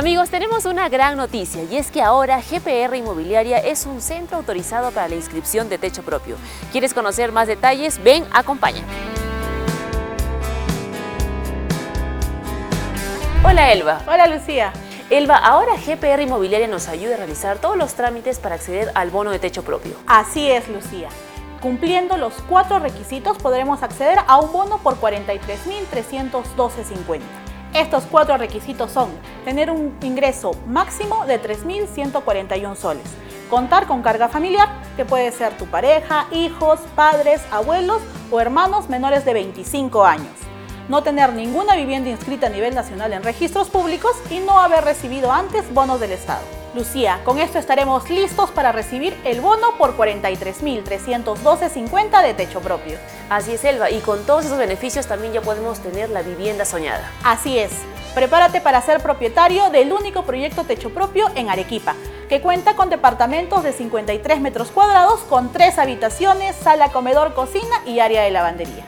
[0.00, 4.92] Amigos, tenemos una gran noticia y es que ahora GPR Inmobiliaria es un centro autorizado
[4.92, 6.38] para la inscripción de techo propio.
[6.72, 8.02] ¿Quieres conocer más detalles?
[8.02, 8.88] Ven, acompáñame.
[13.44, 14.00] Hola Elba.
[14.06, 14.72] Hola Lucía.
[15.10, 19.32] Elba, ahora GPR Inmobiliaria nos ayuda a realizar todos los trámites para acceder al bono
[19.32, 19.92] de techo propio.
[20.06, 21.10] Así es, Lucía.
[21.60, 27.49] Cumpliendo los cuatro requisitos podremos acceder a un bono por 43.312.50.
[27.74, 29.10] Estos cuatro requisitos son
[29.44, 33.04] tener un ingreso máximo de 3.141 soles,
[33.48, 39.24] contar con carga familiar, que puede ser tu pareja, hijos, padres, abuelos o hermanos menores
[39.24, 40.32] de 25 años,
[40.88, 45.30] no tener ninguna vivienda inscrita a nivel nacional en registros públicos y no haber recibido
[45.30, 46.59] antes bonos del Estado.
[46.72, 52.96] Lucía, con esto estaremos listos para recibir el bono por 43.312.50 de techo propio.
[53.28, 57.10] Así es, Elba, y con todos esos beneficios también ya podemos tener la vivienda soñada.
[57.24, 57.72] Así es.
[58.14, 61.96] Prepárate para ser propietario del único proyecto techo propio en Arequipa,
[62.28, 67.98] que cuenta con departamentos de 53 metros cuadrados con tres habitaciones, sala, comedor, cocina y
[67.98, 68.84] área de lavandería.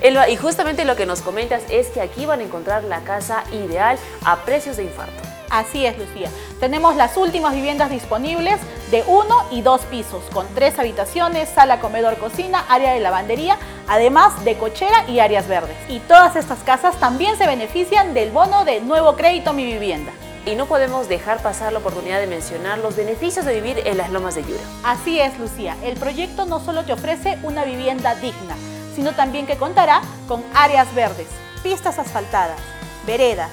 [0.00, 3.42] Elba, y justamente lo que nos comentas es que aquí van a encontrar la casa
[3.50, 5.37] ideal a precios de infarto.
[5.50, 6.28] Así es, Lucía.
[6.60, 8.60] Tenemos las últimas viviendas disponibles
[8.90, 13.56] de uno y dos pisos, con tres habitaciones, sala, comedor, cocina, área de lavandería,
[13.86, 15.76] además de cochera y áreas verdes.
[15.88, 20.12] Y todas estas casas también se benefician del bono de nuevo crédito Mi Vivienda.
[20.46, 24.10] Y no podemos dejar pasar la oportunidad de mencionar los beneficios de vivir en las
[24.10, 24.62] lomas de Yura.
[24.82, 25.76] Así es, Lucía.
[25.84, 28.56] El proyecto no solo te ofrece una vivienda digna,
[28.94, 31.28] sino también que contará con áreas verdes,
[31.62, 32.58] pistas asfaltadas,
[33.06, 33.50] veredas,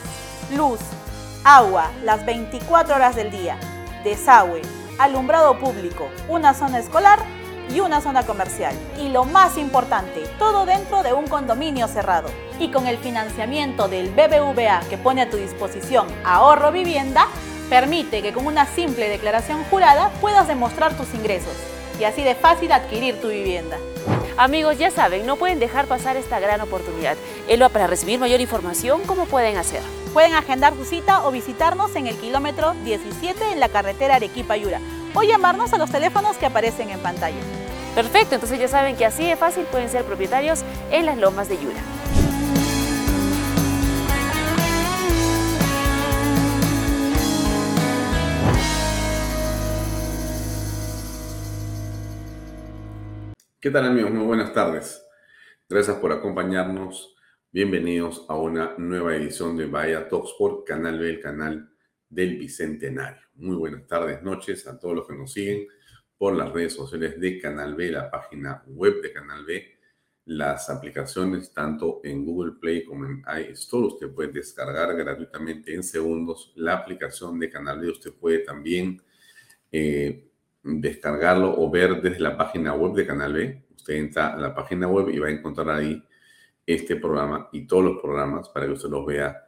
[0.55, 0.79] luz,
[1.45, 3.57] agua las 24 horas del día,
[4.03, 4.63] desagüe,
[4.97, 7.19] alumbrado público, una zona escolar
[7.69, 8.75] y una zona comercial.
[8.99, 12.29] Y lo más importante, todo dentro de un condominio cerrado.
[12.59, 17.27] Y con el financiamiento del BBVA que pone a tu disposición Ahorro Vivienda,
[17.69, 21.53] permite que con una simple declaración jurada puedas demostrar tus ingresos
[21.99, 23.77] y así de fácil adquirir tu vivienda.
[24.37, 27.15] Amigos, ya saben, no pueden dejar pasar esta gran oportunidad.
[27.47, 29.81] Elba, para recibir mayor información, ¿cómo pueden hacer?
[30.11, 34.81] Pueden agendar su cita o visitarnos en el kilómetro 17 en la carretera Arequipa-Yura
[35.13, 37.39] o llamarnos a los teléfonos que aparecen en pantalla.
[37.95, 41.57] Perfecto, entonces ya saben que así de fácil pueden ser propietarios en las lomas de
[41.57, 41.79] Yura.
[53.65, 54.11] ¿Qué tal amigos?
[54.11, 55.03] Muy buenas tardes.
[55.67, 57.15] Gracias por acompañarnos
[57.51, 61.71] Bienvenidos a una nueva edición de Vaya Talks por Canal B, el canal
[62.07, 63.23] del Bicentenario.
[63.33, 65.65] Muy buenas tardes, noches a todos los que nos siguen
[66.15, 69.79] por las redes sociales de Canal B, la página web de Canal B,
[70.25, 73.87] las aplicaciones tanto en Google Play como en iStore.
[73.87, 77.89] Usted puede descargar gratuitamente en segundos la aplicación de Canal B.
[77.89, 79.01] Usted puede también
[79.71, 80.34] eh,
[80.65, 83.63] descargarlo o ver desde la página web de Canal B.
[83.75, 86.03] Usted entra a la página web y va a encontrar ahí
[86.65, 89.45] este programa y todos los programas para que usted los vea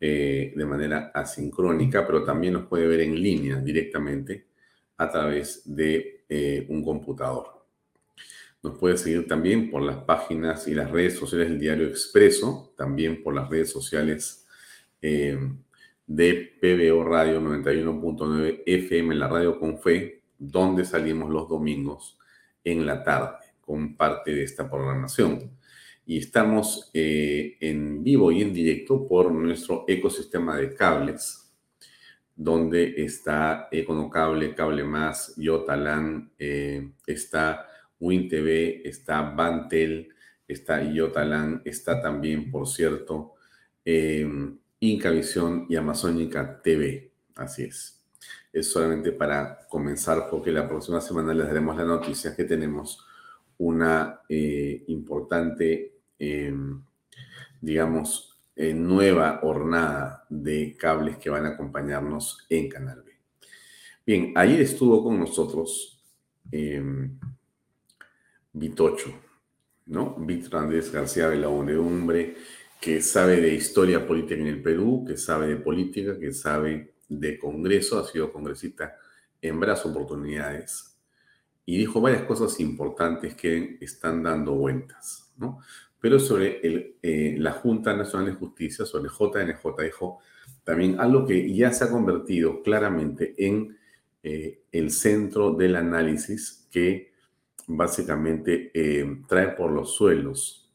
[0.00, 4.48] eh, de manera asincrónica, pero también los puede ver en línea directamente
[4.96, 7.66] a través de eh, un computador.
[8.62, 13.22] Nos puede seguir también por las páginas y las redes sociales del diario Expreso, también
[13.22, 14.46] por las redes sociales
[15.02, 15.38] eh,
[16.06, 22.18] de PBO Radio 91.9 FM, la radio con fe, donde salimos los domingos
[22.64, 25.50] en la tarde con parte de esta programación
[26.06, 31.50] y estamos eh, en vivo y en directo por nuestro ecosistema de cables,
[32.36, 37.66] donde está Econocable, Cable Más, Yotalan, eh, está
[38.00, 40.12] WinTV, está Bantel,
[40.46, 43.34] está Yotalan, está también, por cierto,
[43.84, 44.28] eh,
[44.80, 47.12] Incavisión y Amazónica TV.
[47.36, 48.03] Así es.
[48.54, 53.04] Es solamente para comenzar, porque la próxima semana les daremos la noticia que tenemos
[53.58, 56.80] una eh, importante, em,
[57.60, 63.12] digamos, eh, nueva hornada de cables que van a acompañarnos en Canal B.
[64.06, 66.00] Bien, ayer estuvo con nosotros
[66.52, 67.18] em,
[68.52, 69.10] Vitocho,
[69.86, 70.14] ¿no?
[70.16, 72.36] Víctor Andrés García de la hombre
[72.80, 77.38] que sabe de historia política en el Perú, que sabe de política, que sabe de
[77.38, 78.96] Congreso, ha sido congresista
[79.40, 80.96] en varias oportunidades
[81.66, 85.60] y dijo varias cosas importantes que están dando vueltas, ¿no?
[86.00, 90.18] Pero sobre el, eh, la Junta Nacional de Justicia, sobre JNJ, dijo
[90.62, 93.78] también algo que ya se ha convertido claramente en
[94.22, 97.12] eh, el centro del análisis que
[97.66, 100.70] básicamente eh, trae por los suelos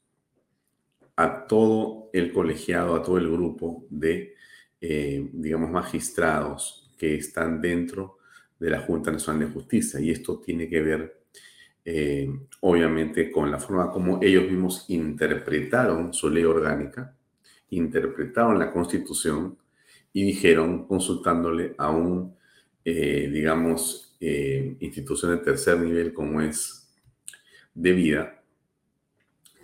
[1.16, 4.36] a todo el colegiado, a todo el grupo de
[4.82, 8.20] eh, digamos, magistrados que están dentro
[8.58, 10.00] de la Junta Nacional de Justicia.
[10.00, 11.22] Y esto tiene que ver,
[11.84, 12.30] eh,
[12.62, 17.14] obviamente, con la forma como ellos mismos interpretaron su ley orgánica,
[17.72, 19.58] interpretaron la Constitución
[20.14, 22.36] y dijeron, consultándole a un,
[22.86, 26.90] eh, digamos, institución de tercer nivel como es
[27.74, 28.44] de vida,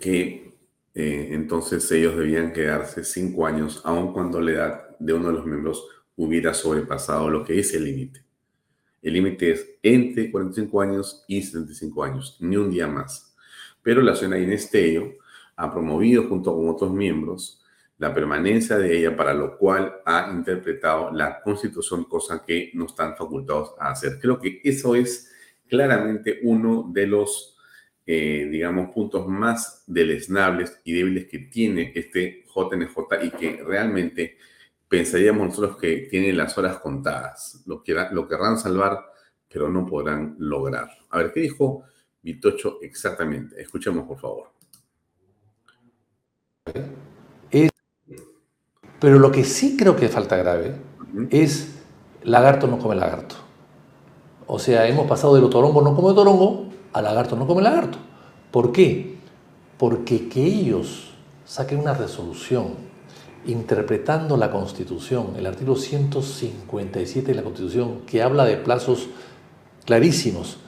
[0.00, 0.54] que
[0.94, 5.86] entonces ellos debían quedarse cinco años, aun cuando la edad de uno de los miembros
[6.16, 8.24] hubiera sobrepasado lo que es el límite.
[9.02, 13.36] El límite es entre 45 años y 75 años, ni un día más.
[13.82, 14.70] Pero la señora Inés
[15.56, 17.62] ha promovido junto con otros miembros
[17.98, 23.16] la permanencia de ella, para lo cual ha interpretado la Constitución, cosa que no están
[23.16, 24.18] facultados a hacer.
[24.20, 25.32] Creo que eso es
[25.66, 27.56] claramente uno de los,
[28.04, 34.36] eh, digamos, puntos más deleznables y débiles que tiene este JNJ y que realmente
[34.88, 37.62] pensaríamos nosotros que tienen las horas contadas.
[37.66, 39.04] Lo, lo querrán salvar,
[39.48, 40.88] pero no podrán lograr.
[41.10, 41.84] A ver, ¿qué dijo
[42.22, 43.60] Vitocho exactamente?
[43.60, 44.56] Escuchemos, por favor.
[48.98, 50.74] pero lo que sí creo que falta grave
[51.30, 51.76] es
[52.22, 53.36] lagarto no come lagarto.
[54.46, 57.98] O sea, hemos pasado de lo torongo no come torongo a lagarto no come lagarto.
[58.50, 59.18] ¿Por qué?
[59.78, 62.85] Porque que ellos saquen una resolución
[63.46, 69.08] interpretando la Constitución, el artículo 157 de la Constitución, que habla de plazos
[69.84, 70.58] clarísimos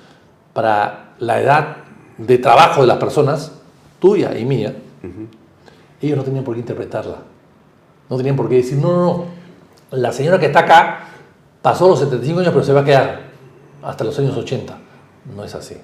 [0.53, 1.77] para la edad
[2.19, 3.53] de trabajo de las personas,
[4.01, 4.77] tuya y mía,
[6.01, 7.19] ellos no tenían por qué interpretarla.
[8.09, 9.25] No tenían por qué decir, no, no, no,
[9.91, 11.09] la señora que está acá
[11.63, 13.21] pasó los 75 años, pero se va a quedar
[13.83, 14.79] hasta los años 80.
[15.35, 15.77] No es así.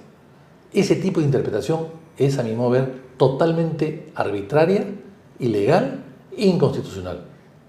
[0.72, 1.86] Ese tipo de interpretación
[2.16, 4.86] es, a mi modo de ver, totalmente arbitraria,
[5.38, 6.04] ilegal
[6.36, 7.24] inconstitucional.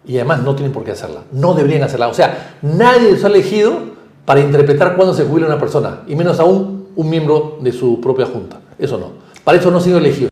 [0.06, 1.23] Y además no tienen por qué hacerla.
[1.31, 2.07] No deberían hacerla.
[2.07, 3.95] O sea, nadie ha elegido
[4.25, 8.25] para interpretar cuándo se jubila una persona, y menos aún un miembro de su propia
[8.25, 8.59] junta.
[8.77, 9.13] Eso no.
[9.44, 10.29] Para eso no ha sido elegido.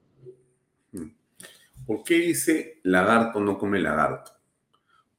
[1.85, 4.31] ¿Por qué dice lagarto no come lagarto?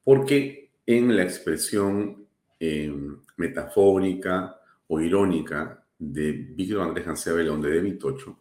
[0.02, 2.26] Porque en la expresión
[2.58, 2.92] eh,
[3.36, 4.56] metafórica
[4.88, 8.38] o irónica de Víctor Andrés Hansea de de Vitocho,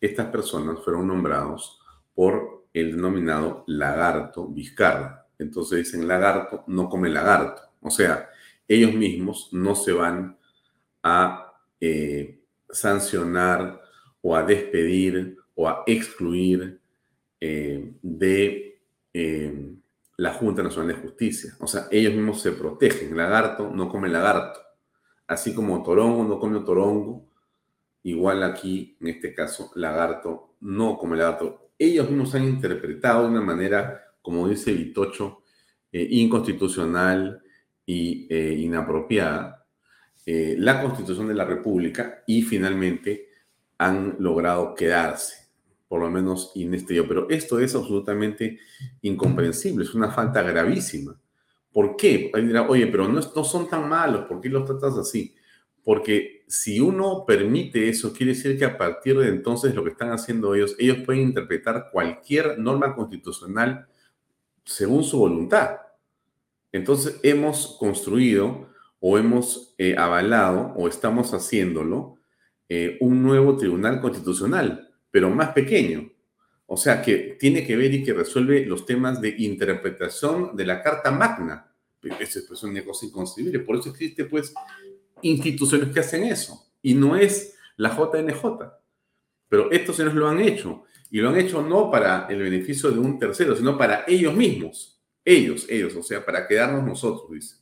[0.00, 1.80] estas personas fueron nombrados
[2.14, 5.26] por el denominado lagarto Vizcarra.
[5.38, 7.62] Entonces dicen lagarto, no come lagarto.
[7.80, 8.30] O sea,
[8.68, 10.38] ellos mismos no se van
[11.02, 13.80] a eh, sancionar
[14.20, 16.80] o a despedir o a excluir
[17.40, 18.80] eh, de
[19.12, 19.74] eh,
[20.16, 21.56] la Junta Nacional de Justicia.
[21.60, 23.16] O sea, ellos mismos se protegen.
[23.16, 24.60] Lagarto no come lagarto.
[25.26, 27.26] Así como torongo no come torongo,
[28.02, 33.40] igual aquí, en este caso, lagarto no come lagarto ellos mismos han interpretado de una
[33.40, 35.42] manera, como dice Vitocho,
[35.90, 37.42] eh, inconstitucional
[37.86, 39.66] eh, inapropiada
[40.24, 43.28] eh, la constitución de la República y finalmente
[43.76, 45.48] han logrado quedarse,
[45.88, 47.08] por lo menos inestéreo.
[47.08, 48.60] Pero esto es absolutamente
[49.02, 51.20] incomprensible, es una falta gravísima.
[51.72, 52.30] ¿Por qué?
[52.34, 55.34] Dirá, oye, pero no son tan malos, ¿por qué los tratas así?
[55.84, 60.10] Porque si uno permite eso, quiere decir que a partir de entonces lo que están
[60.10, 63.86] haciendo ellos, ellos pueden interpretar cualquier norma constitucional
[64.64, 65.78] según su voluntad.
[66.70, 68.68] Entonces hemos construido
[69.00, 72.16] o hemos eh, avalado o estamos haciéndolo
[72.68, 76.10] eh, un nuevo tribunal constitucional, pero más pequeño.
[76.66, 80.82] O sea, que tiene que ver y que resuelve los temas de interpretación de la
[80.82, 81.70] Carta Magna.
[82.18, 83.58] Eso es pues, una cosa inconcebible.
[83.58, 84.54] Por eso existe, pues,
[85.22, 88.42] instituciones que hacen eso y no es la JNJ.
[89.48, 92.98] Pero estos señores lo han hecho y lo han hecho no para el beneficio de
[92.98, 94.98] un tercero, sino para ellos mismos.
[95.24, 97.56] Ellos, ellos, o sea, para quedarnos nosotros, dice.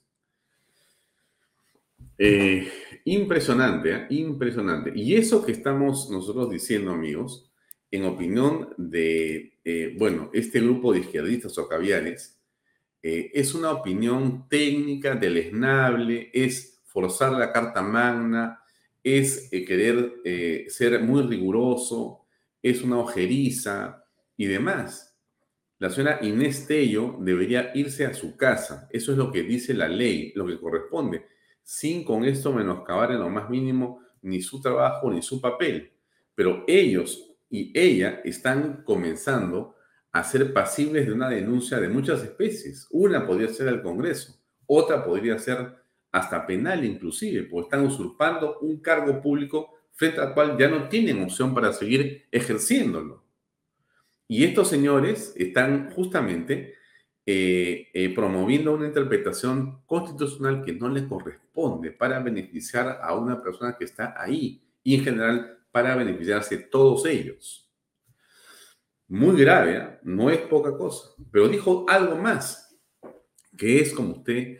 [2.16, 2.70] Eh,
[3.06, 4.06] impresionante, ¿eh?
[4.10, 4.92] impresionante.
[4.94, 7.50] Y eso que estamos nosotros diciendo, amigos,
[7.90, 12.36] en opinión de, eh, bueno, este grupo de izquierdistas o caviares,
[13.02, 18.60] es una opinión técnica, deleznable, es forzar la carta magna,
[19.02, 20.20] es querer
[20.68, 22.26] ser muy riguroso,
[22.62, 24.04] es una ojeriza
[24.36, 25.16] y demás.
[25.78, 28.88] La señora Inés Tello debería irse a su casa.
[28.90, 31.24] Eso es lo que dice la ley, lo que corresponde
[31.62, 35.92] sin con esto menoscabar en lo más mínimo ni su trabajo ni su papel.
[36.34, 39.76] Pero ellos y ella están comenzando
[40.10, 42.88] a ser pasibles de una denuncia de muchas especies.
[42.90, 45.76] Una podría ser el Congreso, otra podría ser
[46.12, 51.22] hasta penal inclusive, porque están usurpando un cargo público frente al cual ya no tienen
[51.22, 53.24] opción para seguir ejerciéndolo.
[54.26, 56.74] Y estos señores están justamente
[57.26, 63.76] eh, eh, promoviendo una interpretación constitucional que no le corresponde para beneficiar a una persona
[63.76, 67.70] que está ahí y en general para beneficiarse todos ellos.
[69.06, 69.98] Muy grave, ¿eh?
[70.04, 72.78] no es poca cosa, pero dijo algo más,
[73.56, 74.58] que es como usted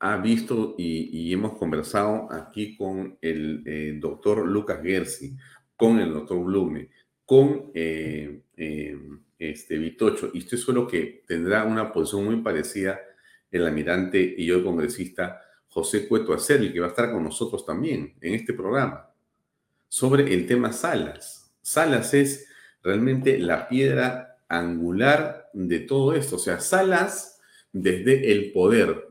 [0.00, 5.36] ha visto y, hemos conversado aquí con el doctor Lucas Gersi,
[5.76, 6.88] con el doctor Blume,
[7.24, 13.00] con este, Vitocho, y estoy seguro que tendrá una posición muy parecida
[13.50, 17.64] el almirante y yo el congresista José Cueto Acervi, que va a estar con nosotros
[17.64, 19.10] también en este programa,
[19.88, 21.52] sobre el tema Salas.
[21.62, 22.48] Salas es
[22.82, 26.36] realmente la piedra angular de todo esto.
[26.36, 27.40] O sea, Salas,
[27.72, 29.09] desde el poder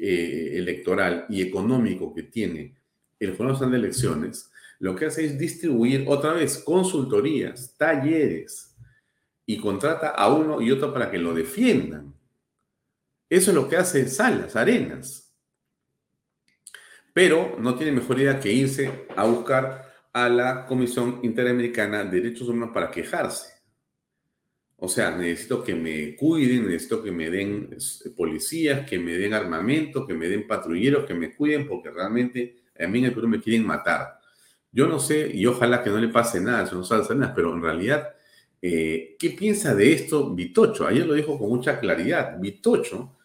[0.00, 2.74] eh, electoral y económico que tiene
[3.18, 8.70] el Nacional de Elecciones, lo que hace es distribuir otra vez consultorías, talleres,
[9.44, 12.14] y contrata a uno y otro para que lo defiendan.
[13.28, 15.34] Eso es lo que hace Salas, Arenas.
[17.12, 22.48] Pero no tiene mejor idea que irse a buscar a la Comisión Interamericana de Derechos
[22.48, 23.59] Humanos para quejarse.
[24.80, 27.76] O sea, necesito que me cuiden, necesito que me den
[28.16, 32.86] policías, que me den armamento, que me den patrulleros, que me cuiden, porque realmente a
[32.86, 34.18] mí en el Perú me quieren matar.
[34.72, 37.54] Yo no sé, y ojalá que no le pase nada, eso no sabe nada, pero
[37.54, 38.14] en realidad
[38.62, 40.86] eh, ¿Qué piensa de esto Vitocho?
[40.86, 42.38] Ayer lo dijo con mucha claridad.
[42.38, 43.16] Vitocho,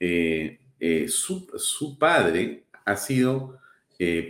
[0.00, 3.58] eh, eh, su, padre ha sido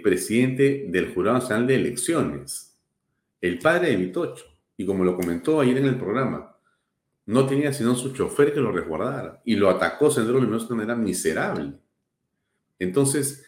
[0.03, 2.77] presidente del Jurado Nacional de Elecciones.
[3.41, 4.45] El padre de Vitocho.
[4.77, 6.52] Y como lo comentó ayer en el programa,
[7.27, 9.41] no tenía sino su chofer que lo resguardara.
[9.45, 11.73] Y lo atacó Sendero Luminoso de una manera miserable.
[12.79, 13.45] Entonces,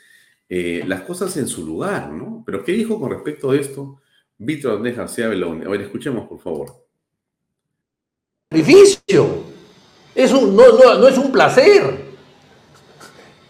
[0.48, 2.42] las cosas en su lugar, ¿no?
[2.46, 4.00] Pero ¿qué dijo con respecto a esto
[4.38, 5.66] Víctor Andrés García Belón?
[5.66, 6.84] A ver, escuchemos, por favor
[8.54, 9.26] sacrificio.
[10.14, 10.62] Es un, no,
[10.98, 12.04] no, es un placer.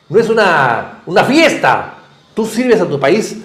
[0.08, 1.98] No es una, una fiesta.
[2.34, 3.36] Tú sirves a tu país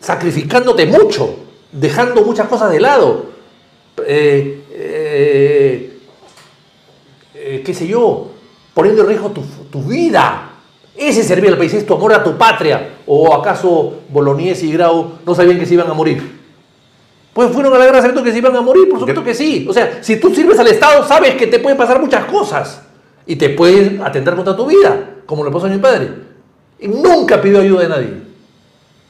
[0.00, 1.36] sacrificándote mucho,
[1.70, 3.26] dejando muchas cosas de lado.
[4.06, 5.97] Eh, eh,
[7.50, 8.28] eh, qué sé yo,
[8.74, 9.32] poniendo en riesgo
[9.70, 10.50] tu, vida.
[10.94, 12.96] Ese servir al país es tu amor a tu patria.
[13.06, 16.38] ¿O acaso Bolognese y Grau no sabían que se iban a morir?
[17.32, 19.66] Pues fueron a la guerra sabiendo que se iban a morir, por supuesto que sí.
[19.66, 22.82] O sea, si tú sirves al Estado, sabes que te pueden pasar muchas cosas.
[23.24, 26.10] Y te pueden atentar contra tu vida, como le pasó a mi padre.
[26.78, 28.12] Y nunca pidió ayuda de nadie.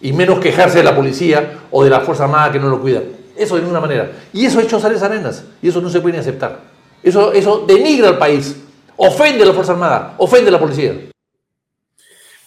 [0.00, 3.02] Y menos quejarse de la policía o de la Fuerza Armada que no lo cuidan.
[3.36, 4.12] Eso de ninguna manera.
[4.32, 5.44] Y eso ha hecho Sales Arenas.
[5.60, 6.67] Y eso no se puede ni aceptar.
[7.02, 8.56] Eso, eso denigra al país.
[8.96, 10.14] Ofende a la Fuerza Armada.
[10.18, 11.10] Ofende a la policía.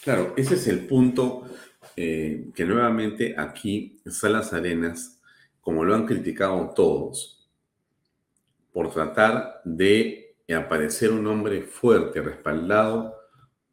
[0.03, 1.43] Claro, ese es el punto
[1.95, 5.21] eh, que nuevamente aquí Salas Arenas
[5.61, 7.47] como lo han criticado todos,
[8.73, 13.15] por tratar de aparecer un hombre fuerte, respaldado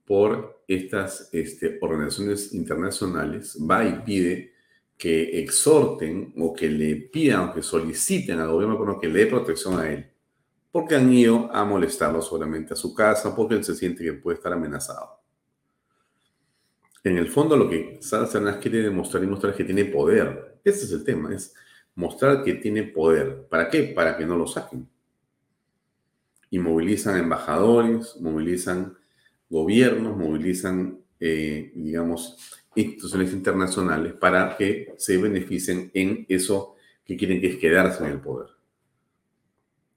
[0.04, 4.52] por estas este, organizaciones internacionales, va y pide
[4.96, 9.78] que exhorten o que le pidan o que soliciten al gobierno que le dé protección
[9.78, 10.10] a él,
[10.78, 14.36] porque han ido a molestarlo solamente a su casa, porque él se siente que puede
[14.36, 15.20] estar amenazado.
[17.02, 20.60] En el fondo lo que Salas quiere demostrar y mostrar es que tiene poder.
[20.62, 21.52] Ese es el tema, es
[21.96, 23.48] mostrar que tiene poder.
[23.50, 23.92] ¿Para qué?
[23.92, 24.88] Para que no lo saquen.
[26.48, 28.96] Y movilizan embajadores, movilizan
[29.50, 32.36] gobiernos, movilizan, eh, digamos,
[32.76, 38.20] instituciones internacionales para que se beneficien en eso que quieren que es quedarse en el
[38.20, 38.57] poder.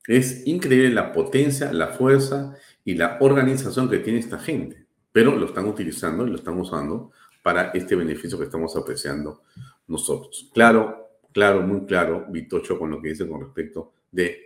[0.08, 5.46] Es increíble la potencia, la fuerza y la organización que tiene esta gente, pero lo
[5.46, 7.12] están utilizando y lo están usando
[7.44, 9.44] para este beneficio que estamos apreciando
[9.88, 10.50] nosotros.
[10.54, 14.46] Claro, claro, muy claro, Vitocho, con lo que dice con respecto de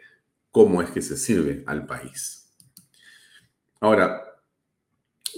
[0.51, 2.53] cómo es que se sirve al país.
[3.79, 4.23] Ahora,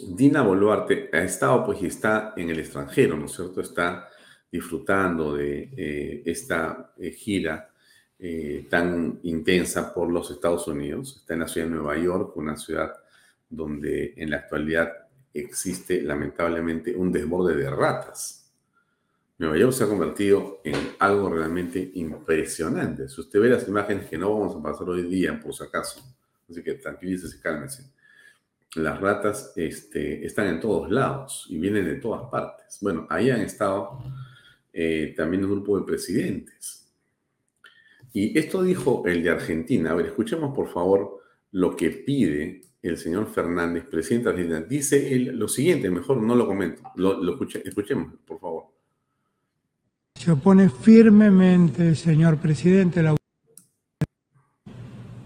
[0.09, 3.61] Dina Boluarte ha estado, pues, y está en el extranjero, ¿no es cierto?
[3.61, 4.07] Está
[4.51, 7.71] disfrutando de eh, esta eh, gira
[8.19, 11.17] eh, tan intensa por los Estados Unidos.
[11.17, 12.93] Está en la ciudad de Nueva York, una ciudad
[13.49, 14.91] donde en la actualidad
[15.33, 18.51] existe lamentablemente un desborde de ratas.
[19.37, 23.07] Nueva York se ha convertido en algo realmente impresionante.
[23.07, 26.01] Si usted ve las imágenes que no vamos a pasar hoy día, por si acaso,
[26.49, 27.97] así que tranquilícese cálmese
[28.75, 32.77] las ratas este, están en todos lados y vienen de todas partes.
[32.81, 33.99] Bueno, ahí han estado
[34.73, 36.86] eh, también un grupo de presidentes.
[38.19, 39.91] Y esto dijo el de Argentina.
[39.91, 41.19] A ver, escuchemos por favor
[41.51, 44.61] lo que pide el señor Fernández, presidente de Argentina.
[44.61, 46.81] Dice él lo siguiente, mejor no lo comento,
[47.63, 48.63] escuchemos, por favor.
[50.15, 53.15] Se opone firmemente, señor presidente, la,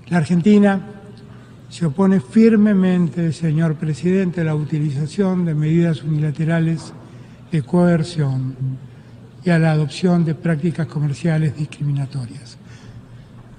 [0.10, 1.02] la Argentina
[1.70, 6.94] se opone firmemente, señor presidente, a la utilización de medidas unilaterales
[7.54, 8.54] de coerción
[9.46, 12.58] y a la adopción de prácticas comerciales discriminatorias.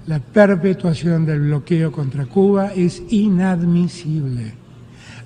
[0.05, 4.53] La perpetuación del bloqueo contra Cuba es inadmisible.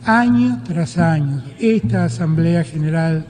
[0.06, 3.26] Año tras año, esta Asamblea General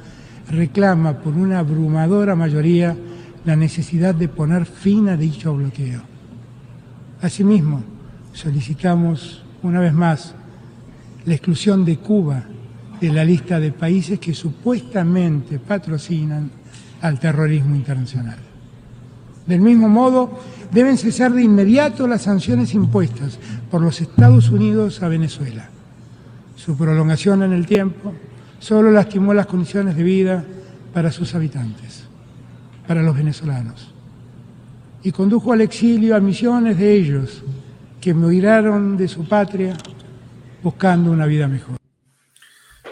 [0.50, 2.98] reclama por una abrumadora mayoría
[3.46, 6.02] la necesidad de poner fin a dicho bloqueo.
[7.22, 7.82] Asimismo,
[8.34, 10.36] solicitamos una vez más,
[11.26, 12.44] la exclusión de Cuba
[13.00, 16.52] de la lista de países que supuestamente patrocinan
[17.02, 18.38] al terrorismo internacional.
[19.46, 20.40] Del mismo modo,
[20.72, 23.40] deben cesar de inmediato las sanciones impuestas
[23.72, 25.70] por los Estados Unidos a Venezuela.
[26.56, 28.14] Su prolongación en el tiempo
[28.60, 30.46] solo lastimó las condiciones de vida
[30.94, 32.06] para sus habitantes,
[32.88, 33.94] para los venezolanos,
[35.04, 37.44] y condujo al exilio a millones de ellos
[38.02, 39.78] que migraron de su patria
[40.64, 41.78] buscando una vida mejor.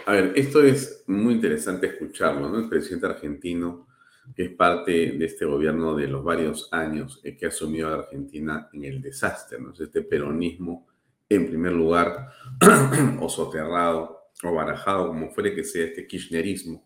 [0.06, 2.58] A ver, esto es muy interesante escucharlo, ¿no?
[2.58, 3.86] El presidente argentino,
[4.34, 8.68] que es parte de este gobierno de los varios años que ha asumido a Argentina
[8.72, 9.72] en el desastre, ¿no?
[9.72, 10.86] Este peronismo,
[11.28, 12.30] en primer lugar,
[13.20, 16.84] o soterrado, o barajado, como fuere que sea, este kirchnerismo,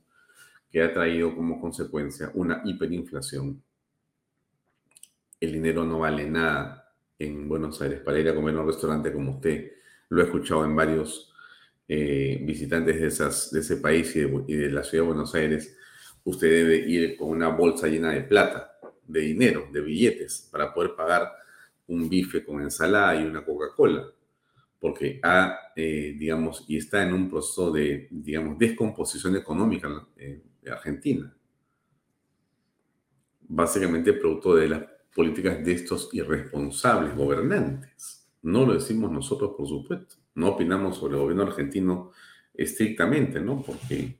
[0.71, 3.63] que ha traído como consecuencia una hiperinflación.
[5.41, 6.81] El dinero no vale nada,
[7.21, 9.73] en Buenos Aires para ir a comer en un restaurante como usted
[10.09, 11.33] lo he escuchado en varios
[11.87, 15.77] eh, visitantes de, esas, de ese país y de, la ciudad de Buenos Aires,
[16.31, 20.95] usted debe ir con una bolsa llena de plata, de dinero, de billetes, para poder
[20.95, 21.33] pagar
[21.89, 24.07] un bife con ensalada y una Coca-Cola,
[24.79, 31.35] porque ha, eh, digamos, y está en un proceso de, digamos, descomposición económica en Argentina.
[33.49, 38.29] Básicamente producto de la políticas de estos irresponsables gobernantes.
[38.43, 40.17] No lo decimos nosotros, por supuesto.
[40.35, 42.13] No opinamos sobre el gobierno argentino
[42.55, 43.63] estrictamente, ¿no?
[43.63, 44.19] Porque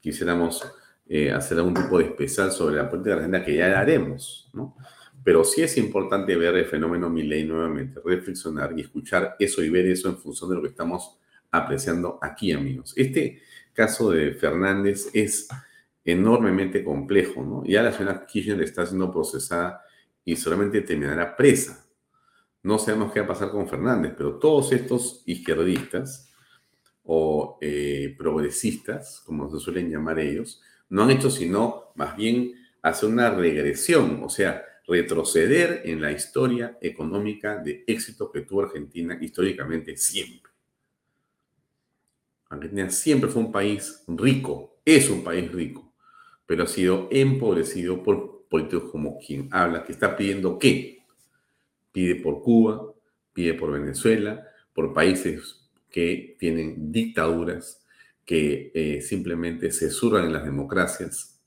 [0.00, 0.64] quisiéramos
[1.06, 4.76] eh, hacer algún tipo de especial sobre la política argentina que ya haremos, ¿no?
[5.22, 9.86] Pero sí es importante ver el fenómeno Milley nuevamente, reflexionar y escuchar eso y ver
[9.86, 11.18] eso en función de lo que estamos
[11.50, 12.92] apreciando aquí, amigos.
[12.96, 13.40] Este
[13.72, 15.48] caso de Fernández es
[16.04, 17.64] enormemente complejo, ¿no?
[17.64, 19.82] Ya la señora Kirchner está siendo procesada
[20.24, 21.86] y solamente terminará presa.
[22.62, 26.30] No sabemos qué va a pasar con Fernández, pero todos estos izquierdistas
[27.04, 33.08] o eh, progresistas, como se suelen llamar ellos, no han hecho sino más bien hacer
[33.08, 39.96] una regresión, o sea, retroceder en la historia económica de éxito que tuvo Argentina históricamente
[39.96, 40.52] siempre.
[42.50, 45.94] Argentina siempre fue un país rico, es un país rico,
[46.46, 50.98] pero ha sido empobrecido por políticos como quien habla, que está pidiendo qué?
[51.90, 52.92] Pide por Cuba,
[53.32, 57.83] pide por Venezuela, por países que tienen dictaduras,
[58.24, 61.40] que eh, simplemente se surran en las democracias,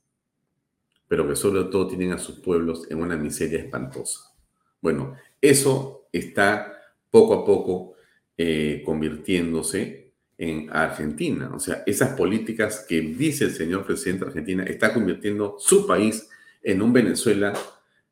[1.08, 4.32] pero que sobre todo tienen a sus pueblos en una miseria espantosa.
[4.80, 6.72] Bueno, eso está
[7.10, 7.94] poco a poco
[8.36, 11.50] eh, convirtiéndose en Argentina.
[11.54, 16.28] O sea, esas políticas que dice el señor presidente de Argentina está convirtiendo su país
[16.62, 17.52] en un Venezuela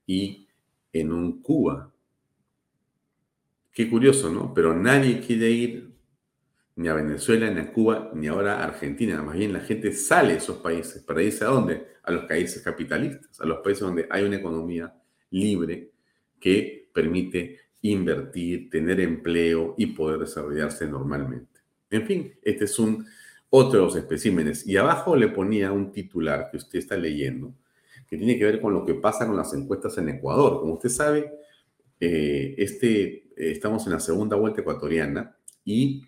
[0.07, 0.49] y
[0.93, 1.93] en un Cuba.
[3.73, 4.53] Qué curioso, ¿no?
[4.55, 5.96] Pero nadie quiere ir
[6.77, 9.23] ni a Venezuela, ni a Cuba, ni ahora a Argentina.
[9.23, 11.03] Más bien la gente sale de esos países.
[11.03, 11.87] ¿Para irse a dónde?
[12.03, 14.95] A los países capitalistas, a los países donde hay una economía
[15.31, 15.91] libre
[16.39, 21.61] que permite invertir, tener empleo y poder desarrollarse normalmente.
[21.91, 23.07] En fin, este es un
[23.49, 24.67] otro de los especímenes.
[24.67, 27.55] Y abajo le ponía un titular que usted está leyendo,
[28.07, 30.61] que tiene que ver con lo que pasa con las encuestas en Ecuador.
[30.61, 31.33] Como usted sabe,
[32.01, 36.03] eh, este, estamos en la segunda vuelta ecuatoriana y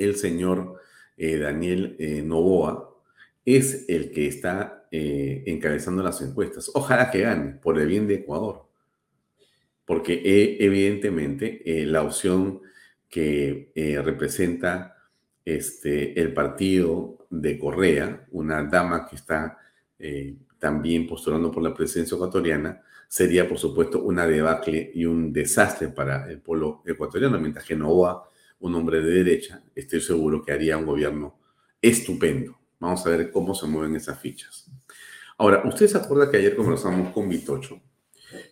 [0.00, 0.80] el señor
[1.16, 2.96] eh, Daniel eh, Novoa,
[3.44, 6.70] es el que está eh, encabezando las encuestas.
[6.74, 8.66] Ojalá que gane por el bien de Ecuador,
[9.84, 12.60] porque evidentemente la opción
[13.08, 13.72] que
[14.04, 14.96] representa
[15.44, 19.58] este, el partido de Correa, una dama que está
[20.60, 26.30] también postulando por la presidencia ecuatoriana, sería, por supuesto, una debacle y un desastre para
[26.30, 28.29] el pueblo ecuatoriano, mientras que Novoa,
[28.60, 31.38] un hombre de derecha, estoy seguro que haría un gobierno
[31.80, 32.58] estupendo.
[32.78, 34.70] Vamos a ver cómo se mueven esas fichas.
[35.38, 37.80] Ahora, usted se acuerda que ayer conversamos con Vitocho,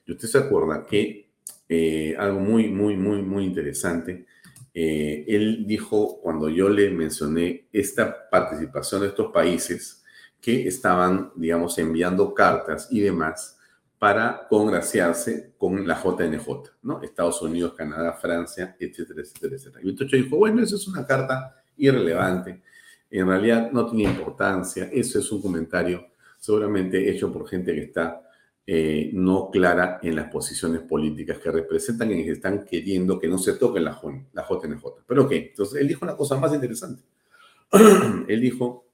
[0.07, 1.31] y usted se acuerda que
[1.69, 4.27] eh, algo muy, muy, muy, muy interesante,
[4.73, 10.03] eh, él dijo cuando yo le mencioné esta participación de estos países
[10.41, 13.58] que estaban, digamos, enviando cartas y demás,
[13.99, 16.47] para congraciarse con la JNJ,
[16.83, 17.03] ¿no?
[17.03, 19.85] Estados Unidos, Canadá, Francia, etcétera, etcétera, etcétera.
[19.85, 22.63] Y entonces dijo, bueno, eso es una carta irrelevante,
[23.11, 26.07] en realidad no tiene importancia, eso es un comentario
[26.39, 28.23] seguramente hecho por gente que está
[28.67, 33.39] eh, no clara en las posiciones políticas que representan y que están queriendo que no
[33.39, 33.99] se toque la,
[34.35, 34.85] la JNJ.
[35.07, 37.03] Pero qué, entonces él dijo una cosa más interesante.
[38.29, 38.87] él dijo,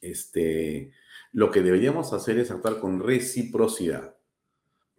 [0.00, 0.92] este,
[1.34, 4.16] lo que deberíamos hacer es actuar con reciprocidad.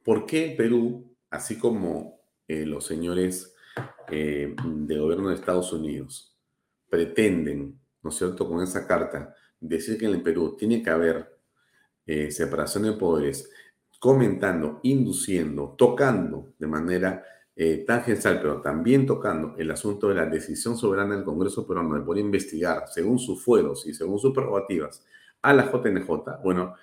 [0.04, 3.56] ¿Por qué Perú, así como eh, los señores
[4.12, 6.38] eh, del gobierno de Estados Unidos
[6.90, 11.40] pretenden, ¿no es cierto?, con esa carta, decir que en el Perú tiene que haber
[12.06, 13.50] eh, separación de poderes,
[13.98, 17.26] comentando, induciendo, tocando de manera
[17.88, 22.26] tangencial, pero también tocando el asunto de la decisión soberana del Congreso peruano de poder
[22.26, 25.06] investigar según sus fueros y según sus prerrogativas
[25.46, 26.76] a la JNJ, bueno,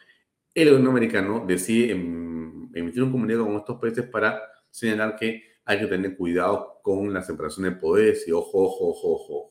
[0.54, 5.80] el gobierno americano decide em, emitir un comunicado con estos países para señalar que hay
[5.80, 9.50] que tener cuidado con la separación de poderes y ojo, ojo, ojo, ojo.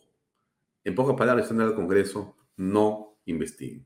[0.85, 3.85] En pocas palabras, están del Congreso, no investiguen.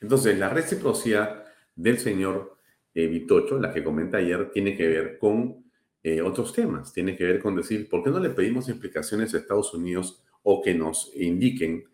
[0.00, 1.44] Entonces, la reciprocidad
[1.76, 2.58] del señor
[2.94, 5.64] eh, Vitocho, la que comenta ayer, tiene que ver con
[6.02, 6.92] eh, otros temas.
[6.92, 10.60] Tiene que ver con decir, ¿por qué no le pedimos explicaciones a Estados Unidos o
[10.60, 11.84] que nos indiquen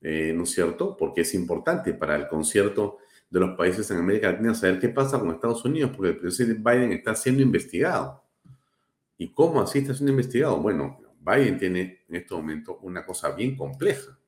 [0.00, 0.96] eh, ¿no es cierto?
[0.96, 5.18] Porque es importante para el concierto de los países en América Latina saber qué pasa
[5.18, 8.24] con Estados Unidos, porque el presidente Biden está siendo investigado.
[9.16, 10.58] ¿Y cómo así está siendo investigado?
[10.58, 14.18] Bueno, Biden tiene en este momento una cosa bien compleja.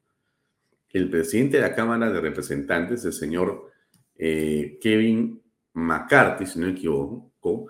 [0.91, 3.71] El presidente de la Cámara de Representantes, el señor
[4.17, 7.69] eh, Kevin McCarthy, si no me equivoco,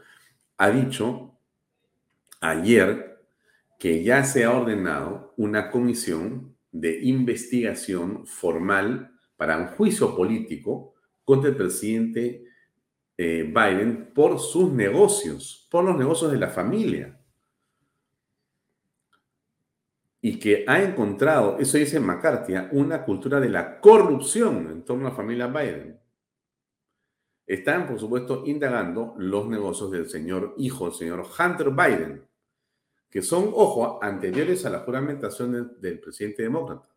[0.58, 1.38] ha dicho
[2.40, 3.24] ayer
[3.78, 11.50] que ya se ha ordenado una comisión de investigación formal para un juicio político contra
[11.50, 12.44] el presidente
[13.16, 17.18] eh, Biden por sus negocios, por los negocios de la familia.
[20.22, 25.10] Y que ha encontrado, eso dice McCarthy, una cultura de la corrupción en torno a
[25.10, 26.00] la familia Biden.
[27.46, 32.24] Están, por supuesto, indagando los negocios del señor hijo, el señor Hunter Biden,
[33.12, 36.88] que son, ojo, anteriores a la juramentación del, presidente demócrata.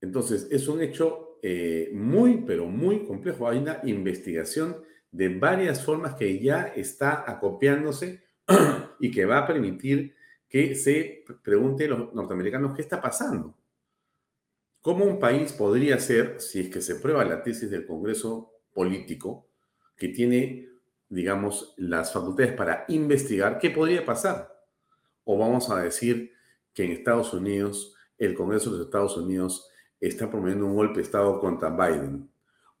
[0.00, 3.46] Entonces, es un hecho eh, muy, pero muy complejo.
[3.46, 4.82] Hay una investigación
[5.12, 8.24] de varias formas que ya está acopiándose
[9.00, 10.14] y que va a permitir
[10.48, 13.54] que se pregunte a los norteamericanos qué está pasando.
[14.80, 19.50] ¿Cómo un país podría ser, si es que se prueba la tesis del Congreso político,
[19.94, 20.70] que tiene
[21.08, 24.54] digamos, las facultades para investigar qué podría pasar.
[25.24, 26.32] O vamos a decir
[26.74, 29.68] que en Estados Unidos, el Congreso de los Estados Unidos
[30.00, 32.30] está promoviendo un golpe de Estado contra Biden.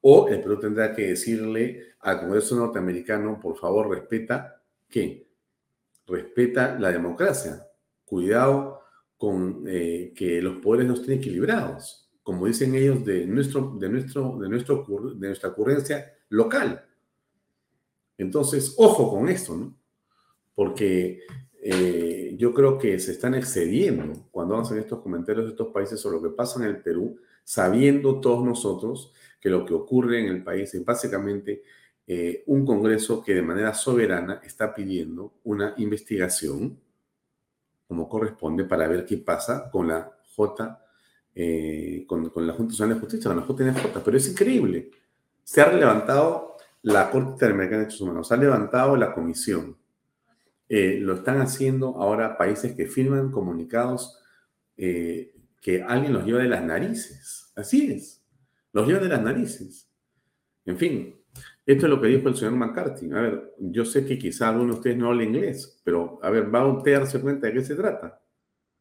[0.00, 5.28] O el Perú tendrá que decirle al Congreso norteamericano, por favor, respeta qué?
[6.06, 7.66] Respeta la democracia.
[8.04, 8.82] Cuidado
[9.16, 14.38] con eh, que los poderes no estén equilibrados, como dicen ellos de, nuestro, de, nuestro,
[14.38, 14.86] de, nuestro,
[15.16, 16.87] de nuestra ocurrencia local.
[18.18, 19.74] Entonces, ojo con esto, ¿no?
[20.54, 21.20] Porque
[21.62, 26.16] eh, yo creo que se están excediendo cuando hacen estos comentarios de estos países sobre
[26.16, 30.42] lo que pasa en el Perú, sabiendo todos nosotros que lo que ocurre en el
[30.42, 31.62] país es básicamente
[32.06, 36.80] eh, un Congreso que de manera soberana está pidiendo una investigación,
[37.86, 40.84] como corresponde, para ver qué pasa con la J,
[41.34, 44.02] eh, con, la Junta Nacional de Justicia, con la JNJ.
[44.04, 44.90] Pero es increíble.
[45.44, 49.76] Se ha levantado la Corte Interamericana de Derechos Humanos ha levantado la comisión.
[50.68, 54.20] Eh, lo están haciendo ahora países que firman comunicados
[54.76, 57.52] eh, que alguien los lleva de las narices.
[57.56, 58.24] Así es,
[58.72, 59.90] los lleva de las narices.
[60.64, 61.16] En fin,
[61.64, 63.10] esto es lo que dijo el señor McCarthy.
[63.12, 66.54] A ver, yo sé que quizá alguno de ustedes no habla inglés, pero a ver,
[66.54, 68.20] va usted darse cuenta de qué se trata.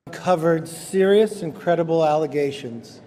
[0.07, 3.01] uncovered serious and credible allegations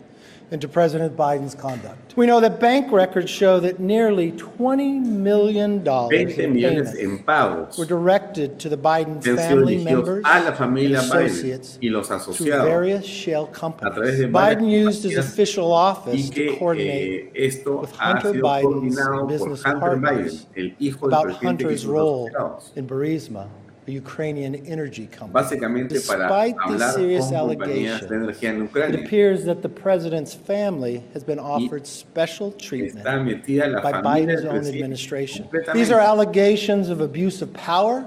[0.51, 2.17] into President Biden's conduct.
[2.17, 7.79] We know that bank records show that nearly $20 million 20 in millones en pagos
[7.79, 12.09] were directed to the Biden que family members a la and familia Biden y los
[12.09, 14.19] through asociados various shell a través companies.
[14.19, 18.97] de Biden used his official office to coordinate eh, esto with Hunter Biden's
[19.29, 22.29] business Hunter Biden, partners el hijo del about Hunter's role
[22.75, 23.49] in Burisma,
[23.87, 25.33] a Ukrainian energy company.
[25.33, 29.01] Básicamente para hablar serious con compañías de energía en It Ucrania.
[29.05, 34.13] appears that the president's family has been offered special treatment Está metida la by familia
[34.27, 35.43] Biden's del own presidente administration.
[35.45, 35.79] completamente.
[35.79, 38.05] These are allegations of abuse of power,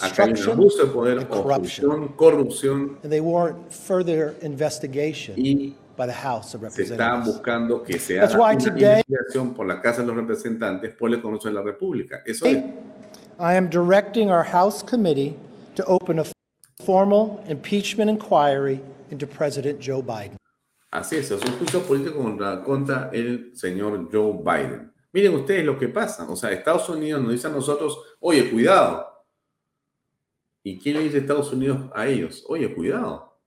[0.00, 5.74] Acá hay un obstruction, abuso de poder, obstrucción, corrupción and they warrant further investigation y
[5.96, 7.26] by the House of se está Representatives.
[7.26, 10.94] buscando que se That's haga why una today- investigación por la Casa de los Representantes
[10.94, 12.22] por el Congreso de la República.
[12.24, 12.58] Eso es.
[13.40, 15.34] I am directing our House committee
[15.74, 16.26] to open a
[16.84, 20.36] formal impeachment inquiry into President Joe Biden.
[20.92, 22.22] Así es, es un juicio político
[22.62, 24.92] contra, el señor Joe Biden.
[25.14, 26.30] Miren ustedes lo que pasa.
[26.30, 29.06] O sea, Estados Unidos nos dice a nosotros, oye, cuidado.
[30.62, 32.44] ¿Y quién le dice Estados Unidos a ellos?
[32.46, 33.40] Oye, cuidado.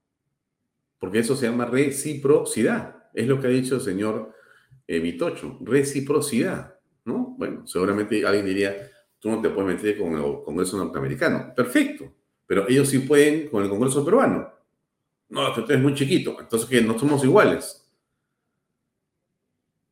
[0.97, 2.95] Porque eso se llama reciprocidad.
[3.13, 4.33] Es lo que ha dicho el señor
[4.87, 5.59] eh, Vitocho.
[5.61, 6.79] Reciprocidad.
[7.05, 7.35] ¿No?
[7.37, 8.89] Bueno, seguramente alguien diría,
[9.23, 11.55] tú no te puedes meter con el Congreso norteamericano.
[11.55, 12.11] Perfecto.
[12.45, 14.51] Pero ellos sí pueden con el Congreso peruano.
[15.29, 16.35] No, es que tú eres muy chiquito.
[16.41, 17.89] Entonces, que no somos iguales.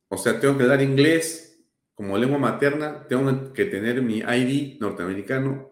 [0.08, 1.58] O sea, tengo que dar inglés
[1.94, 5.70] como lengua materna, tengo que tener mi ID norteamericano,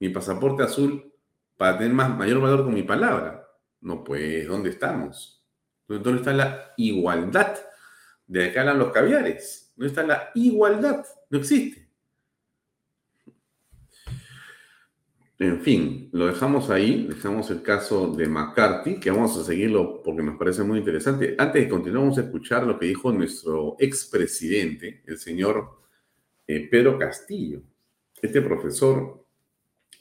[0.00, 1.12] mi pasaporte azul,
[1.56, 3.48] para tener más, mayor valor con mi palabra.
[3.82, 5.46] No, pues, ¿dónde estamos?
[5.86, 7.56] ¿Dónde está la igualdad?
[8.26, 9.72] De acá hablan los caviares.
[9.76, 11.06] ¿Dónde está la igualdad?
[11.30, 11.85] No existe.
[15.38, 20.22] En fin, lo dejamos ahí, dejamos el caso de McCarthy, que vamos a seguirlo porque
[20.22, 21.34] nos parece muy interesante.
[21.36, 25.82] Antes de continuar, vamos a escuchar lo que dijo nuestro expresidente, el señor
[26.46, 27.60] eh, Pedro Castillo,
[28.22, 29.26] este profesor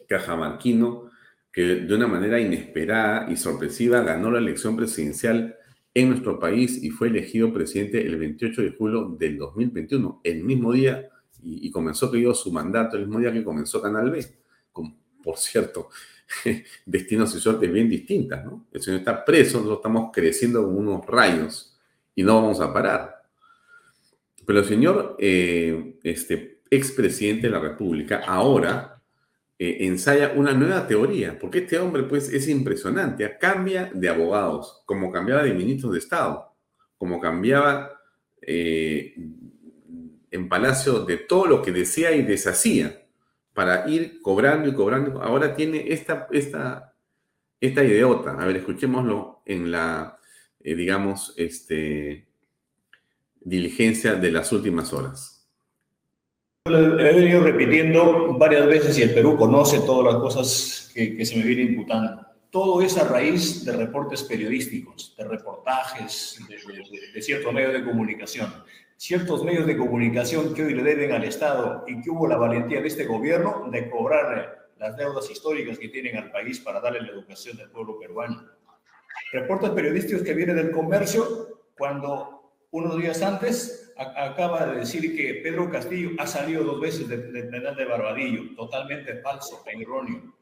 [0.07, 1.09] cajamarquino
[1.51, 5.55] que de una manera inesperada y sorpresiva ganó la elección presidencial
[5.93, 10.71] en nuestro país y fue elegido presidente el 28 de julio del 2021, el mismo
[10.71, 11.09] día,
[11.41, 14.44] y, y comenzó que dio su mandato, el mismo día que comenzó Canal B.
[15.25, 15.89] Por cierto,
[16.85, 18.67] destinos y suertes bien distintas, ¿no?
[18.71, 21.75] El señor está preso, nosotros estamos creciendo como unos rayos
[22.13, 23.23] y no vamos a parar.
[24.45, 29.01] Pero el señor, eh, este expresidente de la República, ahora
[29.57, 33.37] eh, ensaya una nueva teoría, porque este hombre, pues, es impresionante.
[33.39, 36.53] Cambia de abogados, como cambiaba de ministros de Estado,
[36.99, 37.99] como cambiaba
[38.43, 39.15] eh,
[40.29, 43.04] en Palacio de todo lo que decía y deshacía
[43.55, 45.23] para ir cobrando y cobrando.
[45.23, 46.93] Ahora tiene esta, esta,
[47.59, 48.35] esta idiota.
[48.37, 50.19] A ver, escuchémoslo en la,
[50.59, 52.27] eh, digamos, este,
[53.39, 55.49] diligencia de las últimas horas.
[56.65, 61.45] He venido repitiendo varias veces y el Perú conoce todas las cosas que, se me
[61.45, 62.25] vienen imputando.
[62.49, 67.85] Todo es a raíz de reportes periodísticos, de reportajes, de, de, de ciertos medios de
[67.85, 68.51] comunicación
[68.97, 72.81] ciertos medios de comunicación que hoy le deben al Estado y que hubo la valentía
[72.81, 77.09] de este gobierno de cobrar las deudas históricas que tienen al país para darle la
[77.09, 78.43] educación del pueblo peruano.
[79.31, 85.69] Reportes periodísticos que vienen del comercio cuando unos días antes acaba de decir que Pedro
[85.69, 90.35] Castillo ha salido dos veces del de penal de Barbadillo, totalmente falso, erróneo.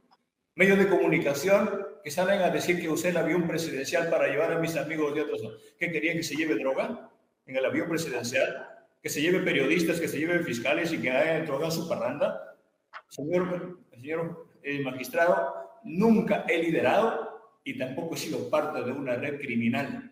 [0.55, 4.59] Medios de comunicación que salen a decir que usé el avión presidencial para llevar a
[4.59, 5.41] mis amigos de otros,
[5.79, 7.11] que quería que se lleve droga
[7.45, 8.67] en el avión presidencial,
[9.01, 12.55] que se lleve periodistas, que se lleven fiscales y que hagan su parranda.
[13.09, 19.39] Señor, señor eh, magistrado, nunca he liderado y tampoco he sido parte de una red
[19.39, 20.11] criminal.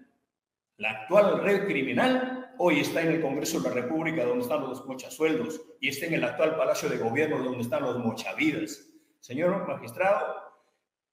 [0.78, 4.86] La actual red criminal hoy está en el Congreso de la República, donde están los
[4.86, 8.88] mochasueldos, y está en el actual Palacio de Gobierno, donde están los mochavidas.
[9.20, 10.36] Señor magistrado,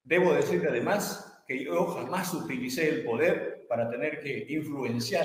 [0.03, 5.25] debo decirle además que yo jamás utilicé el poder para tener que influenciar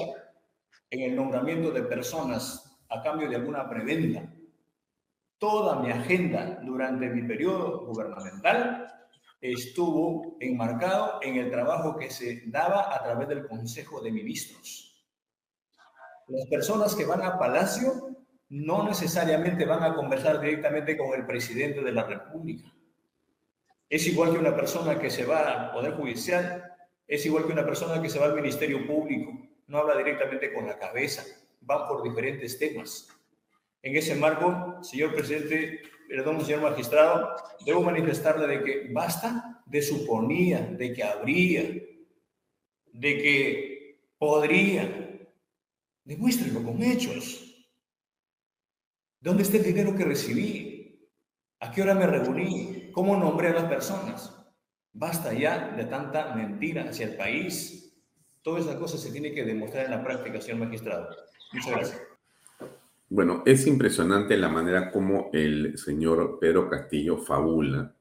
[0.93, 4.31] en el nombramiento de personas a cambio de alguna prebenda.
[5.39, 8.87] Toda mi agenda durante mi periodo gubernamental
[9.41, 15.03] estuvo enmarcado en el trabajo que se daba a través del Consejo de Ministros.
[16.27, 18.15] Las personas que van a Palacio
[18.49, 22.71] no necesariamente van a conversar directamente con el presidente de la República.
[23.89, 26.71] Es igual que una persona que se va al Poder Judicial,
[27.07, 29.31] es igual que una persona que se va al Ministerio Público,
[29.73, 31.23] no habla directamente con la cabeza,
[31.61, 33.07] van por diferentes temas.
[33.81, 40.61] En ese marco, señor presidente, perdón, señor magistrado, debo manifestarle de que basta de suponía,
[40.61, 45.27] de que habría, de que podría.
[46.03, 47.67] Demuéstrenlo con hechos.
[49.19, 51.09] ¿Dónde está el dinero que recibí?
[51.61, 52.91] ¿A qué hora me reuní?
[52.91, 54.37] ¿Cómo nombré a las personas?
[54.91, 57.83] Basta ya de tanta mentira hacia el país.
[58.43, 61.09] Todas esas cosas se tienen que demostrar en la práctica, señor magistrado.
[61.53, 62.01] Muchas gracias.
[63.09, 67.95] Bueno, es impresionante la manera como el señor Pedro Castillo fabula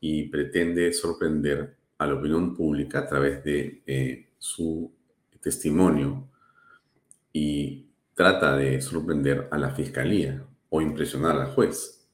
[0.00, 4.92] y pretende sorprender a la opinión pública a través de eh, su
[5.40, 6.28] testimonio
[7.32, 12.06] y trata de sorprender a la fiscalía o impresionar al juez.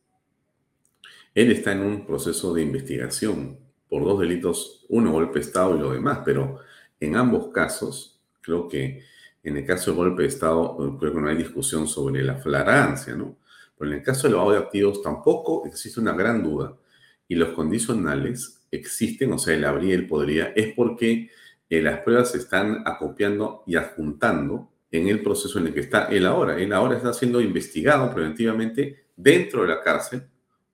[1.35, 5.81] Él está en un proceso de investigación por dos delitos, uno golpe de Estado y
[5.81, 6.61] lo demás, pero
[7.01, 9.03] en ambos casos, creo que
[9.43, 13.15] en el caso del golpe de Estado, creo que no hay discusión sobre la flagrancia,
[13.15, 13.37] ¿no?
[13.79, 16.77] Pero en el caso del lavado de activos tampoco existe una gran duda
[17.29, 21.31] y los condicionales existen, o sea, el habría y podría, es porque
[21.71, 26.07] eh, las pruebas se están acopiando y adjuntando en el proceso en el que está
[26.07, 26.59] él ahora.
[26.59, 30.23] Él ahora está siendo investigado preventivamente dentro de la cárcel,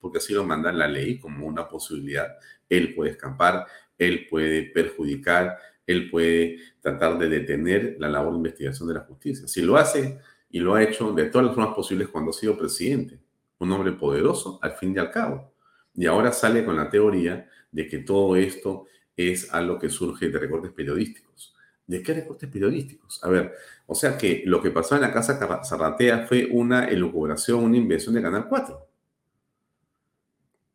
[0.01, 2.37] porque así lo manda la ley como una posibilidad.
[2.69, 3.67] Él puede escapar,
[3.99, 9.47] él puede perjudicar, él puede tratar de detener la labor de investigación de la justicia.
[9.47, 10.19] Si lo hace
[10.51, 13.21] y lo ha hecho de todas las formas posibles cuando ha sido presidente,
[13.59, 15.53] un hombre poderoso al fin y al cabo.
[15.95, 20.39] Y ahora sale con la teoría de que todo esto es algo que surge de
[20.39, 21.55] recortes periodísticos.
[21.87, 23.23] ¿De qué recortes periodísticos?
[23.23, 23.53] A ver,
[23.87, 28.15] o sea que lo que pasó en la Casa Zarratea fue una elucubración, una invención
[28.15, 28.89] de Canal 4.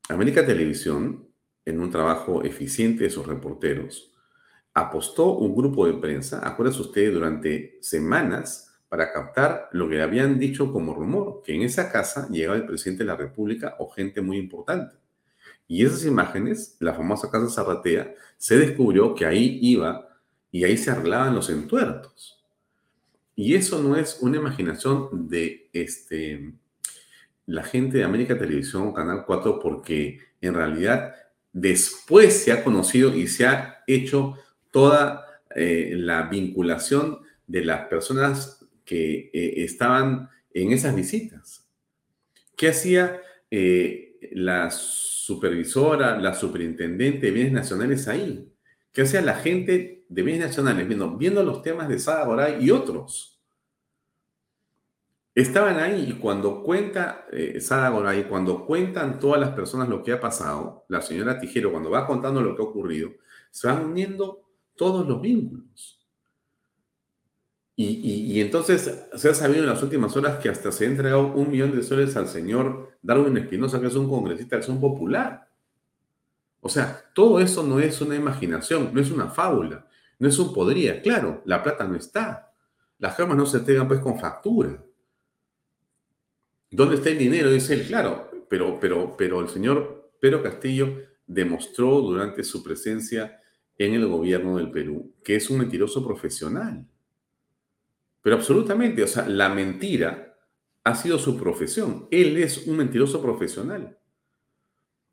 [0.10, 1.28] América Televisión,
[1.66, 4.12] en un trabajo eficiente de sus reporteros,
[4.80, 10.74] apostó un grupo de prensa, acuérdense ustedes, durante semanas para captar lo que habían dicho
[10.74, 14.38] como rumor, que en esa casa llegaba el presidente de la República o gente muy
[14.38, 14.96] importante.
[15.68, 20.10] Y esas imágenes, la famosa casa Zarratea, se descubrió que ahí iba
[20.52, 22.44] y ahí se arreglaban los entuertos.
[23.36, 26.54] Y eso no es una imaginación de este,
[27.46, 31.14] la gente de América Televisión, Canal 4, porque en realidad
[31.54, 34.36] después se ha conocido y se ha hecho
[34.72, 41.68] toda eh, la vinculación de las personas que eh, estaban en esas visitas.
[42.56, 48.52] ¿Qué hacía eh, la supervisora, la superintendente de bienes nacionales ahí?
[48.92, 52.70] ¿Qué hacía la gente de bienes nacionales viendo, viendo los temas de Sada Goray y
[52.70, 53.40] otros?
[55.34, 57.26] Estaban ahí y cuando cuenta
[57.60, 61.90] Sada Goray, cuando cuentan todas las personas lo que ha pasado, la señora Tijero, cuando
[61.90, 63.12] va contando lo que ha ocurrido,
[63.52, 64.49] se van uniendo
[64.80, 66.00] todos los vínculos.
[67.76, 71.50] Y, entonces se ha sabido en las últimas horas que hasta se ha entregado un
[71.50, 75.50] millón de soles al señor Darwin Espinosa, que es un congresista de acción popular.
[76.62, 79.86] O sea, todo eso no es una imaginación, no es una fábula,
[80.18, 81.02] no es un podría.
[81.02, 82.54] Claro, la plata no está.
[83.00, 84.82] Las firmas no se entregan pues con factura.
[86.72, 87.52] ¿Dónde está el dinero?
[87.52, 93.39] Dice él, claro, pero, pero, pero el señor Pedro Castillo demostró durante su presencia
[93.80, 96.86] en el gobierno del Perú, que es un mentiroso profesional.
[98.22, 100.38] Pero absolutamente, o sea, la mentira
[100.84, 102.08] ha sido su profesión.
[102.12, 103.98] Él es un mentiroso profesional.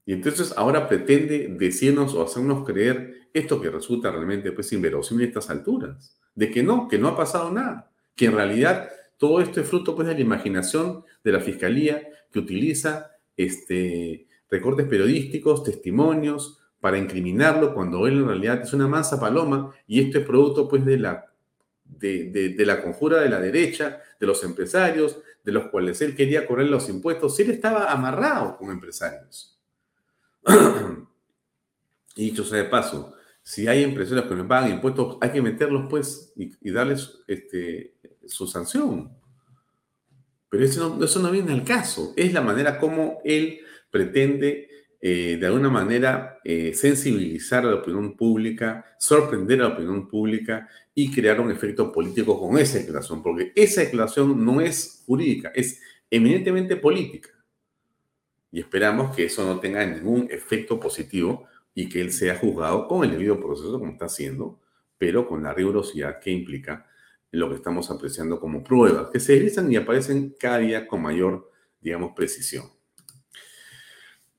[0.05, 5.29] Y entonces ahora pretende decirnos o hacernos creer esto que resulta realmente pues inverosímil a
[5.29, 9.61] estas alturas, de que no, que no ha pasado nada, que en realidad todo esto
[9.61, 12.02] es fruto pues de la imaginación de la fiscalía
[12.33, 19.18] que utiliza este, recortes periodísticos, testimonios, para incriminarlo cuando él en realidad es una mansa
[19.18, 21.26] paloma y esto es producto pues de la,
[21.84, 26.66] de, la conjura de la derecha, de los empresarios, de los cuales él quería cobrar
[26.66, 27.38] los impuestos.
[27.40, 29.59] Él estaba amarrado con empresarios.
[32.16, 35.86] y dicho sea de paso, si hay empresarios que no pagan impuestos, hay que meterlos
[35.88, 37.94] pues y, darles este,
[38.26, 39.16] su sanción.
[40.48, 42.12] Pero eso no, eso no viene al caso.
[42.16, 44.68] Es la manera como él pretende
[45.01, 50.68] eh, de alguna manera eh, sensibilizar a la opinión pública, sorprender a la opinión pública
[50.94, 55.80] y crear un efecto político con esa declaración, porque esa declaración no es jurídica, es
[56.11, 57.30] eminentemente política.
[58.51, 63.05] Y esperamos que eso no tenga ningún efecto positivo y que él sea juzgado con
[63.05, 64.61] el debido proceso como está haciendo,
[64.97, 66.86] pero con la rigurosidad que implica
[67.32, 71.51] lo que estamos apreciando como pruebas, que se deslizan y aparecen cada día con mayor,
[71.80, 72.76] digamos, precisión.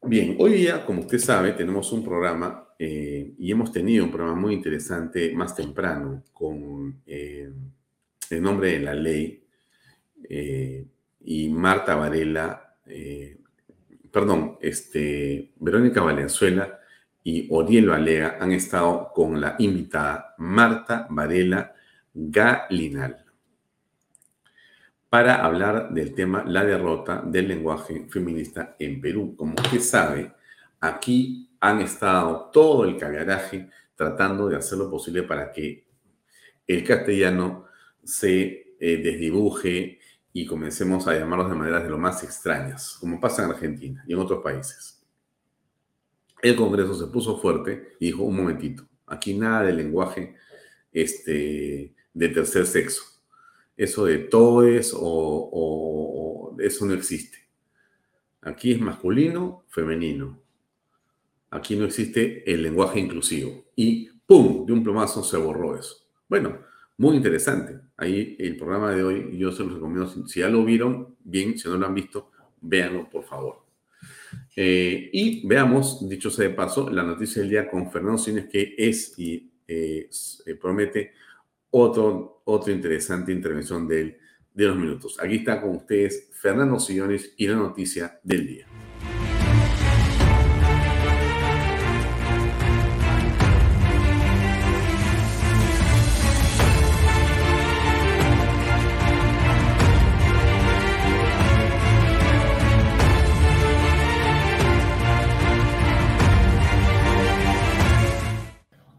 [0.04, 4.40] Bien, hoy día, como usted sabe, tenemos un programa eh, y hemos tenido un programa
[4.40, 7.52] muy interesante más temprano con eh,
[8.30, 9.44] el nombre de la ley
[10.30, 10.86] eh,
[11.22, 12.76] y Marta Varela,
[14.12, 16.80] perdón, este, Verónica Valenzuela
[17.24, 21.74] y Oriel Valega han estado con la invitada Marta Varela
[22.14, 23.27] Galinal
[25.10, 29.36] para hablar del tema la derrota del lenguaje feminista en Perú.
[29.38, 30.34] Como usted sabe,
[30.80, 35.88] aquí han estado todo el cagaraje tratando de hacer lo posible para que
[36.68, 37.66] el castellano
[38.04, 40.00] se eh, desdibuje
[40.34, 44.14] y comencemos a llamarlos de maneras de lo más extrañas, como pasa en Argentina y
[44.14, 45.04] en otros países.
[46.42, 50.36] El Congreso se puso fuerte y dijo, un momentito, aquí nada de lenguaje
[50.92, 53.17] este, de tercer sexo.
[53.78, 57.38] Eso de todes o, o eso no existe.
[58.42, 60.42] Aquí es masculino, femenino.
[61.52, 63.66] Aquí no existe el lenguaje inclusivo.
[63.76, 64.66] Y ¡pum!
[64.66, 66.08] De un plomazo se borró eso.
[66.28, 66.60] Bueno,
[66.98, 67.80] muy interesante.
[67.96, 70.28] Ahí el programa de hoy yo se los recomiendo.
[70.28, 71.58] Si ya lo vieron, bien.
[71.58, 73.66] Si no lo han visto, véanlo, por favor.
[74.56, 78.76] Eh, y veamos, dicho sea de paso, la noticia del día con Fernando Cines, que
[78.78, 80.10] es y eh,
[80.46, 81.14] eh, promete
[81.72, 84.20] otro, otra interesante intervención de,
[84.54, 85.18] de los minutos.
[85.20, 88.68] Aquí está con ustedes Fernando Sillones y la noticia del día.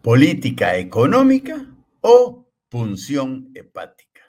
[0.09, 1.67] política económica
[2.01, 4.23] o punción hepática.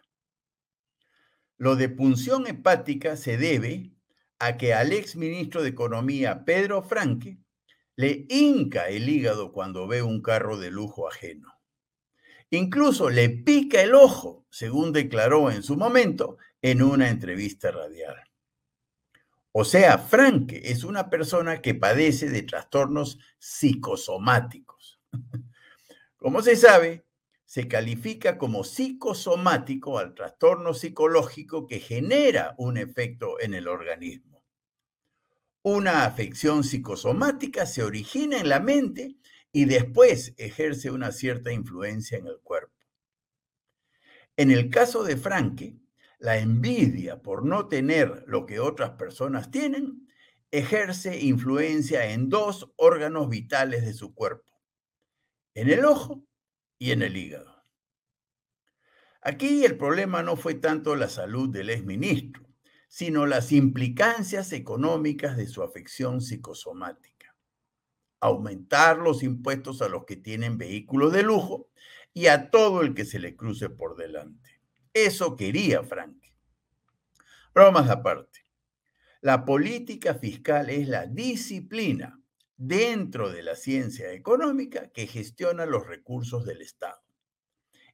[1.57, 3.91] Lo de punción hepática se debe
[4.39, 7.37] a que al ex ministro de Economía, Pedro Franque,
[7.97, 11.53] le hinca el hígado cuando ve un carro de lujo ajeno.
[12.49, 18.15] Incluso le pica el ojo, según declaró en su momento en una entrevista radial.
[19.51, 25.01] O sea, Franque es una persona que padece de trastornos psicosomáticos.
[26.17, 27.05] Como se sabe,
[27.49, 34.45] se califica como psicosomático al trastorno psicológico que genera un efecto en el organismo.
[35.63, 39.15] Una afección psicosomática se origina en la mente
[39.51, 42.85] y después ejerce una cierta influencia en el cuerpo.
[44.37, 45.75] En el caso de Franke,
[46.19, 50.07] la envidia por no tener lo que otras personas tienen
[50.51, 54.49] ejerce influencia en dos órganos vitales de su cuerpo
[55.55, 56.23] en el ojo
[56.79, 57.63] y en el hígado.
[59.21, 62.47] Aquí el problema no fue tanto la salud del exministro,
[62.87, 67.35] sino las implicancias económicas de su afección psicosomática.
[68.21, 71.69] Aumentar los impuestos a los que tienen vehículos de lujo
[72.13, 74.61] y a todo el que se le cruce por delante.
[74.93, 76.17] Eso quería Frank.
[77.53, 78.45] Bromas aparte.
[79.21, 82.18] La política fiscal es la disciplina
[82.59, 87.01] dentro de la ciencia económica que gestiona los recursos del Estado.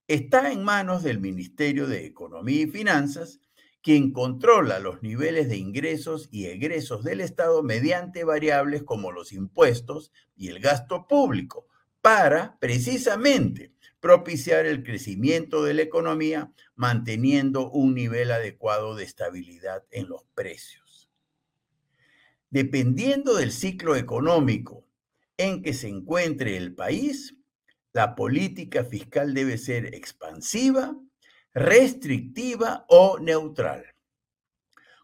[0.07, 3.39] Está en manos del Ministerio de Economía y Finanzas,
[3.84, 10.11] quien controla los niveles de ingresos y egresos del Estado mediante variables como los impuestos
[10.36, 11.68] y el gasto público,
[12.01, 20.09] para precisamente propiciar el crecimiento de la economía, manteniendo un nivel adecuado de estabilidad en
[20.09, 20.84] los precios
[22.55, 24.87] dependiendo del ciclo económico
[25.35, 27.35] en que se encuentre el país,
[27.91, 30.95] la política fiscal debe ser expansiva,
[31.53, 33.83] restrictiva o neutral.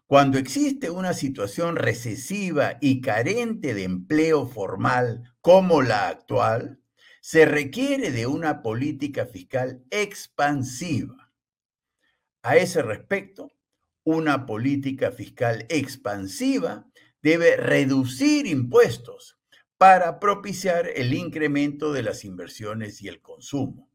[0.06, 6.80] Cuando existe una situación recesiva y carente de empleo formal como la actual,
[7.20, 11.30] se requiere de una política fiscal expansiva.
[12.42, 13.52] A ese respecto,
[14.04, 16.86] una política fiscal expansiva
[17.22, 19.38] debe reducir impuestos
[19.78, 23.88] para propiciar el incremento de las inversiones y el consumo.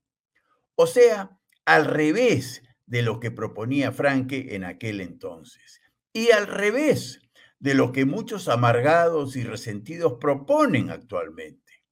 [0.76, 5.82] O sea, al revés de lo que proponía Franke en aquel entonces.
[6.14, 7.20] Y al revés
[7.60, 11.84] de lo que muchos amargados y resentidos proponen actualmente.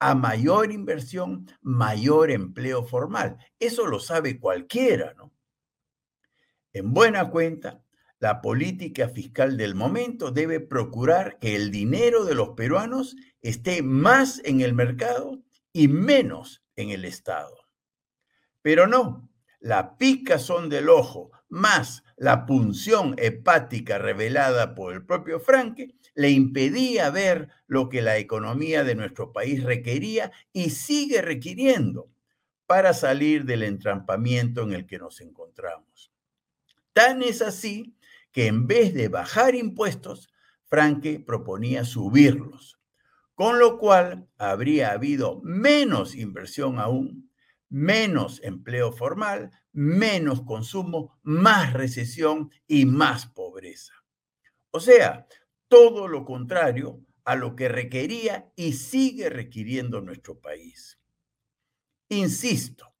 [0.00, 3.38] A mayor inversión, mayor empleo formal.
[3.58, 5.32] Eso lo sabe cualquiera, ¿no?
[6.72, 7.82] En buena cuenta,
[8.20, 14.40] la política fiscal del momento debe procurar que el dinero de los peruanos esté más
[14.44, 15.42] en el mercado
[15.72, 17.56] y menos en el Estado.
[18.62, 25.94] Pero no, la picazón del ojo más la punción hepática revelada por el propio Franke
[26.14, 32.10] le impedía ver lo que la economía de nuestro país requería y sigue requiriendo
[32.66, 36.12] para salir del entrampamiento en el que nos encontramos.
[36.92, 37.94] Tan es así
[38.38, 40.28] que en vez de bajar impuestos,
[40.66, 42.78] Franke proponía subirlos,
[43.34, 47.32] con lo cual habría habido menos inversión aún,
[47.68, 53.94] menos empleo formal, menos consumo, más recesión y más pobreza.
[54.70, 55.26] O sea,
[55.66, 60.96] todo lo contrario a lo que requería y sigue requiriendo nuestro país.
[62.08, 62.94] Insisto,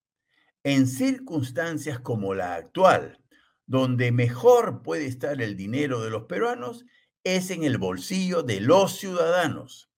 [0.64, 3.20] en circunstancias como la actual,
[3.68, 6.86] donde mejor puede estar el dinero de los peruanos,
[7.22, 9.90] es en el bolsillo de los ciudadanos.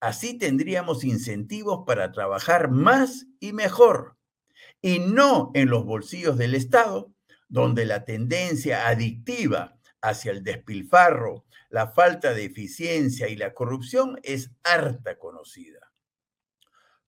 [0.00, 4.16] Así tendríamos incentivos para trabajar más y mejor,
[4.82, 7.14] y no en los bolsillos del Estado,
[7.48, 14.50] donde la tendencia adictiva hacia el despilfarro, la falta de eficiencia y la corrupción es
[14.64, 15.92] harta conocida.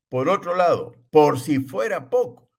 [0.09, 2.53] Por otro lado, por si fuera poco,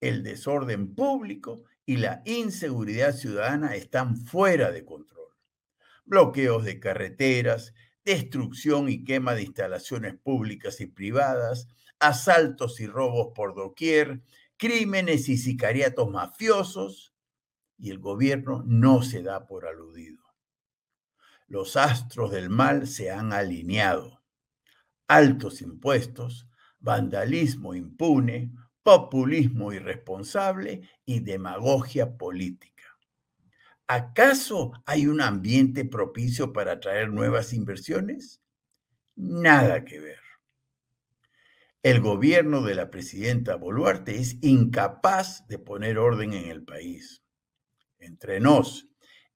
[0.00, 5.26] el desorden público y la inseguridad ciudadana están fuera de control.
[6.04, 7.74] Bloqueos de carreteras,
[8.04, 11.66] destrucción y quema de instalaciones públicas y privadas,
[11.98, 14.22] asaltos y robos por doquier,
[14.56, 17.12] crímenes y sicariatos mafiosos,
[17.76, 20.22] y el gobierno no se da por aludido.
[21.48, 24.22] Los astros del mal se han alineado.
[25.08, 26.46] Altos impuestos,
[26.78, 32.70] vandalismo impune, populismo irresponsable y demagogia política.
[33.86, 38.40] ¿Acaso hay un ambiente propicio para atraer nuevas inversiones?
[39.16, 40.20] Nada que ver.
[41.82, 47.22] El gobierno de la presidenta Boluarte es incapaz de poner orden en el país.
[47.98, 48.88] Entre nos,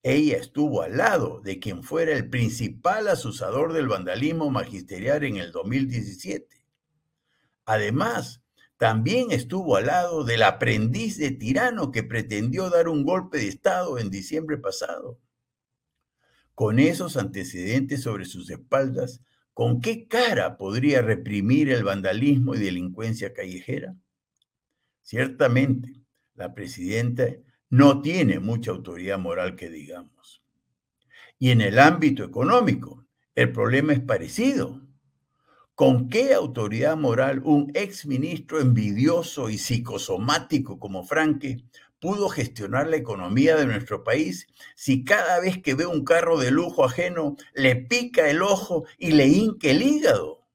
[0.02, 5.50] ella estuvo al lado de quien fuera el principal asusador del vandalismo magisterial en el
[5.50, 6.66] 2017.
[7.64, 8.43] Además,
[8.84, 13.98] también estuvo al lado del aprendiz de tirano que pretendió dar un golpe de Estado
[13.98, 15.18] en diciembre pasado.
[16.54, 19.22] Con esos antecedentes sobre sus espaldas,
[19.54, 23.96] ¿con qué cara podría reprimir el vandalismo y delincuencia callejera?
[25.00, 26.02] Ciertamente,
[26.34, 27.24] la presidenta
[27.70, 30.42] no tiene mucha autoridad moral que digamos.
[31.38, 34.83] Y en el ámbito económico, el problema es parecido.
[35.74, 41.64] ¿Con qué autoridad moral un exministro envidioso y psicosomático como Franque
[41.98, 44.46] pudo gestionar la economía de nuestro país
[44.76, 49.12] si cada vez que ve un carro de lujo ajeno le pica el ojo y
[49.12, 50.46] le hinque el hígado?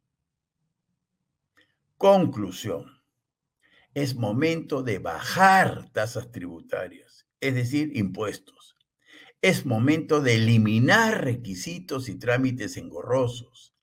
[1.97, 3.01] Conclusión.
[3.93, 8.75] Es momento de bajar tasas tributarias es decir, impuestos.
[9.41, 13.73] Es momento de eliminar requisitos y trámites engorrosos.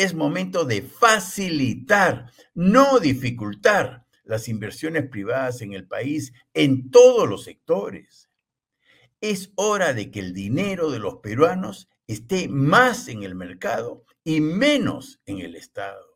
[0.00, 7.44] Es momento de facilitar, no dificultar las inversiones privadas en el país en todos los
[7.44, 8.30] sectores.
[9.20, 14.40] Es hora de que el dinero de los peruanos esté más en el mercado y
[14.40, 16.06] menos en el Estado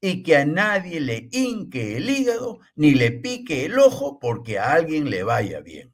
[0.00, 4.72] y que a nadie le hinque el hígado ni le pique el ojo porque a
[4.72, 5.93] alguien le vaya bien.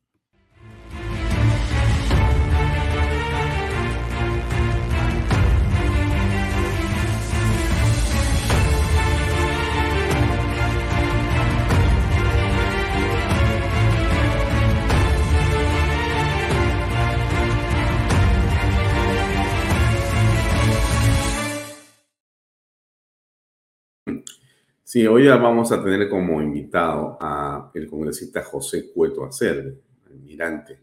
[24.93, 30.81] Sí, hoy vamos a tener como invitado a el congresista José Cueto Acervi, almirante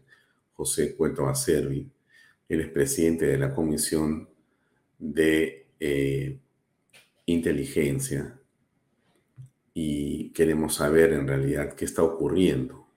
[0.54, 1.86] José Cueto Acervi.
[2.48, 4.26] Él es presidente de la Comisión
[4.98, 6.40] de eh,
[7.26, 8.40] Inteligencia
[9.74, 12.88] y queremos saber en realidad qué está ocurriendo.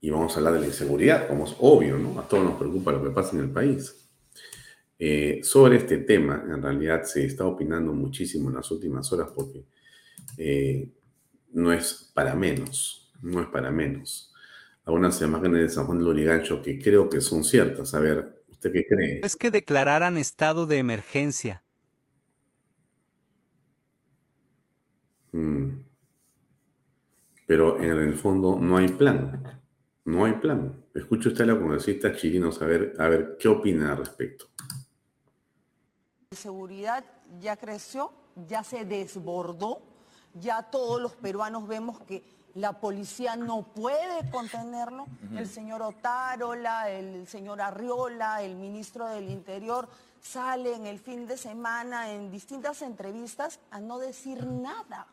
[0.00, 2.20] Y vamos a hablar de la inseguridad, como es obvio, ¿no?
[2.20, 4.09] A todos nos preocupa lo que pasa en el país.
[5.02, 9.64] Eh, sobre este tema, en realidad se está opinando muchísimo en las últimas horas porque
[10.36, 10.90] eh,
[11.52, 14.34] no es para menos, no es para menos.
[14.84, 17.94] Algunas imágenes de San Juan de Lurigancho que creo que son ciertas.
[17.94, 19.20] A ver, ¿usted qué cree?
[19.24, 21.64] Es que declararan estado de emergencia.
[25.32, 25.78] Mm.
[27.46, 29.62] Pero en el fondo no hay plan.
[30.04, 30.84] No hay plan.
[30.94, 34.50] Escuche usted a la congresista chileno a ver, a ver qué opina al respecto
[36.36, 37.04] seguridad
[37.40, 38.12] ya creció,
[38.46, 39.82] ya se desbordó,
[40.34, 42.22] ya todos los peruanos vemos que
[42.54, 45.06] la policía no puede contenerlo.
[45.36, 49.88] El señor Otárola, el señor Arriola, el ministro del Interior
[50.22, 55.08] salen el fin de semana en distintas entrevistas a no decir nada.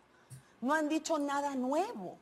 [0.62, 2.20] No han dicho nada nuevo.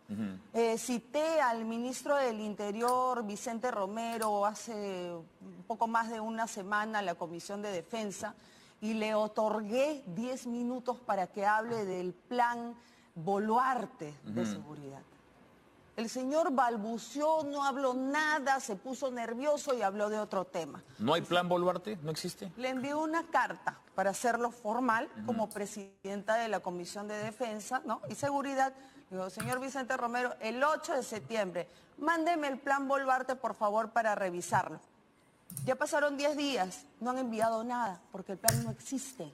[0.53, 6.99] Eh, cité al ministro del Interior, Vicente Romero, hace un poco más de una semana
[6.99, 8.35] en la Comisión de Defensa,
[8.85, 12.75] y le otorgué 10 minutos para que hable del plan
[13.15, 15.01] Boluarte de seguridad.
[15.95, 20.83] El señor balbuceó, no habló nada, se puso nervioso y habló de otro tema.
[20.99, 21.97] ¿No hay plan Boluarte?
[22.03, 22.51] ¿No existe?
[22.57, 28.01] Le envió una carta para hacerlo formal como presidenta de la Comisión de Defensa ¿no?
[28.07, 28.73] y Seguridad.
[29.09, 31.67] Digo, señor Vicente Romero, el 8 de septiembre,
[31.97, 34.79] mándeme el plan Boluarte, por favor, para revisarlo.
[35.65, 39.31] Ya pasaron 10 días, no han enviado nada, porque el plan no existe.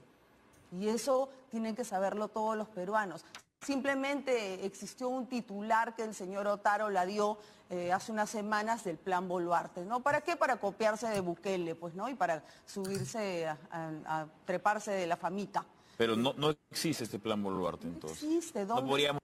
[0.72, 3.24] Y eso tienen que saberlo todos los peruanos.
[3.60, 7.38] Simplemente existió un titular que el señor Otaro la dio
[7.70, 10.00] eh, hace unas semanas del plan Boluarte, ¿no?
[10.00, 10.34] ¿Para qué?
[10.36, 12.08] Para copiarse de Bukele, pues, ¿no?
[12.08, 15.64] Y para subirse a, a- a treparse de la famita.
[15.96, 18.22] Pero no, no existe este plan Boluarte, entonces.
[18.22, 18.90] Existe, No ¿dónde?
[18.90, 19.20] podríamos...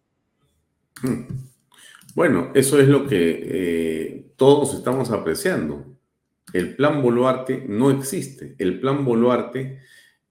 [2.14, 5.84] Bueno, eso es lo que eh, todos estamos apreciando.
[6.52, 8.54] El plan Boluarte no existe.
[8.58, 9.80] El plan Boluarte,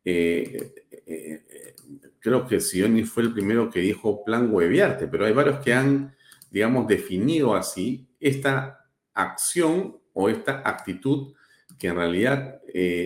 [0.04, 0.74] eh,
[1.06, 1.76] eh, eh,
[2.20, 6.16] creo que Sioni fue el primero que dijo plan Hueviarte, pero hay varios que han,
[6.50, 11.34] digamos, definido así esta acción o esta actitud
[11.78, 12.62] que en realidad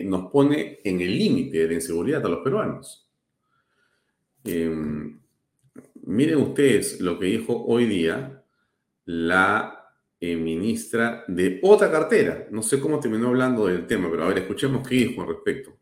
[0.06, 3.10] nos pone en el límite de inseguridad a los peruanos.
[4.44, 5.20] Em,
[6.04, 8.44] miren ustedes lo que dijo hoy día
[9.06, 9.81] la
[10.24, 12.46] eh, ministra de otra cartera.
[12.52, 15.76] No sé cómo terminó hablando del tema, pero a ver, escuchemos qué dijo al respecto.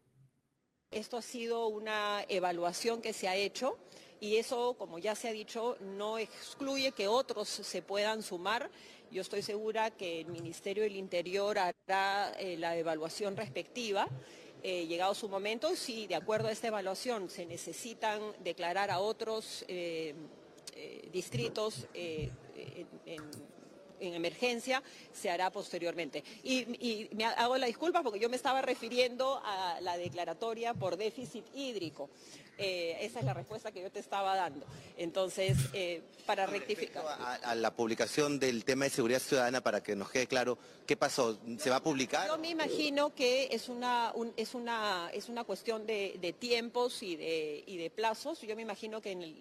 [0.91, 3.77] Esto ha sido una evaluación que se ha hecho
[4.21, 8.69] y eso, como ya se ha dicho, no excluye que otros se puedan sumar.
[9.11, 14.07] Yo estoy segura que el Ministerio del Interior hará eh, la evaluación respectiva.
[14.63, 19.65] Eh, llegado su momento, si de acuerdo a esta evaluación se necesitan declarar a otros
[21.11, 23.48] distritos en
[23.99, 24.81] en emergencia
[25.13, 26.23] se hará posteriormente.
[26.43, 30.97] Y, y me hago la disculpa porque yo me estaba refiriendo a la declaratoria por
[30.97, 32.09] déficit hídrico.
[32.61, 34.65] Eh, esa es la respuesta que yo te estaba dando.
[34.97, 37.05] Entonces, eh, para rectificar.
[37.05, 40.97] a, a la publicación del tema de seguridad ciudadana para que nos quede claro qué
[40.97, 41.39] pasó.
[41.57, 42.27] ¿Se va a publicar?
[42.27, 47.01] Yo me imagino que es una, un- es una, es una cuestión de, de tiempos
[47.01, 48.41] y de, y de plazos.
[48.41, 49.35] Yo me imagino que en el,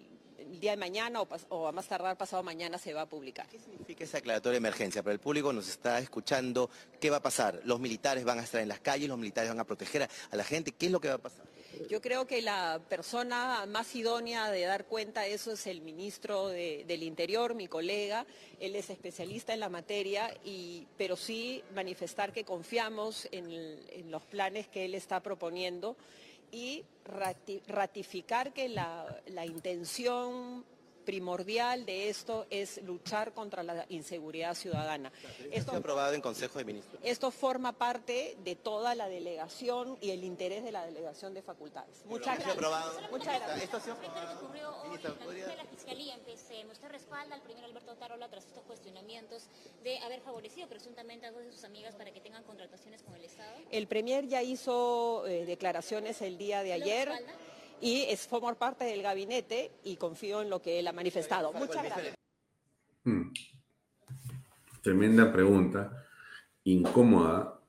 [0.51, 3.47] el día de mañana o, o a más tardar pasado mañana se va a publicar.
[3.49, 5.03] ¿Qué significa esa declaratoria de emergencia?
[5.03, 6.69] Pero el público nos está escuchando.
[6.99, 7.61] ¿Qué va a pasar?
[7.65, 9.07] ¿Los militares van a estar en las calles?
[9.09, 10.71] ¿Los militares van a proteger a, a la gente?
[10.71, 11.45] ¿Qué es lo que va a pasar?
[11.89, 16.47] Yo creo que la persona más idónea de dar cuenta de eso es el ministro
[16.49, 18.25] de- del Interior, mi colega.
[18.59, 24.67] Él es especialista en la materia, y, pero sí manifestar que confiamos en los planes
[24.67, 25.95] que él está proponiendo
[26.51, 30.63] y rati- ratificar que la, la intención
[31.09, 35.11] primordial de esto es luchar contra la inseguridad ciudadana.
[35.51, 37.01] Esto fue aprobado en Consejo de Ministros.
[37.03, 42.05] Esto forma parte de toda la delegación y el interés de la delegación de facultades.
[42.05, 43.09] Muchas gracias.
[43.09, 43.63] Muchas gracias.
[43.63, 46.73] Esto ha de la Fiscalía empecemos.
[46.73, 49.47] Usted respalda al primer Alberto Tarola tras estos cuestionamientos
[49.83, 53.25] de haber favorecido presuntamente a dos de sus amigas para que tengan contrataciones con el
[53.25, 53.57] Estado.
[53.71, 57.48] El Premier ya hizo eh, declaraciones el día de ¿Lo ayer respalda?
[57.81, 61.51] Y es formar parte del gabinete y confío en lo que él ha manifestado.
[61.53, 62.15] Muchas gracias.
[63.03, 63.31] Hmm.
[64.81, 66.05] Tremenda pregunta.
[66.63, 67.59] Incómoda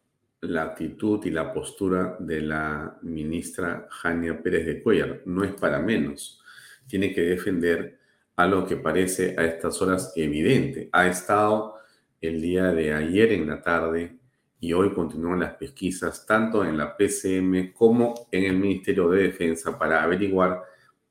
[0.42, 5.22] la actitud y la postura de la ministra Jania Pérez de Cuellar.
[5.26, 6.42] No es para menos.
[6.86, 7.98] Tiene que defender
[8.36, 10.88] algo que parece a estas horas evidente.
[10.92, 11.76] Ha estado
[12.20, 14.19] el día de ayer en la tarde
[14.60, 19.78] y hoy continúan las pesquisas tanto en la PCM como en el Ministerio de Defensa
[19.78, 20.62] para averiguar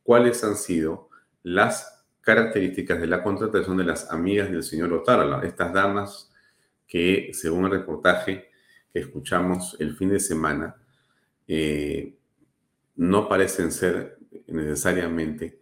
[0.04, 1.10] cuáles han sido
[1.42, 6.32] las características de la contratación de las amigas del señor Otárola, estas damas
[6.88, 8.50] que, según el reportaje
[8.94, 10.76] que escuchamos el fin de semana,
[11.48, 12.16] eh,
[12.98, 15.60] no parecen ser necesariamente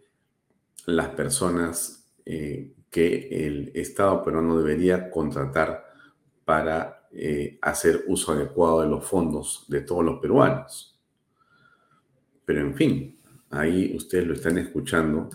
[0.84, 5.86] las personas eh, que el Estado peruano debería contratar
[6.44, 10.98] para eh, hacer uso adecuado de los fondos de todos los peruanos.
[12.44, 13.18] Pero en fin,
[13.50, 15.30] ahí ustedes lo están escuchando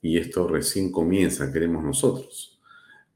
[0.00, 2.60] y esto recién comienza, queremos nosotros.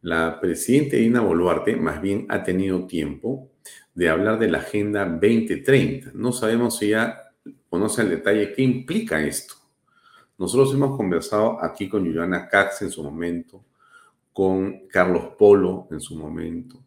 [0.03, 3.51] La presidenta Dina Boluarte más bien ha tenido tiempo
[3.95, 6.12] de hablar de la Agenda 2030.
[6.14, 7.32] No sabemos si ya
[7.68, 9.55] conoce el detalle qué implica esto.
[10.39, 13.64] Nosotros hemos conversado aquí con Juliana Cax en su momento,
[14.32, 16.86] con Carlos Polo en su momento.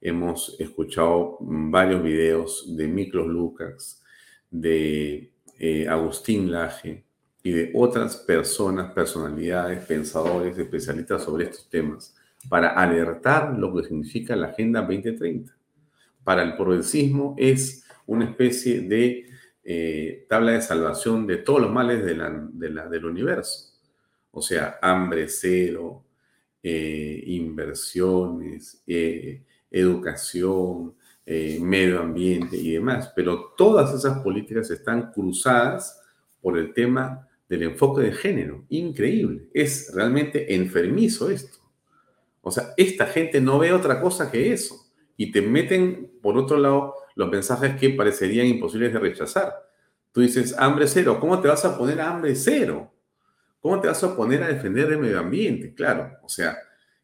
[0.00, 4.02] Hemos escuchado varios videos de Miklos Lucas,
[4.50, 7.04] de eh, Agustín Laje
[7.42, 12.14] y de otras personas, personalidades, pensadores, especialistas sobre estos temas,
[12.48, 15.52] para alertar lo que significa la Agenda 2030.
[16.22, 19.26] Para el progresismo es una especie de
[19.64, 23.74] eh, tabla de salvación de todos los males del universo.
[24.30, 26.04] O sea, hambre cero,
[26.62, 28.82] eh, inversiones,
[29.70, 30.94] educación,
[31.60, 33.12] medio ambiente y demás.
[33.14, 36.02] Pero todas esas políticas están cruzadas
[36.40, 38.64] por el tema del enfoque de género.
[38.68, 39.48] Increíble.
[39.52, 41.58] Es realmente enfermizo esto.
[42.40, 44.86] O sea, esta gente no ve otra cosa que eso.
[45.16, 49.52] Y te meten, por otro lado, los mensajes que parecerían imposibles de rechazar.
[50.12, 51.18] Tú dices, hambre cero.
[51.20, 52.92] ¿Cómo te vas a poner a hambre cero?
[53.60, 55.74] ¿Cómo te vas a poner a defender el medio ambiente?
[55.74, 56.56] Claro, o sea,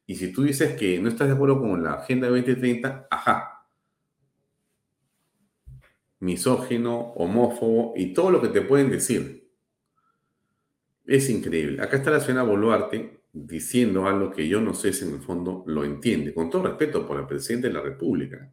[0.07, 3.67] y si tú dices que no estás de acuerdo con la Agenda 2030, ajá.
[6.21, 9.51] Misógino, homófobo y todo lo que te pueden decir.
[11.07, 11.83] Es increíble.
[11.83, 15.65] Acá está la señora Boluarte diciendo algo que yo no sé si en el fondo
[15.67, 18.53] lo entiende, con todo respeto por el presidente de la República.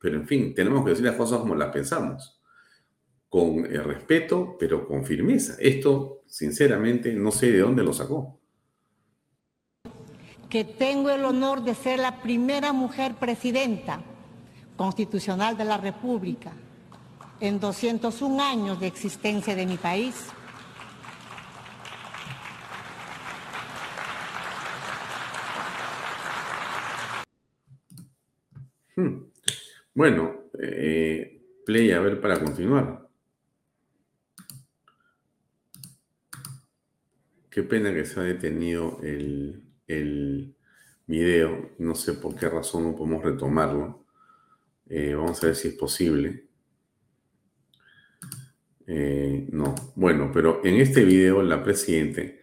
[0.00, 2.40] Pero en fin, tenemos que decir las cosas como las pensamos,
[3.28, 5.56] con eh, respeto, pero con firmeza.
[5.58, 8.39] Esto, sinceramente, no sé de dónde lo sacó.
[10.50, 14.02] Que tengo el honor de ser la primera mujer presidenta
[14.76, 16.52] constitucional de la República
[17.40, 20.26] en 201 años de existencia de mi país.
[28.96, 29.22] Hmm.
[29.94, 33.08] Bueno, eh, play a ver para continuar.
[37.48, 40.54] Qué pena que se ha detenido el, el
[41.06, 41.72] video.
[41.78, 44.04] No sé por qué razón no podemos retomarlo.
[44.88, 46.46] Eh, vamos a ver si es posible.
[48.86, 49.74] Eh, no.
[49.94, 52.40] Bueno, pero en este video la Presidente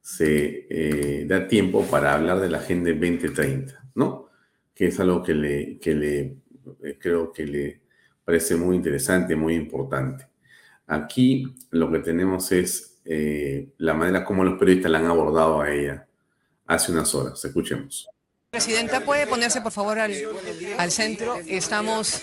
[0.00, 4.28] se da tiempo para hablar de la Agenda 2030, ¿no?
[4.74, 6.38] Que es algo que le, que le
[6.82, 7.80] eh, creo que le
[8.24, 10.28] parece muy interesante, muy importante.
[10.86, 15.72] Aquí lo que tenemos es eh, la manera como los periodistas la han abordado a
[15.72, 16.07] ella
[16.68, 17.44] hace unas horas.
[17.44, 18.08] Escuchemos.
[18.50, 20.14] Presidenta, ¿puede ponerse por favor al,
[20.78, 21.36] al centro?
[21.46, 22.22] Estamos...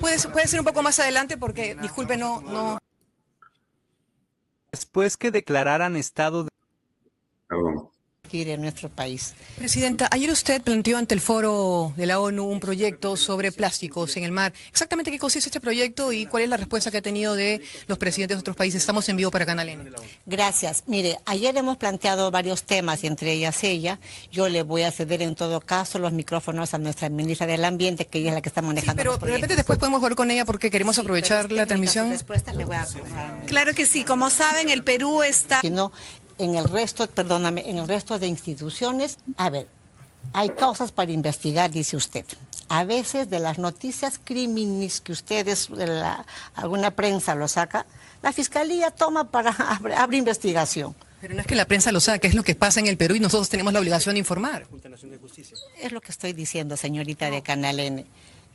[0.00, 2.40] ¿Puede, puede ser un poco más adelante porque, disculpe, no...
[2.40, 2.78] no...
[4.72, 6.49] Después que declararan estado de...
[8.32, 9.34] En nuestro país.
[9.58, 14.22] Presidenta, ayer usted planteó ante el foro de la ONU un proyecto sobre plásticos en
[14.22, 14.52] el mar.
[14.68, 17.98] ¿Exactamente qué consiste este proyecto y cuál es la respuesta que ha tenido de los
[17.98, 18.82] presidentes de otros países?
[18.82, 19.90] Estamos en vivo para Canal N.
[20.26, 20.84] Gracias.
[20.86, 23.98] Mire, ayer hemos planteado varios temas y entre ellas ella.
[24.30, 28.06] Yo le voy a ceder en todo caso los micrófonos a nuestra ministra del Ambiente,
[28.06, 29.02] que ella es la que está manejando.
[29.02, 32.16] pero de repente después podemos ver con ella porque queremos aprovechar la transmisión.
[33.46, 34.04] Claro que sí.
[34.04, 35.60] Como saben, el Perú está
[36.40, 39.68] en el resto, perdóname, en el resto de instituciones, a ver,
[40.32, 42.24] hay causas para investigar, dice usted.
[42.68, 46.24] A veces de las noticias crímenes que ustedes, de la,
[46.54, 47.86] alguna prensa lo saca,
[48.22, 49.50] la fiscalía toma para
[49.96, 50.94] abrir investigación.
[51.20, 53.14] Pero no es que la prensa lo saque, es lo que pasa en el Perú
[53.14, 54.66] y nosotros tenemos la obligación de informar.
[55.78, 58.06] Es lo que estoy diciendo, señorita de Canal N.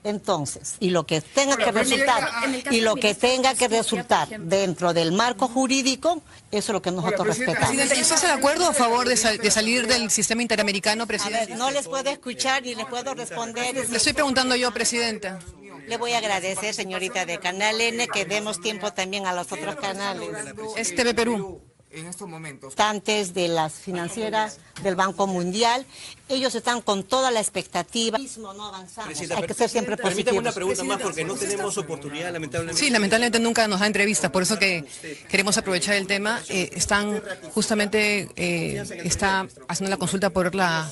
[0.05, 2.29] Entonces, y lo que tenga que resultar,
[2.69, 7.25] y lo que tenga que resultar dentro del marco jurídico, eso es lo que nosotros
[7.25, 7.69] respetamos.
[7.69, 11.55] Presidente, ¿y usted está de acuerdo a favor de, salir del sistema interamericano, presidente?
[11.55, 13.89] no les puedo escuchar ni les puedo responder.
[13.89, 15.39] Le estoy preguntando yo, presidenta.
[15.87, 19.75] Le voy a agradecer, señorita de Canal N, que demos tiempo también a los otros
[19.75, 20.29] canales.
[20.77, 21.61] Es TV Perú
[21.95, 22.75] en estos momentos.
[22.75, 25.85] de las financieras del Banco Mundial,
[26.29, 28.17] ellos están con toda la expectativa.
[28.37, 29.19] No avanzamos.
[29.19, 30.39] Hay que ser siempre positivos.
[30.39, 32.79] una pregunta más porque no tenemos oportunidad, lamentablemente.
[32.79, 34.85] Sí, lamentablemente nunca nos da entrevistas, por eso que
[35.29, 36.41] queremos aprovechar el tema.
[36.49, 37.21] Eh, están
[37.53, 40.91] justamente, eh, está haciendo la consulta por la,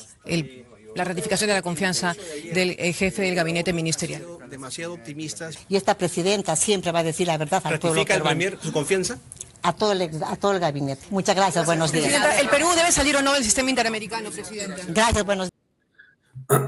[0.94, 2.16] la ratificación de la confianza
[2.52, 4.24] del eh, jefe del gabinete ministerial.
[4.48, 5.58] Demasiado optimistas.
[5.68, 8.72] Y esta presidenta siempre va a decir la verdad al pueblo ¿Ratifica el premier su
[8.72, 9.18] confianza?
[9.64, 11.06] A todo el, a todo el gabinete.
[11.10, 12.12] Muchas gracias, buenos días.
[12.40, 14.82] ¿el Perú debe salir o no del sistema interamericano, presidente?
[14.88, 15.54] Gracias, buenos días.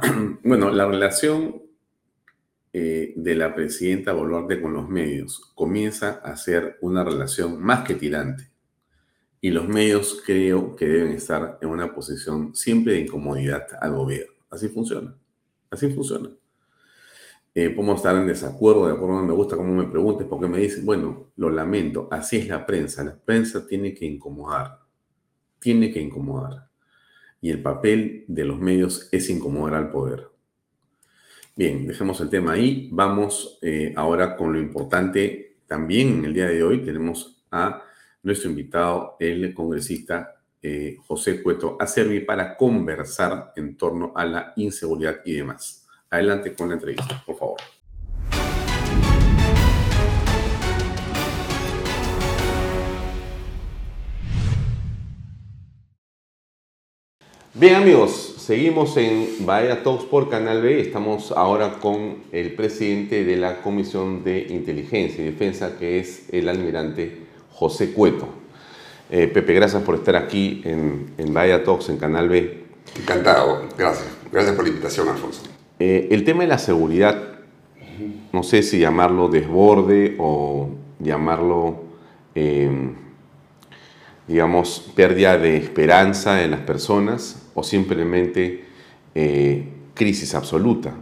[0.43, 1.61] Bueno, la relación
[2.73, 7.97] eh, de la presidenta Boluarte con los medios comienza a ser una relación más que
[7.97, 8.49] tirante.
[9.41, 14.33] Y los medios creo que deben estar en una posición siempre de incomodidad al gobierno.
[14.49, 15.15] Así funciona.
[15.69, 16.31] Así funciona.
[17.59, 20.59] Eh, podemos estar en desacuerdo, de acuerdo, no me gusta cómo me preguntes, porque me
[20.59, 24.81] dicen, bueno, lo lamento, así es la prensa, la prensa tiene que incomodar,
[25.59, 26.69] tiene que incomodar.
[27.41, 30.29] Y el papel de los medios es incomodar al poder.
[31.57, 36.49] Bien, dejemos el tema ahí, vamos eh, ahora con lo importante también en el día
[36.49, 37.83] de hoy, tenemos a
[38.23, 45.23] nuestro invitado, el congresista eh, José Cueto Acervi, para conversar en torno a la inseguridad
[45.25, 45.86] y demás.
[46.17, 47.57] Adelante con la entrevista, por favor.
[57.53, 60.81] Bien amigos, seguimos en Bahía Talks por Canal B.
[60.81, 66.49] Estamos ahora con el presidente de la Comisión de Inteligencia y Defensa, que es el
[66.49, 68.27] almirante José Cueto.
[69.11, 72.65] Eh, Pepe, gracias por estar aquí en, en Bahía Talks, en Canal B.
[72.99, 74.09] Encantado, gracias.
[74.33, 75.56] Gracias por la invitación, Alfonso.
[75.79, 77.21] Eh, el tema de la seguridad,
[78.33, 81.85] no sé si llamarlo desborde o llamarlo,
[82.35, 82.71] eh,
[84.27, 88.65] digamos, pérdida de esperanza en las personas o simplemente
[89.15, 90.95] eh, crisis absoluta.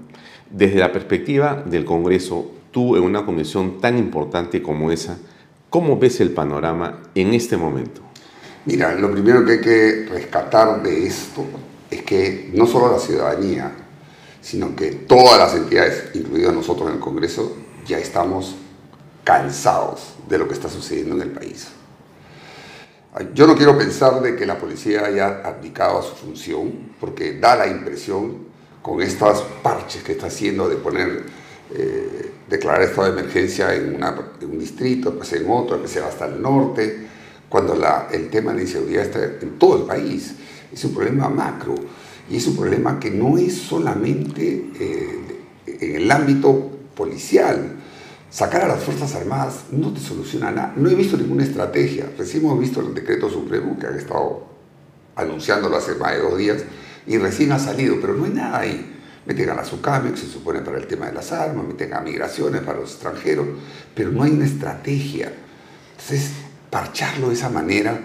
[0.51, 5.19] Desde la perspectiva del Congreso, tú en una comisión tan importante como esa,
[5.71, 8.01] ¿cómo ves el panorama en este momento?
[8.67, 11.45] Mira, lo primero que hay que rescatar de esto
[11.91, 13.73] es que no solo la ciudadanía,
[14.45, 18.55] sino que todas las entidades, incluidos nosotros en el Congreso, ya estamos
[19.25, 21.69] cansados de lo que está sucediendo en el país.
[23.33, 27.57] Yo no quiero pensar de que la policía haya abdicado a su función, porque da
[27.57, 31.23] la impresión, con estos parches que está haciendo de poner,
[31.75, 33.99] eh, declarar estado de emergencia en,
[34.43, 37.07] un distrito, pues en otro, que se va hasta el norte,
[37.49, 37.79] cuando
[38.13, 40.35] el tema de la inseguridad está en todo el país.
[40.71, 41.77] Es un problema macro
[42.31, 45.19] y es un problema que no es solamente eh,
[45.67, 47.77] en el ámbito policial,
[48.35, 50.73] Sacar a las Fuerzas Armadas no te soluciona nada.
[50.75, 52.11] No he visto ninguna estrategia.
[52.19, 54.45] Recién hemos visto el decreto supremo que han estado
[55.15, 56.65] anunciándolo hace más de dos días
[57.07, 58.93] y recién ha salido, pero no hay nada ahí.
[59.25, 62.01] Meten a la SUCAME, que se supone para el tema de las armas, meten a
[62.01, 63.47] migraciones para los extranjeros,
[63.95, 65.33] pero no hay una estrategia.
[65.93, 66.33] Entonces,
[66.71, 68.01] parcharlo de esa manera,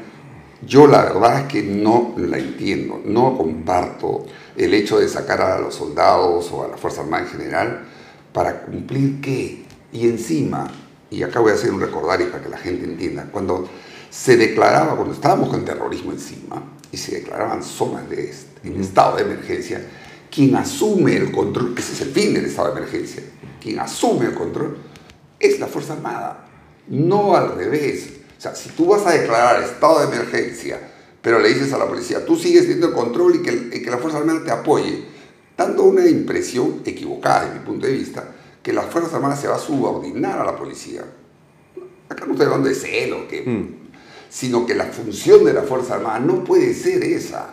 [0.65, 4.25] yo la verdad es que no la entiendo, no comparto
[4.57, 7.85] el hecho de sacar a los soldados o a la Fuerza Armada en general
[8.33, 10.69] para cumplir qué y encima,
[11.09, 13.67] y acá voy a hacer un recordario para que la gente entienda, cuando
[14.09, 19.17] se declaraba, cuando estábamos con terrorismo encima, y se declaraban zonas de este, en estado
[19.17, 19.81] de emergencia,
[20.29, 23.23] quien asume el control, ese es el fin del estado de emergencia,
[23.61, 24.77] quien asume el control
[25.39, 26.45] es la Fuerza Armada,
[26.87, 28.18] no al revés.
[28.39, 30.79] O sea, si tú vas a declarar estado de emergencia,
[31.21, 33.91] pero le dices a la policía, tú sigues teniendo el control y que, y que
[33.91, 35.03] la Fuerza Armada te apoye,
[35.57, 38.23] dando una impresión equivocada desde mi punto de vista,
[38.63, 41.03] que las Fuerzas Armadas se va a subordinar a la policía.
[42.07, 43.89] Acá no estoy hablando de celo, que, mm.
[44.29, 47.49] sino que la función de la Fuerza Armada no puede ser esa.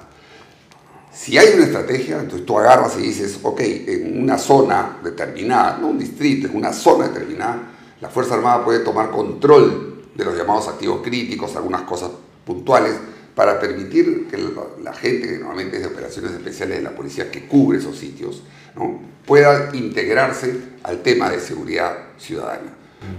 [1.13, 5.89] Si hay una estrategia, entonces tú agarras y dices, ok, en una zona determinada, no
[5.89, 9.86] un distrito, en una zona determinada, la Fuerza Armada puede tomar control
[10.17, 12.11] de los llamados activos críticos, algunas cosas
[12.45, 12.95] puntuales,
[13.35, 14.39] para permitir que
[14.83, 18.43] la, gente, que normalmente es de operaciones especiales de la policía que cubre esos sitios,
[18.75, 18.99] ¿no?
[19.27, 22.73] pueda integrarse al tema de seguridad ciudadana.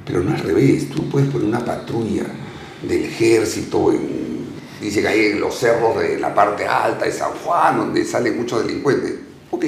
[0.05, 2.23] Pero no al revés, tú puedes poner una patrulla
[2.81, 4.47] del ejército, en,
[4.81, 8.37] dice que hay en los cerros de la parte alta de San Juan, donde salen
[8.37, 9.13] muchos delincuentes.
[9.51, 9.65] Ok,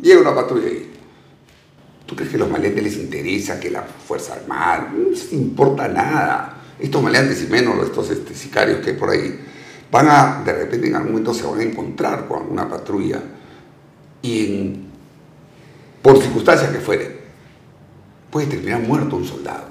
[0.00, 0.90] llega una patrulla ahí.
[2.08, 4.90] ¿Tú crees que a los maleantes les interesa que la Fuerza Armada?
[4.96, 9.38] No les importa nada estos maleantes y menos estos este, sicarios que hay por ahí,
[9.92, 13.20] van a, de repente en algún momento se van a encontrar con una patrulla
[14.22, 14.84] y
[16.00, 17.18] por circunstancias que fuere,
[18.30, 19.67] puede terminar muerto un soldado.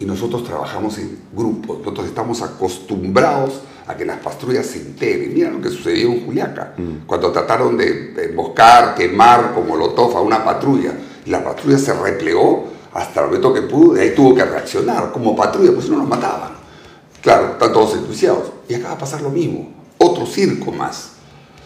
[0.00, 5.32] Y nosotros trabajamos en grupos, nosotros estamos acostumbrados a que las patrullas se integren.
[5.32, 7.06] Mira lo que sucedió en Juliaca, mm.
[7.06, 10.94] cuando trataron de emboscar, quemar como Molotov a una patrulla,
[11.24, 15.12] y la patrulla se replegó hasta el momento que pudo, y ahí tuvo que reaccionar
[15.12, 16.52] como patrulla, pues si no nos mataban.
[17.20, 18.52] Claro, están todos entusiasmados.
[18.68, 21.10] Y acá va a pasar lo mismo, otro circo más.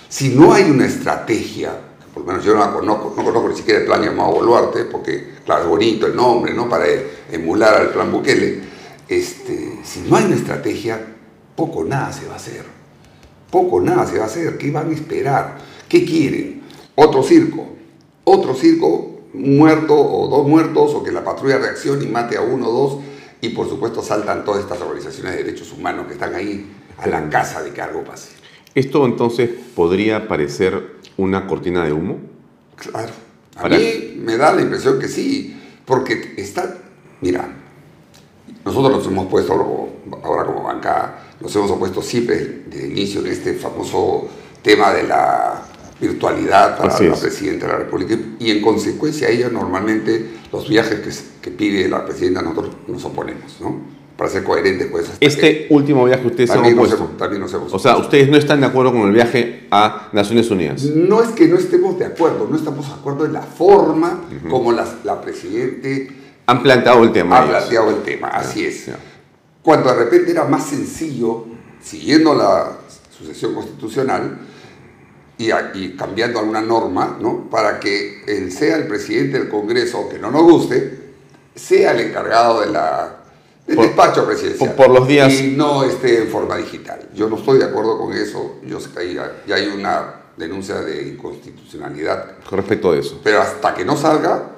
[0.08, 1.78] Si no hay una estrategia,
[2.14, 5.34] por lo menos yo no conozco, no conozco ni siquiera el plan llamado Boluarte, porque
[5.44, 6.68] claro, es bonito el nombre, ¿no?
[6.68, 6.86] Para
[7.32, 8.60] emular al plan Bukele.
[9.08, 11.04] Este, si no hay una estrategia,
[11.56, 12.64] poco nada se va a hacer.
[13.50, 14.56] Poco nada se va a hacer.
[14.56, 15.58] ¿Qué van a esperar?
[15.88, 16.62] ¿Qué quieren?
[16.94, 17.66] Otro circo.
[18.22, 22.68] Otro circo muerto o dos muertos o que la patrulla reaccione y mate a uno
[22.68, 22.98] o dos
[23.40, 26.64] y por supuesto saltan todas estas organizaciones de derechos humanos que están ahí
[26.96, 28.30] a la casa de que algo pase.
[28.74, 32.18] ¿Esto entonces podría parecer una cortina de humo?
[32.76, 33.12] Claro.
[33.56, 36.76] A mí me da la impresión que sí, porque está,
[37.20, 37.48] mira,
[38.64, 39.52] nosotros nos hemos puesto
[40.22, 44.28] ahora como bancada, nos hemos opuesto siempre desde el inicio de este famoso
[44.62, 45.62] tema de la
[46.00, 51.00] virtualidad para la Presidenta de la República y en consecuencia a ella normalmente los viajes
[51.00, 53.80] que, que, pide la Presidenta nosotros nos oponemos, ¿no?
[54.16, 55.10] Para ser coherentes pues.
[55.18, 57.10] Este último viaje ustedes se han opuesto.
[57.20, 60.84] hemos O sea, ustedes no están de acuerdo con el viaje a Naciones Unidas.
[60.84, 64.70] No es que no estemos de acuerdo, no estamos de acuerdo en la forma como
[64.72, 65.88] la, la Presidenta...
[66.46, 67.38] Han planteado el tema.
[67.38, 68.90] Ha planteado el tema, así es.
[69.62, 71.46] Cuando de repente era más sencillo,
[71.82, 72.72] siguiendo la
[73.16, 74.38] sucesión constitucional
[75.38, 77.48] y, y cambiando alguna norma, ¿no?
[77.50, 80.98] Para que él sea el presidente del Congreso, aunque no nos guste,
[81.54, 83.23] sea el encargado de la,
[83.66, 84.74] del Por- despacho presidencial.
[84.74, 87.00] por- por los días- Y no esté en forma digital.
[87.14, 88.56] Yo no estoy de acuerdo con eso.
[88.66, 93.20] Yo sé que ya, ya hay una denuncia de inconstitucionalidad, Con respecto a eso.
[93.22, 94.50] pero hasta que no salga,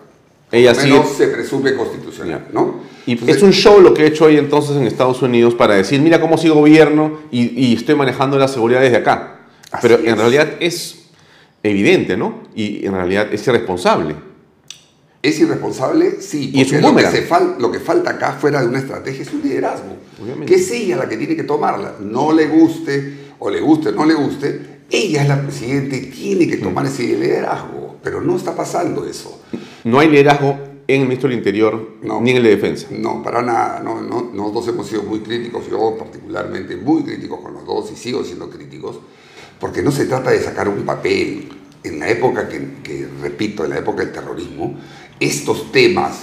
[0.50, 2.80] Ella sigue- se presume constitucional, ¿no?
[3.04, 5.74] Y Entonces- es un show lo que he hecho hoy entonces en Estados Unidos para
[5.74, 9.40] decir, mira cómo sigo gobierno y, y estoy manejando la seguridad desde acá.
[9.82, 11.06] Pero en realidad es
[11.62, 12.42] evidente, ¿no?
[12.54, 14.14] Y en realidad es irresponsable.
[15.26, 16.20] ¿Es irresponsable?
[16.20, 18.68] Sí, Y es porque un lo, que se fal- lo que falta acá fuera de
[18.68, 19.96] una estrategia es un liderazgo.
[20.46, 21.96] Que es ella la que tiene que tomarla.
[22.00, 26.46] No le guste, o le guste no le guste, ella es la presidenta y tiene
[26.46, 27.96] que tomar ese liderazgo.
[28.04, 29.42] Pero no está pasando eso.
[29.82, 30.56] No hay liderazgo
[30.86, 32.86] en el ministro del Interior ni en el de Defensa.
[32.92, 33.80] No, para nada.
[33.82, 37.96] No, no, nosotros hemos sido muy críticos, yo particularmente muy críticos con los dos y
[37.96, 39.00] sigo siendo críticos,
[39.58, 41.48] porque no se trata de sacar un papel.
[41.84, 44.76] En la época que, que, repito, en la época del terrorismo,
[45.20, 46.16] estos temas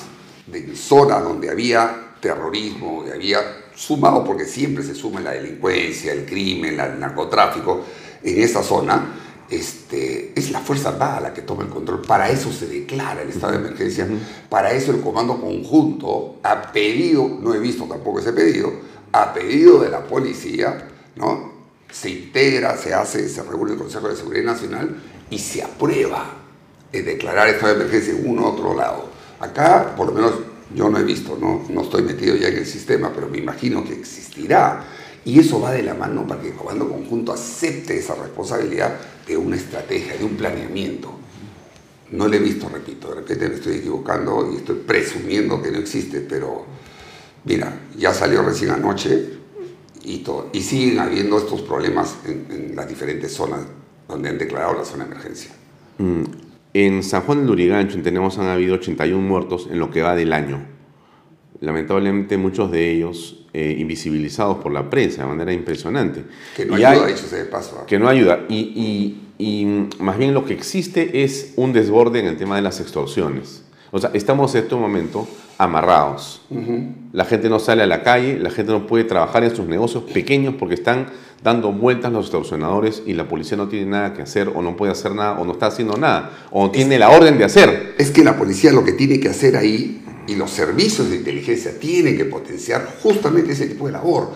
[0.47, 3.39] de zonas donde había terrorismo y había
[3.75, 7.83] sumado, porque siempre se suma la delincuencia, el crimen, el narcotráfico,
[8.23, 9.19] en esa zona,
[9.49, 12.01] este, es la Fuerza Armada la que toma el control.
[12.01, 14.07] Para eso se declara el estado de emergencia.
[14.49, 18.71] Para eso el Comando Conjunto ha pedido, no he visto tampoco ese pedido,
[19.11, 21.51] ha pedido de la policía, ¿no?
[21.91, 24.95] Se integra, se hace, se reúne el Consejo de Seguridad Nacional
[25.29, 26.42] y se aprueba
[27.01, 29.09] declarar estado de emergencia en uno u otro lado.
[29.39, 30.33] Acá, por lo menos,
[30.75, 33.83] yo no he visto, no, no estoy metido ya en el sistema, pero me imagino
[33.83, 34.85] que existirá.
[35.25, 39.37] Y eso va de la mano para que el Comando Conjunto acepte esa responsabilidad de
[39.37, 41.11] una estrategia, de un planeamiento.
[42.11, 45.79] No lo he visto, repito, de repente me estoy equivocando y estoy presumiendo que no
[45.79, 46.65] existe, pero
[47.45, 49.39] mira, ya salió recién anoche
[50.03, 53.61] y, todo, y siguen habiendo estos problemas en, en las diferentes zonas
[54.07, 55.51] donde han declarado la zona de emergencia.
[55.97, 56.42] Mm.
[56.74, 60.34] En San Juan del Lurigancho tenemos han habido 81 muertos en lo que va del
[60.34, 60.65] año.
[61.59, 66.24] Lamentablemente muchos de ellos eh, invisibilizados por la prensa de manera impresionante.
[66.55, 67.86] Que no Y ayuda, hay- dicho sea de paso.
[67.88, 68.45] que no ayuda.
[68.49, 72.61] Y, y- y, más bien lo que existe es un desborde en el tema de
[72.61, 73.63] las extorsiones.
[73.91, 76.41] O sea, estamos en este momento amarrados.
[77.11, 80.03] La gente no sale a la calle, la gente no puede trabajar en sus negocios
[80.03, 81.07] pequeños porque están
[81.43, 84.91] dando vueltas los extorsionadores y la policía no tiene nada que hacer o no puede
[84.93, 87.95] hacer nada o no está haciendo nada o no tiene la orden de hacer.
[87.97, 91.77] Es que la policía lo que tiene que hacer ahí y los servicios de inteligencia
[91.77, 94.29] tienen que potenciar justamente ese tipo de labor.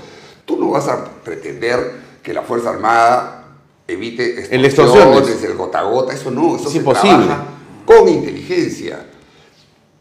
[0.46, 3.46] Tú no vas a pretender que la Fuerza Armada
[3.88, 5.44] evite El extorsiones, extorsiones.
[5.44, 7.26] el gota a gota, eso no, eso Es se imposible.
[7.26, 7.46] trabaja
[7.86, 9.06] con inteligencia.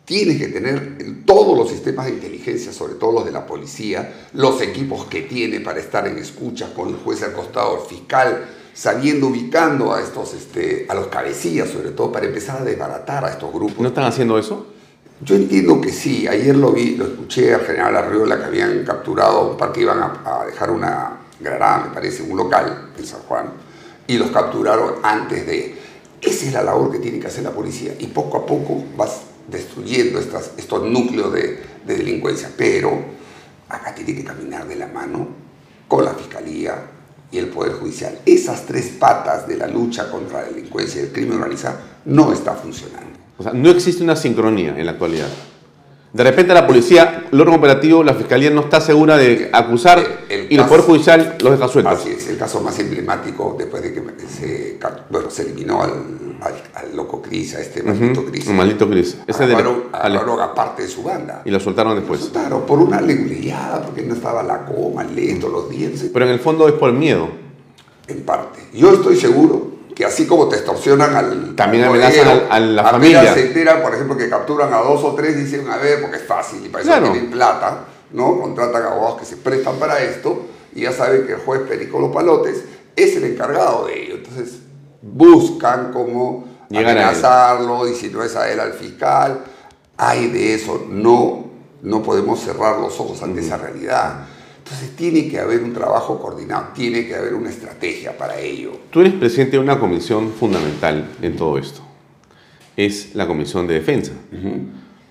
[0.07, 4.29] Tienes que tener en todos los sistemas de inteligencia, sobre todo los de la policía,
[4.35, 8.45] los equipos que tiene para estar en escucha con el juez al costado, el fiscal,
[8.73, 13.31] sabiendo, ubicando a estos, este, a los cabecillas, sobre todo para empezar a desbaratar a
[13.31, 13.81] estos grupos.
[13.81, 14.69] ¿No están haciendo eso?
[15.23, 16.29] Yo entiendo que sí.
[16.29, 19.99] Ayer lo vi, lo escuché al general Arriola que habían capturado un par que iban
[19.99, 23.47] a, a dejar una granada, me parece, un local en San Juan,
[24.07, 25.75] y los capturaron antes de.
[26.23, 27.95] Esa es la labor que tiene que hacer la policía.
[27.99, 32.51] Y poco a poco vas destruyendo estas, estos núcleos de, de delincuencia.
[32.57, 33.05] Pero
[33.69, 35.29] acá tiene que caminar de la mano
[35.89, 36.91] con la fiscalía
[37.31, 38.19] y el Poder Judicial.
[38.25, 42.55] Esas tres patas de la lucha contra la delincuencia y el crimen organizado no está
[42.55, 43.19] funcionando.
[43.39, 45.29] O sea, no existe una sincronía en la actualidad.
[46.17, 50.03] De repente la policía, el órgano operativo, la fiscalía no está segura de acusar
[50.49, 52.01] y el Poder Judicial los deja sueltos.
[52.01, 55.91] Así es, el caso más emblemático después de que se, cap- bueno, se eliminó al,
[56.41, 58.47] al- al loco Cris, a este maldito Cris.
[58.47, 59.19] un maldito Cris.
[59.27, 59.59] Ese de la-
[59.93, 61.43] Agarraron, a parte de su banda.
[61.45, 62.31] Y lo soltaron después.
[62.33, 66.09] Claro, por una leguleyada, porque no estaba la coma, el lento, los dientes.
[66.11, 67.29] Pero en el fondo es por miedo.
[68.09, 68.61] En parte.
[68.73, 71.55] Yo estoy seguro que así como te extorsionan al.
[71.57, 73.33] También amenazan al- a la familia.
[73.33, 76.23] se enteran, por ejemplo, que capturan a dos o tres, dicen, a ver, porque es
[76.25, 77.13] fácil y para eso Claro.
[77.13, 78.39] tienen plata, ¿no?
[78.39, 80.43] Contratan abogados que se prestan para esto
[80.75, 82.63] y ya saben que el juez Perico Los Palotes
[82.95, 84.15] es el encargado de ello.
[84.17, 84.59] Entonces,
[85.01, 89.41] buscan cómo amenazarlo y si no es a él, al fiscal.
[89.97, 91.47] Hay de eso, no,
[91.81, 94.27] no podemos cerrar los ojos ante esa realidad.
[94.67, 98.73] Entonces tiene que haber un trabajo coordinado, tiene que haber una estrategia para ello.
[98.91, 101.83] Tú eres presidente de una comisión fundamental en todo esto.
[102.77, 104.11] Es la Comisión de Defensa.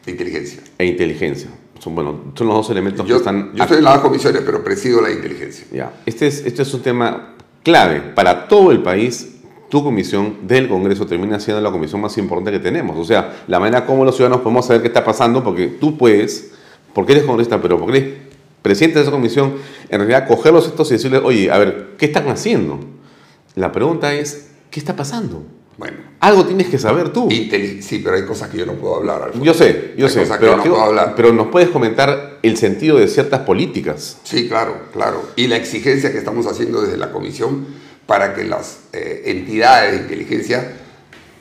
[0.05, 0.61] De inteligencia.
[0.77, 1.49] E inteligencia.
[1.79, 3.53] Son, bueno, son los dos elementos Yo, que están...
[3.55, 5.65] yo estoy en las dos comisiones, pero presido la inteligencia.
[5.71, 5.93] Ya.
[6.05, 9.37] Este es, este es un tema clave para todo el país.
[9.69, 12.97] Tu comisión del Congreso termina siendo la comisión más importante que tenemos.
[12.97, 16.51] O sea, la manera como los ciudadanos podemos saber qué está pasando, porque tú puedes,
[16.93, 18.24] porque eres congresista, pero porque eres
[18.65, 19.53] presidente de esa comisión,
[19.89, 22.79] en realidad cogerlos estos y decirles, oye, a ver, ¿qué están haciendo?
[23.53, 25.43] La pregunta es, ¿qué está pasando?
[25.77, 25.97] Bueno.
[26.19, 27.27] Algo tienes que saber tú.
[27.29, 29.21] Sí, pero hay cosas que yo no puedo hablar.
[29.21, 29.45] Alfonso.
[29.45, 31.13] Yo sé, yo Hay sé, cosas que pero, yo no puedo hablar.
[31.15, 34.17] pero nos puedes comentar el sentido de ciertas políticas.
[34.23, 35.21] Sí, claro, claro.
[35.35, 37.67] Y la exigencia que estamos haciendo desde la comisión
[38.07, 40.71] para que las eh, entidades de inteligencia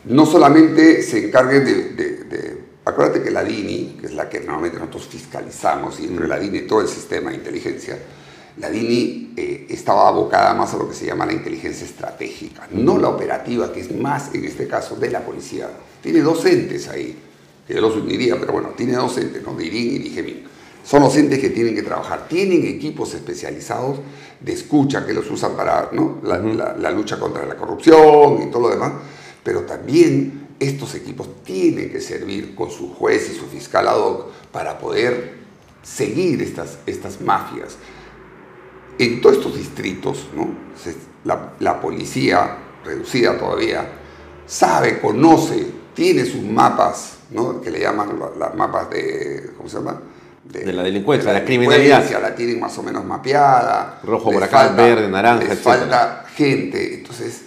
[0.04, 2.13] no solamente se encarguen de-
[2.86, 6.62] Acuérdate que la DINI, que es la que normalmente nosotros fiscalizamos, y entre la DINI
[6.62, 7.98] todo el sistema de inteligencia,
[8.58, 12.98] la DINI eh, estaba abocada más a lo que se llama la inteligencia estratégica, no
[12.98, 15.70] la operativa, que es más en este caso de la policía.
[16.02, 17.16] Tiene dos entes ahí,
[17.66, 19.54] que yo los uniría, pero bueno, tiene dos entes, ¿no?
[19.56, 20.44] DIRIN y DIGEMIN.
[20.84, 22.28] Son los entes que tienen que trabajar.
[22.28, 24.00] Tienen equipos especializados
[24.40, 26.18] de escucha que los usan para ¿no?
[26.22, 28.92] la, la- la lucha contra la corrupción y todo lo demás,
[29.42, 34.30] pero también estos equipos tienen que servir con su juez y su fiscal ad hoc
[34.52, 35.34] para poder
[35.82, 37.76] seguir estas, estas mafias.
[38.98, 40.48] En todos estos distritos, ¿no?
[40.82, 43.86] Se- la, la policía, reducida todavía,
[44.46, 47.60] sabe, conoce, tiene sus mapas, ¿no?
[47.60, 50.00] que le llaman la- las mapas de, ¿cómo se llama?
[50.44, 51.96] De la delincuencia, de la criminalidad.
[52.02, 54.00] delincuencia, La tienen más o menos mapeada.
[54.04, 55.78] Rojo, huracán, falta- verde, naranja, Les etcétera.
[55.78, 57.40] falta gente, entonces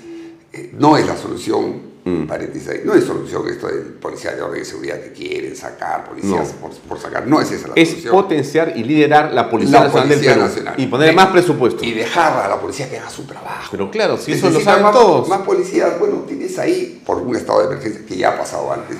[0.51, 2.27] eh, no es la solución, Mm.
[2.27, 6.53] paréntesis no es solución esto del policía de orden y seguridad que quieren sacar, policías
[6.53, 6.59] No.
[6.61, 8.11] por, por sacar, no es esa la Es solución.
[8.13, 10.73] potenciar y liderar la Policía La Nacional Policía del Perú Nacional.
[10.77, 11.83] y poner más presupuesto.
[11.83, 13.67] Y dejar a la policía que haga su trabajo.
[13.71, 15.27] Pero claro, si eso lo Necesita saben más, todos.
[15.27, 18.97] Más policías, bueno, tienes ahí, por un estado de emergencia que ya ha pasado antes,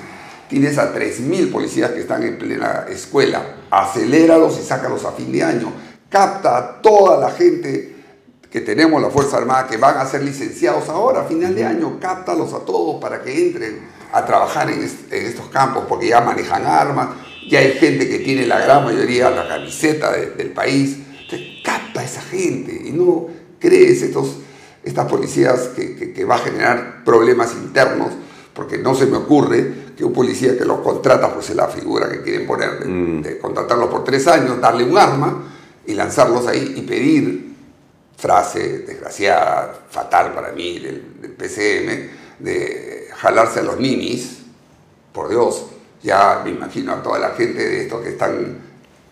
[0.48, 3.42] tienes a 3.000 policías que están en plena escuela.
[3.70, 5.72] Aceléralos y sácalos a fin de año.
[6.08, 7.96] Capta a toda la gente
[8.50, 11.98] que tenemos la Fuerza Armada que van a ser licenciados ahora, a final de año.
[12.00, 13.80] Cáptalos a todos para que entren
[14.12, 17.08] a trabajar en, est- en estos campos, porque ya manejan armas,
[17.50, 20.96] ya hay gente que tiene la gran mayoría la camiseta de- del país.
[21.22, 23.26] Entonces, capta a esa gente y no
[23.58, 24.36] crees estos,
[24.82, 28.08] estas policías que, que- que va a generar problemas internos,
[28.54, 32.08] porque no se me ocurre que un policía que los contrata, pues es la figura
[32.08, 35.44] que quieren poner, de, de contratarlos por tres años, darle un arma
[35.86, 37.47] y lanzarlos ahí y pedir
[38.18, 42.10] frase desgraciada, fatal para mí del, del PCM,
[42.40, 44.38] de jalarse a los ninis,
[45.12, 45.66] por Dios,
[46.02, 48.58] ya me imagino a toda la gente de estos que están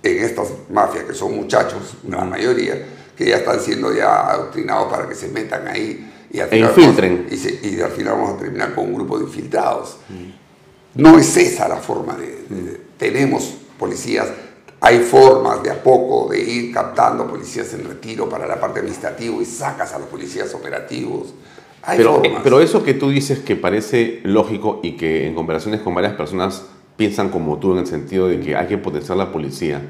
[0.02, 2.84] en estas mafias, que son muchachos, la mayoría,
[3.16, 7.26] que ya están siendo ya adoctrinados para que se metan ahí y al E infiltren.
[7.30, 9.96] y, se- y al final vamos a terminar con un grupo de infiltrados.
[10.94, 14.28] No es esa la forma de, de- tenemos policías,
[14.86, 19.34] hay formas de a poco de ir captando policías en retiro para la parte administrativa
[19.42, 21.34] y sacas a los policías operativos.
[21.82, 22.40] Hay Pero, formas.
[22.42, 26.62] pero eso que tú dices que parece lógico y que en conversaciones con varias personas
[26.96, 29.82] piensan como tú en el sentido de que hay que potenciar la policía,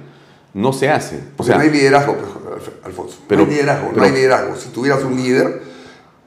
[0.55, 1.21] no se hace.
[1.37, 3.19] O sea, no hay liderazgo, pues, Alf- Alfonso.
[3.29, 4.57] Pero- no hay liderazgo, pero- no hay liderazgo.
[4.57, 5.63] Si tuvieras un líder,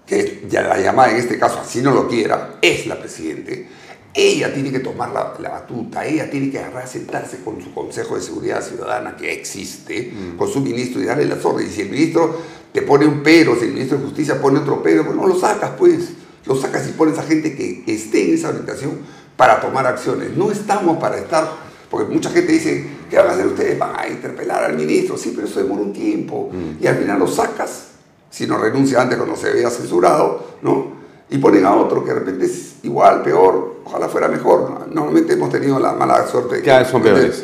[0.06, 3.68] que ya la llamada en este caso, así no lo quiera, es la presidente,
[4.14, 8.16] ella tiene que tomar la, la batuta, ella tiene que agarrar, sentarse con su Consejo
[8.16, 10.38] de Seguridad Ciudadana que existe, Mm.
[10.38, 11.72] con su ministro y darle las órdenes.
[11.72, 12.36] Y si el ministro
[12.74, 15.36] te pone un pero, si el ministro de Justicia pone otro pero, pues no lo
[15.40, 16.10] sacas, pues.
[16.46, 18.98] Lo sacas y pones a gente que esté en esa orientación
[19.38, 20.36] para tomar acciones.
[20.36, 21.48] No estamos para estar,
[21.92, 23.78] porque mucha gente dice, ¿qué van a hacer ustedes?
[23.78, 25.18] Van a interpelar al ministro.
[25.18, 26.50] Sí, pero eso demora un tiempo.
[26.82, 27.90] Y al final lo sacas,
[28.32, 30.99] si no renuncia antes cuando se vea censurado, ¿no?
[31.30, 34.70] Y ponen a otro que de repente es igual, peor, ojalá fuera mejor.
[34.70, 34.88] ¿no?
[34.88, 36.86] Normalmente hemos tenido la mala suerte de que...
[36.86, 37.44] Son peores.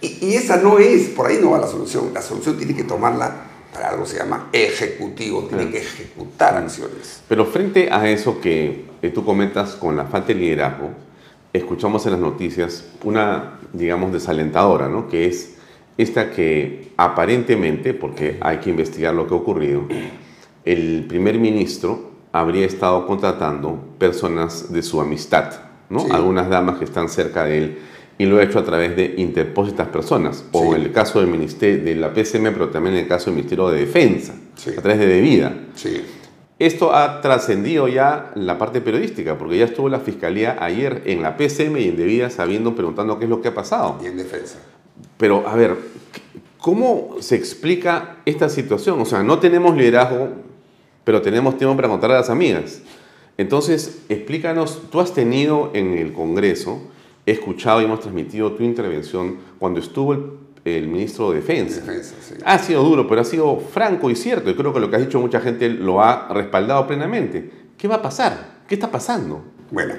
[0.00, 2.10] Y, y esa no es, por ahí no va la solución.
[2.14, 7.22] La solución tiene que tomarla para algo que se llama ejecutivo, tiene que ejecutar acciones.
[7.28, 10.90] Pero frente a eso que tú comentas con la falta de liderazgo,
[11.52, 15.08] escuchamos en las noticias una, digamos, desalentadora, ¿no?
[15.08, 15.54] Que es
[15.96, 19.82] esta que aparentemente, porque hay que investigar lo que ha ocurrido,
[20.64, 22.07] el primer ministro
[22.38, 25.52] habría estado contratando personas de su amistad,
[25.90, 26.00] ¿no?
[26.00, 26.08] Sí.
[26.10, 27.78] Algunas damas que están cerca de él
[28.18, 31.84] y lo ha hecho a través de interpósitas personas, o en el caso del ministerio,
[31.84, 34.34] de la PCM, pero también en el caso del Ministerio de Defensa,
[34.76, 35.54] a través de Debida.
[35.76, 36.02] Sí.
[36.58, 41.36] Esto ha trascendido ya la parte periodística, porque ya estuvo la fiscalía ayer en la
[41.36, 44.00] PCM y en Debida sabiendo, preguntando qué es lo que ha pasado.
[44.02, 44.58] Y en defensa.
[45.16, 45.76] Pero, a ver,
[46.58, 49.00] ¿cómo se explica esta situación?
[49.00, 50.30] O sea, no tenemos liderazgo,
[51.08, 52.82] pero tenemos tiempo para contar a las amigas.
[53.38, 56.82] Entonces, explícanos, tú has tenido en el Congreso,
[57.24, 60.24] he escuchado y hemos transmitido tu intervención cuando estuvo el,
[60.66, 61.80] el ministro de Defensa.
[61.80, 62.34] Defensa, sí.
[62.44, 64.50] Ha sido duro, pero ha sido franco y cierto.
[64.50, 67.50] Y creo que lo que has dicho mucha gente lo ha respaldado plenamente.
[67.78, 68.58] ¿Qué va a pasar?
[68.68, 69.42] ¿Qué está pasando?
[69.70, 69.94] Bueno,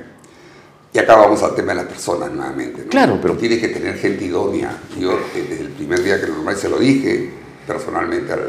[0.93, 2.83] y acá vamos al tema de las personas nuevamente.
[2.83, 2.89] ¿no?
[2.91, 4.77] Claro, pero- Tienes que tener gente idónea.
[4.99, 7.31] Yo desde el primer día que lo nombré se lo dije,
[7.65, 8.41] personalmente al,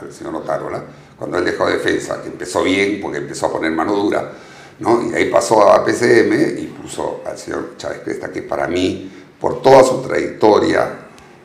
[0.00, 0.82] al señor Otárola,
[1.18, 4.32] cuando él dejó defensa, que empezó bien porque empezó a poner mano dura,
[4.78, 5.10] ¿no?
[5.10, 9.60] y ahí pasó a PCM y puso al señor Chávez Cresta, que para mí, por
[9.60, 10.90] toda su trayectoria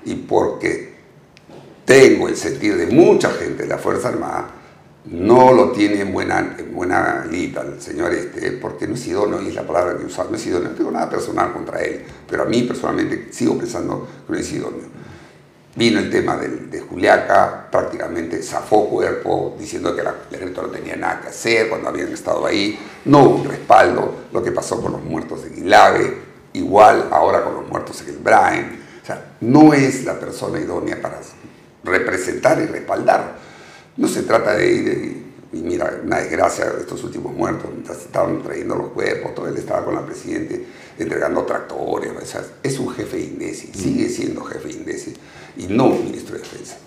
[0.06, 0.94] y porque
[1.86, 4.52] tengo el sentir de mucha gente de la Fuerza Armada,
[5.06, 9.41] no lo tiene en buena, en buena lita el señor este, porque no es idóneo,
[9.41, 12.04] y es la palabra que usar, no es idóneo, no tengo nada personal contra él,
[12.30, 14.93] pero a mí personalmente sigo pensando que no es idóneo.
[15.76, 20.68] Vino el tema de, de Juliaca, prácticamente zafó cuerpo diciendo que la, el ejército no
[20.68, 24.80] tenía nada que hacer cuando habían estado ahí, no hubo un respaldo, lo que pasó
[24.80, 26.16] con los muertos de Guilave,
[26.54, 31.02] igual ahora con los muertos en el Brain, o sea, no es la persona idónea
[31.02, 31.20] para
[31.84, 33.36] representar y respaldar.
[33.98, 38.41] No se trata de ir y, mira, una desgracia de estos últimos muertos, mientras estaban
[38.41, 40.66] trayendo los cuerpos, todo él estaba con la Presidente
[40.98, 45.14] entregando tractores, o sea, es un jefe de INDECI, sigue siendo jefe de INDECI
[45.58, 46.78] y no un ministro de Defensa.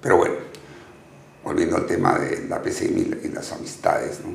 [0.00, 0.34] Pero bueno,
[1.42, 4.34] volviendo al tema de la PCM y la- y las amistades, ¿no?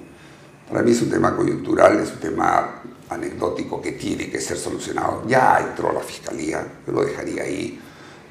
[0.70, 5.24] para mí es un tema coyuntural, es un tema anecdótico que tiene que ser solucionado.
[5.28, 7.80] Ya entró la Fiscalía, yo lo dejaría ahí.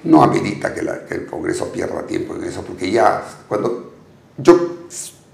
[0.05, 3.93] No amerita que, la- que el Congreso pierda tiempo en eso, porque ya cuando
[4.37, 4.87] yo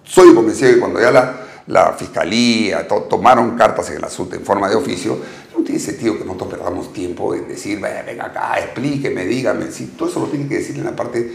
[0.02, 4.42] soy convencido que cuando ya la, la Fiscalía to- tomaron cartas en el asunto en
[4.44, 5.18] forma de oficio,
[5.56, 9.70] no tiene sentido que nosotros perdamos tiempo en decir, "Ve, venga acá, explíqueme, dígame.
[9.70, 11.32] Sí, todo eso lo tiene que decir en la parte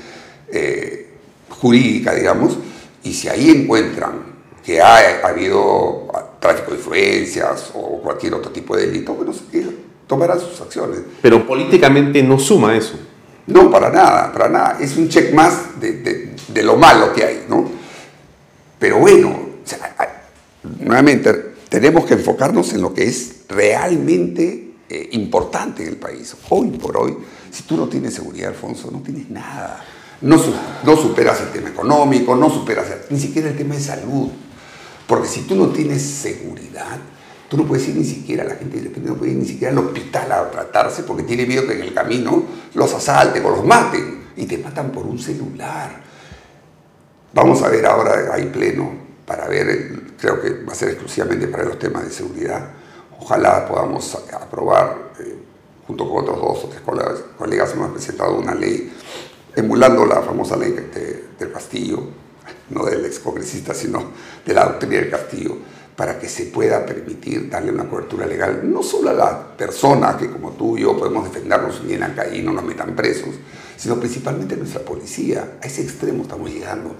[0.52, 1.08] eh,
[1.62, 2.58] jurídica, digamos,
[3.04, 6.08] y si ahí encuentran que ha, habido
[6.40, 9.32] tráfico de influencias o cualquier otro tipo de delito, bueno,
[10.08, 11.00] tomarán sus acciones.
[11.22, 13.00] Pero políticamente no suma eso.
[13.48, 14.78] No, para nada, para nada.
[14.80, 17.70] Es un check más de, de- de lo malo que hay, ¿no?
[18.80, 19.96] Pero bueno, o sea,
[20.64, 26.36] nuevamente, tenemos que enfocarnos en lo que es realmente eh, importante en el país.
[26.50, 27.16] Hoy por hoy,
[27.52, 29.86] si tú no tienes seguridad, Alfonso, no tienes nada.
[30.22, 30.38] No,
[30.84, 34.30] no superas el tema económico, no superas ni siquiera el tema de salud.
[35.08, 37.00] Porque si tú no tienes seguridad,
[37.50, 40.32] tú no puedes ir ni siquiera, la gente no puede ir ni siquiera al hospital
[40.32, 44.20] a tratarse porque tiene miedo que en el camino los asalten o los maten.
[44.36, 46.02] Y te matan por un celular.
[47.34, 48.92] Vamos a ver ahora, hay pleno,
[49.26, 52.70] para ver, creo que va a ser exclusivamente para los temas de seguridad.
[53.20, 55.36] Ojalá podamos aprobar, eh,
[55.88, 58.94] junto con otros dos o tres colegas, colegas hemos presentado una ley
[59.56, 62.02] emulando la famosa ley de- del Castillo,
[62.70, 64.12] no del excongresista, sino
[64.46, 65.58] de la doctrina del Castillo,
[65.96, 70.30] para que se pueda permitir darle una cobertura legal, no solo a las personas que
[70.30, 73.36] como tú y yo podemos defendernos bien acá y no nos metan presos,
[73.76, 75.58] sino principalmente a nuestra policía.
[75.62, 76.96] A ese extremo estamos llegando.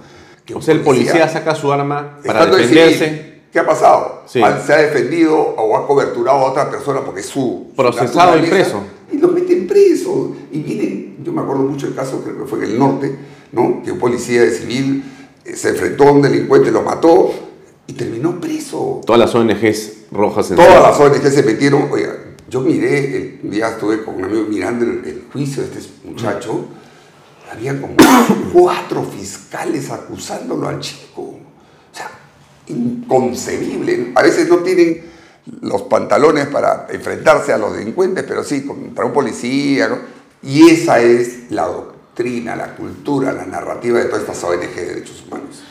[0.52, 3.04] Que O sea, el policía saca su arma para defenderse.
[3.08, 4.22] civil, ¿Qué ha pasado?
[4.26, 4.40] Sí.
[4.42, 8.42] Al- Se ha defendido o ha coberturado a otra persona porque es su Procesado y
[8.48, 8.82] preso.
[9.12, 10.32] Y los meten preso.
[10.52, 13.16] Y vienen, yo me acuerdo mucho del caso, creo que fue en el norte,
[13.52, 13.82] ¿no?
[13.84, 15.02] que un policía de civil
[15.44, 17.32] eh, se enfrentó a un delincuente, lo mató
[17.88, 19.00] y terminó preso.
[19.04, 21.88] Todas las ONGs rojas en Todas las ONG se metieron.
[21.90, 22.14] Oiga,
[22.48, 25.90] yo miré, el- un día estuve con un amigo mirando el, el juicio de este
[26.04, 26.66] muchacho.
[27.50, 27.94] Había como
[28.52, 31.22] cuatro fiscales acusándolo al chico.
[31.22, 32.10] O sea,
[32.68, 34.12] inconcebible.
[34.14, 35.02] A veces no tienen
[35.62, 39.88] los pantalones para enfrentarse a los delincuentes, pero sí contra un policía.
[40.42, 45.24] Y esa es la doctrina, la cultura, la narrativa de todas estas ONG de derechos
[45.26, 45.62] humanos.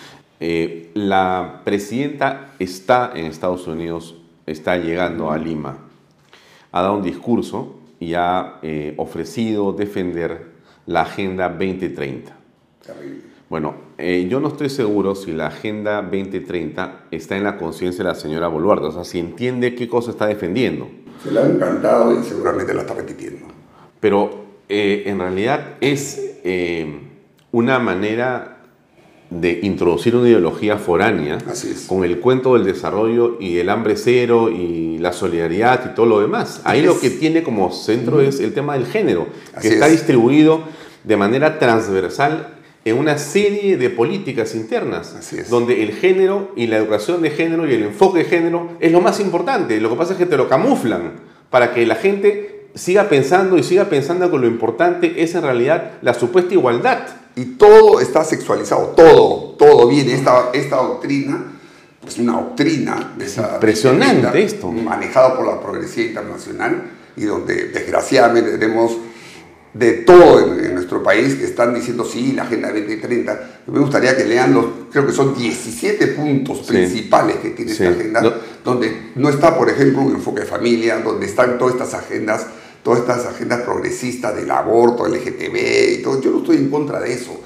[0.41, 4.15] Eh, la presidenta está en Estados Unidos,
[4.45, 5.77] está llegando a Lima.
[6.72, 10.48] Ha dado un discurso y ha eh, ofrecido defender
[10.90, 12.36] la Agenda 2030.
[13.48, 18.10] Bueno, eh, yo no estoy seguro si la Agenda 2030 está en la conciencia de
[18.10, 20.90] la señora Boluarte, o sea, si entiende qué cosa está defendiendo.
[21.24, 23.45] Se le ha encantado y seguramente la está repitiendo.
[23.99, 27.02] Pero eh, en realidad es eh,
[27.52, 28.59] una manera
[29.30, 31.38] de introducir una ideología foránea
[31.88, 36.19] con el cuento del desarrollo y el hambre cero y la solidaridad y todo lo
[36.19, 36.61] demás.
[36.64, 39.27] Ahí lo que tiene como centro es el tema del género,
[39.61, 39.93] que está es.
[39.93, 40.64] distribuido
[41.03, 45.15] de manera transversal en una serie de políticas internas,
[45.49, 49.01] donde el género y la educación de género y el enfoque de género es lo
[49.01, 49.80] más importante.
[49.80, 51.14] Lo que pasa es que te lo camuflan
[51.51, 55.93] para que la gente siga pensando y siga pensando que lo importante es en realidad
[56.01, 56.99] la supuesta igualdad.
[57.40, 60.14] Y todo está sexualizado, todo, todo viene.
[60.14, 61.53] Esta, esta doctrina
[62.06, 64.70] es una doctrina de esa Impresionante esto.
[64.72, 66.84] manejado por la progresía internacional
[67.16, 68.98] y donde desgraciadamente tenemos
[69.74, 73.49] de todo en, en nuestro país que están diciendo sí, la Agenda 2030.
[73.68, 76.74] Me gustaría que lean los, creo que son 17 puntos Sí.
[76.74, 77.84] principales que tiene Sí.
[77.84, 78.34] esta agenda, No.
[78.66, 82.48] donde no está, por ejemplo, un enfoque de familia, donde están todas estas agendas
[82.84, 86.22] todas estas agendas progresistas del aborto, LGTB y todo.
[86.22, 87.39] Yo no estoy en contra de eso.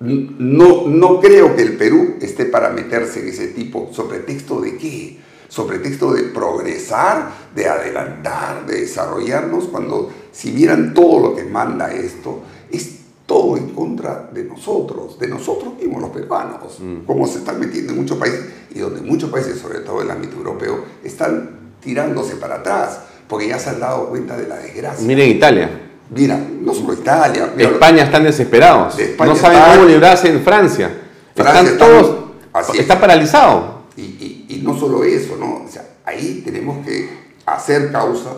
[0.00, 4.76] No, no creo que el Perú esté para meterse en ese tipo, sobre texto de
[4.76, 5.18] qué,
[5.48, 11.92] sobre texto de progresar, de adelantar, de desarrollarnos, cuando si vieran todo lo que manda
[11.92, 17.58] esto, es todo en contra de nosotros, de nosotros mismos los peruanos, como se están
[17.58, 18.44] metiendo en muchos países
[18.74, 23.48] y donde muchos países, sobre todo en el ámbito europeo, están tirándose para atrás, porque
[23.48, 25.06] ya se han dado cuenta de la desgracia.
[25.06, 25.70] Miren Italia.
[26.10, 27.50] Mira, no solo Italia.
[27.56, 28.98] mira, España están desesperados.
[28.98, 30.90] España no saben cómo librarse en Francia.
[31.34, 32.16] Francia están está- todos.
[32.52, 33.00] así está es.
[33.00, 33.76] paralizado.
[33.96, 35.64] Y, y- y no solo eso, ¿no?
[35.64, 37.08] O sea, ahí tenemos que
[37.46, 38.30] hacer causa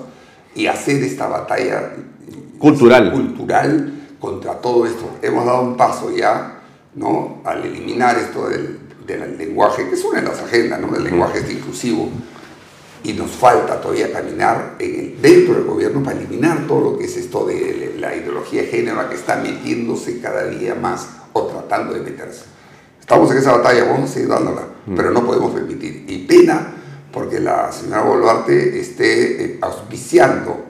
[0.55, 1.91] y hacer esta batalla
[2.59, 3.13] Cultural.
[3.13, 5.11] cultural contra todo esto.
[5.23, 6.61] Hemos dado un paso ya,
[6.95, 7.41] ¿no?
[7.45, 10.89] Al eliminar esto del, del lenguaje, que es una de las agendas, ¿no?
[10.89, 12.09] Del lenguaje este inclusivo.
[13.05, 17.47] Y nos falta todavía caminar dentro del gobierno para eliminar todo lo que es esto
[17.47, 22.45] de la ideología de género que está metiéndose cada día más o tratando de meterse.
[23.01, 24.63] Estamos en esa batalla, vamos a seguir dándola,
[24.95, 26.05] pero no podemos permitir.
[26.09, 26.75] Y pena
[27.13, 30.65] porque la señora Boluarte esté eh, auspiciando,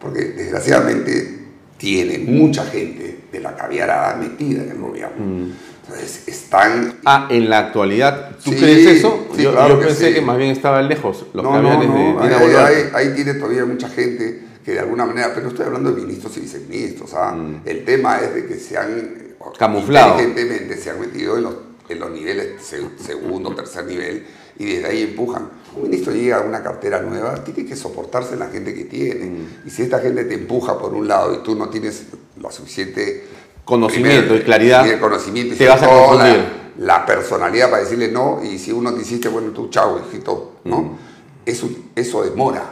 [0.00, 1.42] porque desgraciadamente
[1.76, 5.52] tiene mucha gente de la caviarada metida en el gobierno.
[5.82, 7.00] Entonces están...
[7.04, 9.26] Ah, en la actualidad, ¿tú Sí, crees eso?
[9.36, 10.14] sí, yo claro yo que pensé sí.
[10.14, 13.14] que más bien estaba lejos, los No, caviares no, de no, Dina ahí, ahí- ahí
[13.14, 16.40] tiene todavía mucha gente que de alguna manera, pero no estoy hablando de ministros y
[16.40, 17.36] viceministros, ¿ah?
[17.64, 20.20] el tema es de que se han Camuflado.
[20.20, 21.54] inteligentemente se han metido en los,
[21.88, 24.24] en los niveles se- segundo, tercer nivel
[24.58, 25.48] y desde ahí empujan.
[25.74, 29.24] Un ministro llega a una cartera nueva, tiene que soportarse en la gente que tiene.
[29.24, 29.46] Mm.
[29.66, 32.04] Y si esta gente te empuja por un lado y tú no tienes
[32.40, 33.24] lo suficiente
[33.64, 36.61] Conocimiento y claridad, conocimiento y te vas a la- confundir.
[36.78, 40.96] La, personalidad para decirle no y si uno te hiciste, bueno, tú chao, hijito, ¿no?
[41.44, 42.64] Eso, eso demora,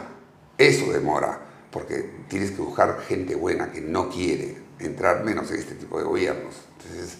[0.57, 1.39] eso demora,
[1.71, 6.05] porque tienes que buscar gente buena que no quiere entrar menos en este tipo de
[6.05, 6.55] gobiernos.
[6.77, 7.17] Entonces,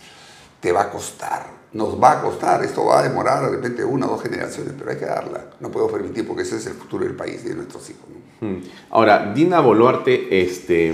[0.60, 4.06] te va a costar, nos va a costar, esto va a demorar de repente una
[4.08, 5.46] o dos generaciones, pero hay que darla.
[5.60, 8.04] No podemos permitir porque ese es el futuro del país y de nuestros hijos.
[8.10, 8.60] ¿no?
[8.90, 10.94] Ahora, Dina Boluarte este,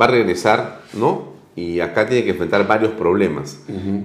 [0.00, 1.32] va a regresar, ¿no?
[1.54, 3.58] Y acá tiene que enfrentar varios problemas.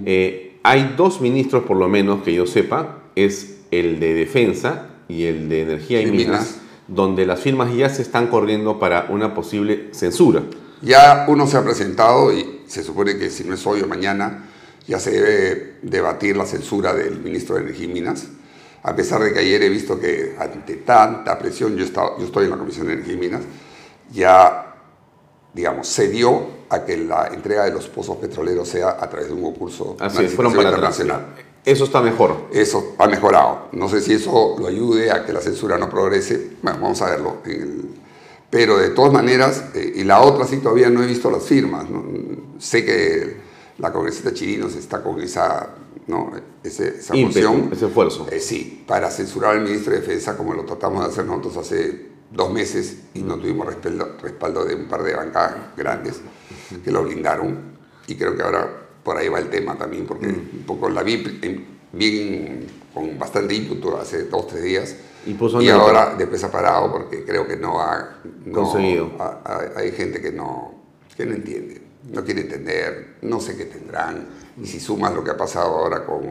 [0.04, 5.24] Eh, hay dos ministros, por lo menos, que yo sepa, es el de Defensa y
[5.24, 6.54] el de Energía y, Y Minas, Minas.
[6.88, 10.42] donde las firmas ya se están corriendo para una posible censura.
[10.82, 14.44] Ya uno se ha presentado y se supone que si no es hoy o mañana
[14.86, 18.28] ya se debe debatir la censura del ministro de Energía y Minas.
[18.82, 22.24] A pesar de que ayer he visto que ante tanta presión, yo, he estado- yo
[22.26, 23.42] estoy en la Comisión de Energía y Minas,
[24.12, 24.67] ya,
[25.54, 29.34] digamos, se dio a que la entrega de los pozos petroleros sea a través de
[29.34, 31.00] un concurso Así una es, fueron licitación para atrás.
[31.00, 31.44] internacional.
[31.64, 32.36] Eso está mejor.
[32.52, 33.68] Eso ha mejorado.
[33.72, 36.52] No sé si eso lo ayude a que la censura no progrese.
[36.62, 37.36] Bueno, vamos a verlo.
[38.50, 41.88] Pero de todas maneras, eh, y la otra sí todavía no he visto las firmas.
[41.90, 42.04] ¿no?
[42.58, 43.36] Sé que
[43.78, 45.68] la congresista Chirinos está con esa,
[46.06, 46.30] ¿no?
[46.64, 47.68] Ese- esa moción.
[47.72, 48.26] ese esfuerzo.
[48.30, 52.07] Eh, sí, para censurar al ministro de Defensa como lo tratamos de hacer nosotros hace
[52.30, 56.20] dos meses y no tuvimos respaldo, respaldo de un par de bancadas grandes
[56.84, 57.58] que lo blindaron.
[58.06, 58.68] Y creo que ahora
[59.02, 63.54] por ahí va el tema también, porque un poco la vi en- bien con bastante
[63.54, 64.96] ímpetu hace dos, tres días.
[65.26, 69.10] Y puso y ahora después ha parado porque creo que no ha no- Conseguido.
[69.18, 70.74] ha- ha- hay gente que no,
[71.16, 71.80] que no entiende,
[72.12, 74.26] no quiere entender, no sé qué tendrán.
[74.62, 76.22] Y si sumas lo que ha pasado ahora con,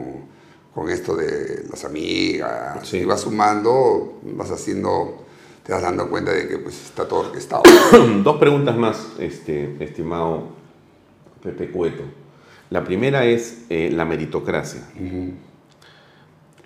[0.74, 5.26] con esto de las amigas, y vas sumando, vas haciendo,
[5.68, 7.62] te vas dando cuenta de que pues está todo orquestado.
[8.24, 10.44] Dos preguntas más, este, estimado
[11.42, 12.04] Pepe Cueto.
[12.70, 14.80] La primera es eh, la meritocracia.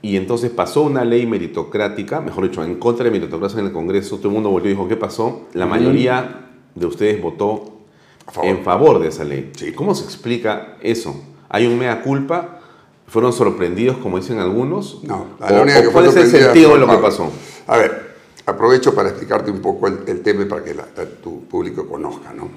[0.03, 4.19] Y entonces pasó una ley meritocrática, mejor dicho, en contra de meritocracia en el Congreso.
[4.19, 5.49] Todo el mundo volvió y dijo, ¿qué pasó?
[5.53, 7.79] La mayoría de ustedes votó
[8.45, 9.51] en favor de esa ley.
[9.75, 11.21] ¿Cómo se explica eso?
[11.49, 12.61] ¿Hay un mea culpa?
[13.09, 15.03] ¿Fueron sorprendidos, como dicen algunos?
[15.03, 17.33] No, ¿O- la única que fue ¿Cuál es el sentido de lo que pasó?
[17.67, 18.02] A ver,
[18.47, 22.33] aprovecho para explicarte un poco el, el tema para que la- la- tu público conozca,
[22.33, 22.49] ¿no?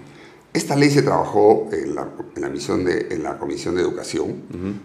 [0.54, 4.36] Esta ley se trabajó en la, en la misión de, en la Comisión de Educación,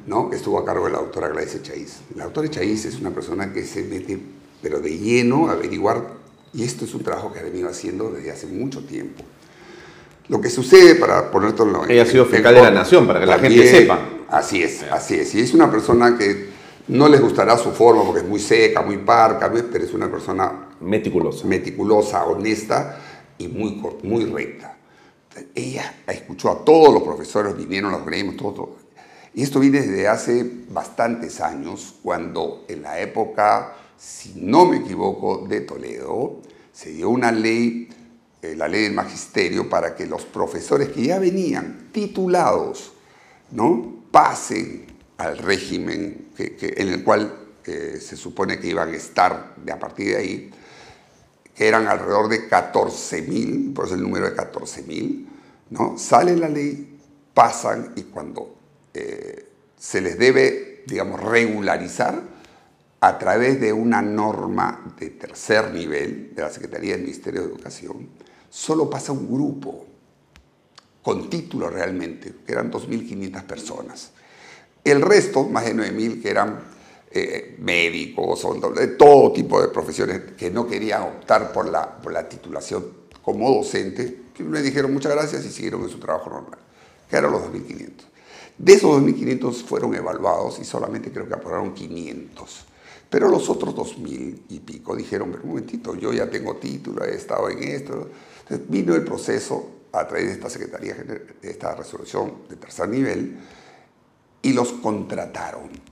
[0.08, 0.28] ¿no?
[0.28, 1.98] que estuvo a cargo de la doctora Gladys Echaíz.
[2.16, 4.18] La doctora Echaíz es una persona que se mete,
[4.60, 6.08] pero de lleno, a averiguar,
[6.52, 9.22] y esto es un trabajo que ha venido haciendo desde hace mucho tiempo.
[10.26, 13.26] Lo que sucede, para ponértelo en- Ella ha sido fiscal de la nación, para que
[13.26, 13.98] la gente sepa.
[14.28, 15.32] Así es, así es.
[15.36, 16.48] Y es una persona que
[16.88, 20.66] no les gustará su forma porque es muy seca, muy parca, pero es una persona
[20.80, 22.98] meticulosa, meticulosa honesta
[23.38, 24.76] y muy, muy recta.
[25.54, 28.76] Ella escuchó a todos los profesores, vinieron los gremios, todo, todo.
[29.32, 35.46] Y esto viene desde hace bastantes años, cuando en la época, si no me equivoco,
[35.46, 36.40] de Toledo,
[36.72, 37.88] se dio una ley
[38.42, 42.92] eh, la ley del magisterio para que los profesores que ya venían titulados,
[43.50, 44.02] ¿no?
[44.10, 44.86] Pasen
[45.18, 47.36] al régimen que- en el cual
[47.66, 50.50] eh, se supone que iban a estar de a partir de ahí,
[51.68, 55.28] eran alrededor de 14 mil, por eso el número de 14 mil,
[55.70, 55.98] ¿no?
[55.98, 56.98] Sale la ley,
[57.34, 58.56] pasan y cuando
[58.94, 59.46] eh,
[59.78, 62.22] se les debe, digamos, regularizar
[63.00, 68.08] a través de una norma de tercer nivel de la Secretaría del Ministerio de Educación,
[68.48, 69.86] solo pasa un grupo
[71.02, 74.12] con título realmente, que eran 2.500 personas.
[74.82, 76.58] El resto, más de 9.000, que eran
[77.12, 78.46] eh, médicos
[78.76, 82.84] de todo tipo de profesiones que no querían optar por la, por la titulación
[83.22, 86.58] como docente, le dijeron muchas gracias y siguieron en su trabajo normal,
[87.08, 87.90] que eran los 2.500.
[88.58, 92.66] De esos 2.500 fueron evaluados y solamente creo que aprobaron 500.
[93.08, 97.50] Pero los otros 2.000 y pico dijeron, un momentito, yo ya tengo título, he estado
[97.50, 98.08] en esto.
[98.42, 103.36] Entonces vino el proceso a través de esta Secretaría, de esta resolución de tercer nivel,
[104.42, 105.89] y los contrataron.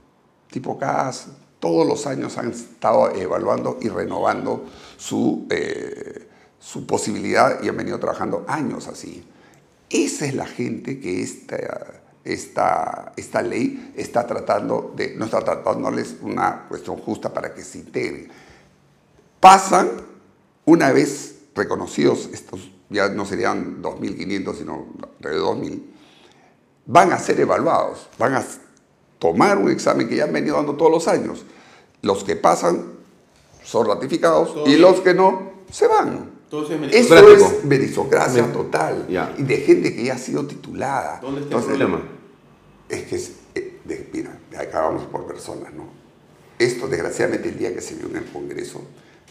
[0.49, 1.27] Tipo CAS,
[1.59, 4.65] todos los años han estado evaluando y renovando
[4.97, 6.27] su, eh,
[6.59, 9.25] su posibilidad y han venido trabajando años así.
[9.89, 16.17] Esa es la gente que esta, esta, esta ley está tratando de, no está tratándoles
[16.21, 18.29] una cuestión justa para que se integren.
[19.39, 19.89] Pasan,
[20.65, 24.87] una vez reconocidos, estos ya no serían 2.500, sino
[25.19, 25.83] alrededor de 2.000,
[26.85, 28.43] van a ser evaluados, van a
[29.19, 31.45] tomar un examen que ya han venido dando todos los años.
[32.01, 32.85] Los que pasan
[33.63, 36.31] son ratificados y los que no se van.
[36.91, 39.05] Eso es meritocracia Me- total.
[39.07, 39.35] Ya.
[39.37, 41.19] Y de gente que ya ha sido titulada.
[41.21, 42.01] ¿Dónde está el Entonces, problema?
[42.89, 44.39] Es que, es, eh, de- mira,
[44.73, 45.83] vamos por personas, ¿no?
[46.57, 48.81] Esto, desgraciadamente, el día que se vio en el Congreso,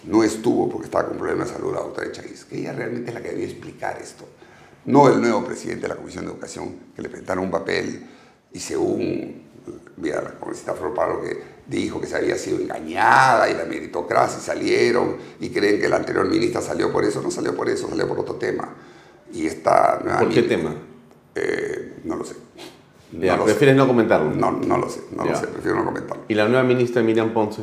[0.05, 3.15] no estuvo porque estaba con problemas de salud la doctora Chávez, que ella realmente es
[3.15, 4.25] la que debía explicar esto.
[4.85, 8.07] No el nuevo presidente de la Comisión de Educación, que le presentaron un papel
[8.53, 9.43] y según,
[10.01, 14.39] mira, la congresista Flor Pablo, que dijo que se había sido engañada y la meritocracia
[14.39, 17.89] y salieron y creen que la anterior ministra salió por eso, no salió por eso,
[17.89, 18.69] salió por otro tema.
[19.33, 20.75] Y esta nueva ¿Por qué ministra- tema?
[21.35, 22.35] eh, no lo sé.
[23.13, 23.79] Ya, lo ¿Prefieres sé.
[23.79, 24.31] no comentarlo?
[24.35, 25.33] No, no lo sé, no Ya.
[25.33, 26.25] lo sé, prefiero no comentarlo.
[26.29, 27.63] ¿Y la nueva ministra Miriam Ponce?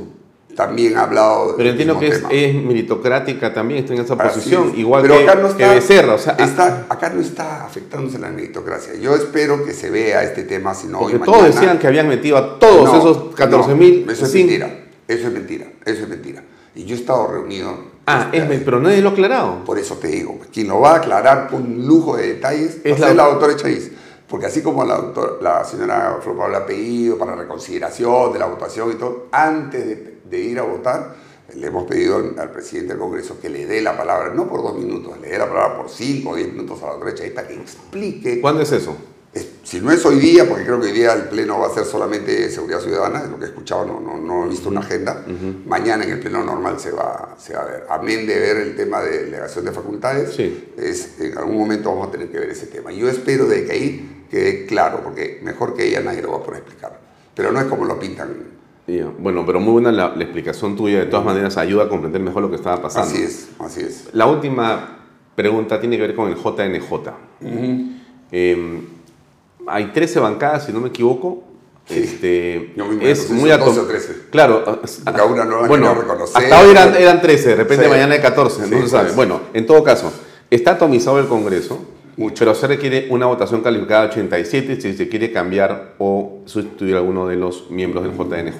[0.55, 4.77] También ha hablado Pero entiendo que es, meritocrática también, está en esa Así posición, es.
[4.79, 6.13] igual Pero que, acá no que está, Becerra.
[6.13, 8.95] O sea, está- acá no está afectándose la meritocracia.
[8.95, 11.55] Yo espero que se vea este tema, si no porque hoy, todos mañana.
[11.59, 14.47] decían que habían metido a todos No, esos 14 mil eso es sin...
[14.47, 16.43] mentira, eso es mentira, eso es mentira.
[16.73, 17.93] Y yo he estado reunido.
[18.07, 19.63] Ah, es, pero nadie lo ha aclarado.
[19.65, 23.07] Por eso te digo, quien lo va a aclarar con lujo de detalles Es la-
[23.09, 23.91] la, la doctora Chávez.
[24.29, 28.45] Porque así como la, doctora- la señora Flor Pablo ha pedido para reconsideración de la
[28.47, 31.15] votación y todo, antes de, de ir a votar,
[31.55, 34.63] le hemos pedido al, al presidente del Congreso que le dé la palabra, no por
[34.63, 37.33] dos minutos, le dé la palabra por cinco o diez minutos a la doctora Chávez
[37.33, 38.41] para que explique.
[38.41, 38.95] ¿Cuándo es eso?
[39.31, 41.69] Es- si no es hoy día, porque creo que hoy día el Pleno va a
[41.73, 44.79] ser solamente seguridad ciudadana, es lo que he escuchado, no, no, no he visto una
[44.79, 45.23] agenda.
[45.67, 47.85] Mañana en el Pleno normal se va, se va a ver.
[47.89, 50.33] Amén de ver el tema de delegación de facultades,
[50.77, 52.91] es, en algún momento vamos a tener que ver ese tema.
[52.91, 56.43] Yo espero de que ahí quede claro, porque mejor que ella nadie lo va a
[56.43, 56.99] poder explicar.
[57.33, 58.55] Pero no es como lo pintan.
[59.17, 62.43] Bueno, pero muy buena la, la explicación tuya, de todas maneras ayuda a comprender mejor
[62.43, 63.09] lo que estaba pasando.
[63.09, 64.09] Así es, así es.
[64.13, 64.99] La última
[65.35, 67.09] pregunta tiene que ver con el JNJ.
[68.31, 68.81] Eh,
[69.67, 71.43] hay 13 bancadas, si no me equivoco.
[71.89, 74.13] Este, Yo me imagino es que muy son 12 atom- o 13.
[74.31, 74.63] Claro,
[75.31, 76.43] una no la bueno, reconocer.
[76.43, 77.89] hasta hoy eran, eran 13, de repente Sí.
[77.91, 79.11] mañana hay 14, no Sí, se sabe.
[79.11, 80.11] Bueno, en todo caso,
[80.49, 81.83] está atomizado el Congreso,
[82.37, 86.99] pero se requiere una votación calificada de 87 si se quiere cambiar o sustituir a
[86.99, 88.59] alguno de los miembros del JNJ.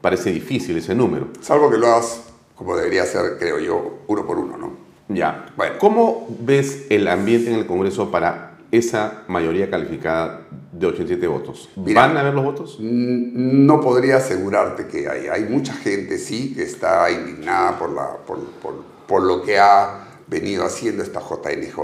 [0.00, 1.28] Parece difícil ese número.
[1.40, 2.22] Salvo que lo hagas
[2.54, 4.72] como debería ser, creo yo, uno por uno, ¿no?
[5.08, 5.46] Ya.
[5.78, 11.68] ¿Cómo ves el ambiente en el Congreso para esa mayoría calificada de 87 votos?
[11.76, 12.78] Mira, ¿Van a haber los votos?
[12.80, 15.26] No podría asegurarte que hay.
[15.26, 20.03] Hay mucha gente, sí, que está indignada por, la, por, por- por lo que ha
[20.26, 21.76] venido haciendo esta JNJ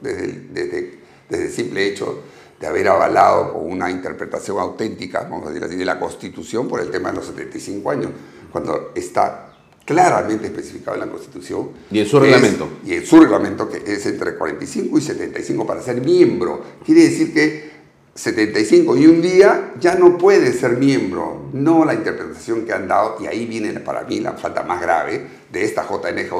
[0.00, 0.98] desde el, desde,
[1.28, 2.20] desde el simple hecho
[2.60, 6.80] de haber avalado con una interpretación auténtica, vamos a decir así, de la Constitución por
[6.80, 8.10] el tema de los 75 años,
[8.52, 9.50] cuando está
[9.84, 11.70] claramente especificado en la Constitución.
[11.90, 12.68] Y en su que es- reglamento.
[12.86, 16.62] y en su reglamento, que es entre 45 y 75 para ser miembro.
[16.84, 17.74] Quiere decir que
[18.14, 21.50] 75 y un día ya no puede ser miembro.
[21.52, 25.26] No la interpretación que han dado, y ahí viene para mí la falta más grave
[25.52, 26.32] de esta JNJ,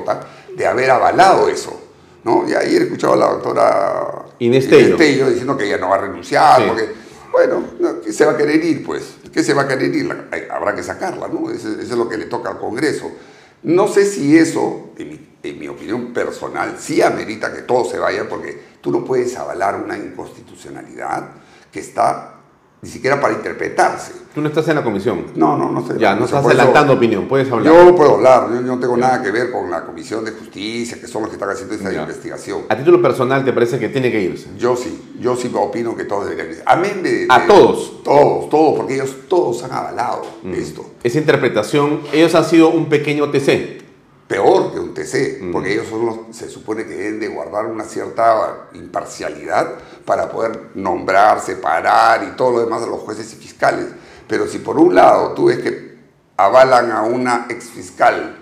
[0.56, 1.80] de haber avalado eso.
[2.24, 2.48] ¿no?
[2.48, 4.96] Y ayer escuchaba a la doctora Inés Tello.
[5.28, 6.64] diciendo que ella no va a renunciar, Sí.
[6.68, 6.88] porque,
[7.30, 8.82] bueno, no, ¿qué se va a querer ir?
[8.84, 10.10] Pues, ¿qué se va a querer ir?
[10.50, 11.50] Habrá que sacarla, ¿no?
[11.50, 13.10] Eso, eso es lo que le toca al Congreso.
[13.64, 17.98] No sé si eso, en mi, en mi opinión personal, sí amerita que todo se
[17.98, 21.28] vaya porque tú no puedes avalar una inconstitucionalidad
[21.72, 22.36] que está
[22.82, 24.12] ni siquiera para interpretarse.
[24.34, 25.26] Tú no estás en la comisión.
[25.36, 25.94] No, no, no sé.
[25.96, 27.72] Ya, no estás adelantando opinión, puedes hablar.
[27.72, 30.98] Yo puedo hablar, yo, yo no tengo nada que ver con la Comisión de Justicia,
[31.00, 32.00] que son los que están haciendo esta Ya.
[32.02, 32.62] investigación.
[32.68, 34.48] A título personal, ¿te parece que tiene que irse?
[34.58, 36.62] Yo sí, yo sí opino que todos deberían irse.
[36.66, 37.26] Amén de...
[37.28, 38.02] ¿A de- todos?
[38.02, 40.54] Todos, todos, porque ellos todos han avalado Mm.
[40.54, 40.84] esto.
[41.04, 43.82] Esa interpretación, ellos han sido un pequeño TC.
[44.26, 45.52] Peor que un TC, Mm.
[45.52, 49.74] porque ellos son los, se supone que deben de guardar una cierta imparcialidad
[50.04, 53.86] para poder nombrar, separar y todo lo demás a los jueces y fiscales.
[54.26, 55.94] Pero si por un lado tú ves que
[56.36, 58.36] avalan a una exfiscal,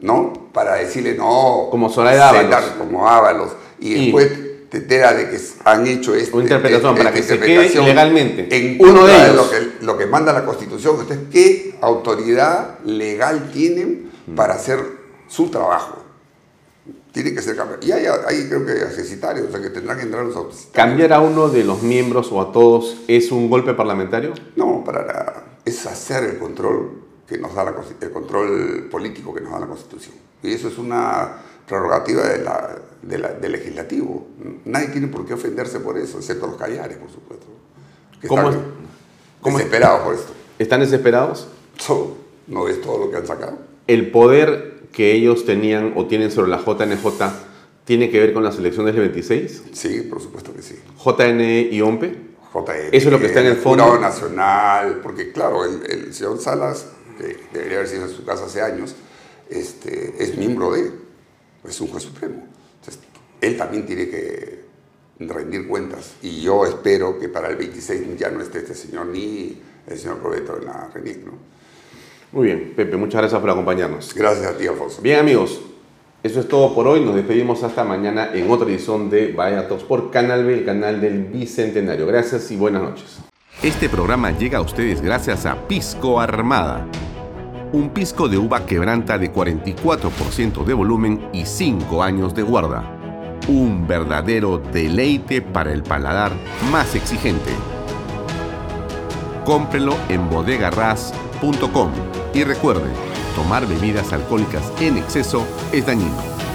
[0.00, 0.32] ¿no?
[0.52, 1.68] Para decirle no.
[1.70, 2.64] Como Zoraida Ábalos.
[2.78, 3.52] Como Ábalos.
[3.78, 4.30] Y, Y- después
[4.70, 8.48] te entera de que han hecho este, Una interpretación, para que se quede interpretación legalmente.
[8.56, 9.34] En Uno de ellos.
[9.36, 10.96] lo, que, lo que manda la Constitución.
[11.00, 14.34] Entonces, ¿qué autoridad legal tienen Mm.
[14.36, 14.78] para hacer
[15.28, 15.99] su trabajo?
[17.12, 17.84] Tiene que ser cambiado.
[17.84, 20.72] Y hay, hay creo que accesitarios, o sea que tendrán que entrar los accesitarios.
[20.72, 24.32] ¿Cambiar a uno de los miembros o a todos es un golpe parlamentario?
[24.56, 25.44] No, para nada.
[25.64, 26.90] Es hacer el control
[27.26, 30.14] que nos da la el control político que nos da la Constitución.
[30.42, 34.26] Y eso es una prerrogativa de la- de la- del legislativo.
[34.64, 37.46] Nadie tiene por qué ofenderse por eso, excepto los callares, por supuesto.
[38.20, 38.68] Que ¿Cómo están es-
[39.40, 40.32] cómo es- desesperados por esto.
[40.58, 41.48] ¿Están desesperados?
[41.78, 42.16] So,
[42.46, 43.58] ¿No ves todo lo que han sacado?
[43.86, 47.06] ¿El poder que ellos tenían o tienen sobre la JNJ
[47.84, 49.62] tiene que ver con las elecciones del 26?
[49.72, 50.76] Sí, por supuesto que sí.
[51.04, 52.30] ¿JNE y OMPE?
[52.52, 53.84] JN, Eso es lo que está en el fondo.
[53.84, 56.86] Jurado Nacional, porque claro, el, el señor Salas,
[57.18, 58.94] que debería haber sido en su casa hace años,
[59.48, 60.92] este, es miembro de,
[61.68, 62.46] es un juez supremo.
[62.80, 63.02] Entonces,
[63.40, 64.64] él también tiene que
[65.18, 66.12] rendir cuentas.
[66.22, 70.18] Y yo espero que para el 26 ya no esté este señor ni el señor
[70.18, 71.32] Proveto en la RENIC, ¿no?
[72.32, 74.14] Muy bien, Pepe, muchas gracias por acompañarnos.
[74.14, 75.02] Gracias a ti, Alfonso.
[75.02, 75.60] Bien, amigos,
[76.22, 77.00] eso es todo por hoy.
[77.00, 81.00] Nos despedimos hasta mañana en otra edición de Vaya Talks por Canal B, el canal
[81.00, 82.06] del Bicentenario.
[82.06, 83.18] Gracias y buenas noches.
[83.62, 86.86] Este programa llega a ustedes gracias a Pisco Armada.
[87.72, 92.96] Un pisco de uva quebranta de 44% de volumen y 5 años de guarda.
[93.48, 96.32] Un verdadero deleite para el paladar
[96.70, 97.50] más exigente.
[99.44, 101.90] Cómprelo en bodegarras.com
[102.34, 102.90] y recuerde,
[103.34, 106.49] tomar bebidas alcohólicas en exceso es dañino.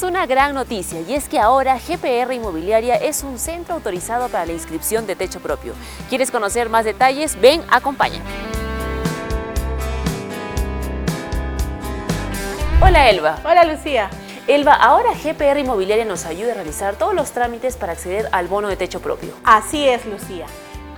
[0.00, 4.46] Tenemos una gran noticia y es que ahora GPR Inmobiliaria es un centro autorizado para
[4.46, 5.74] la inscripción de techo propio.
[6.08, 7.40] ¿Quieres conocer más detalles?
[7.40, 8.24] Ven, acompáñame.
[12.82, 13.38] Hola Elba.
[13.44, 14.10] Hola Lucía.
[14.46, 18.68] Elba, ahora GPR Inmobiliaria nos ayuda a realizar todos los trámites para acceder al bono
[18.68, 19.34] de techo propio.
[19.44, 20.46] Así es, Lucía.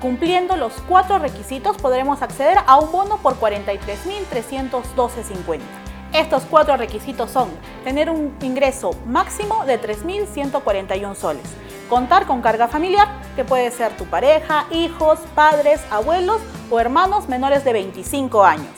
[0.01, 5.92] Cumpliendo los cuatro requisitos podremos acceder a un bono por 43.312.50.
[6.13, 7.49] Estos cuatro requisitos son
[7.85, 11.43] tener un ingreso máximo de 3.141 soles,
[11.89, 17.65] contar con carga familiar, que puede ser tu pareja, hijos, padres, abuelos o hermanos menores
[17.65, 18.75] de 25 años,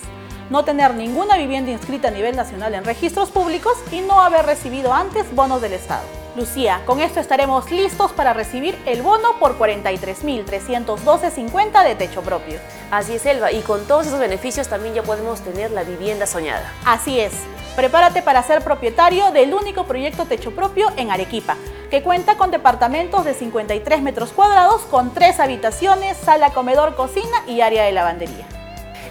[0.49, 4.95] no tener ninguna vivienda inscrita a nivel nacional en registros públicos y no haber recibido
[4.95, 6.24] antes bonos del Estado.
[6.37, 12.59] Lucía, con esto estaremos listos para recibir el bono por 43.312.50 de techo propio.
[12.91, 16.73] Así es, Elba, y con todos esos beneficios también ya podemos tener la vivienda soñada.
[16.85, 17.35] Así es.
[17.77, 21.55] Prepárate para ser propietario del único proyecto techo propio en Arequipa,
[21.89, 27.61] que cuenta con departamentos de 53 metros cuadrados con tres habitaciones, sala, comedor, cocina y
[27.61, 28.45] área de lavandería.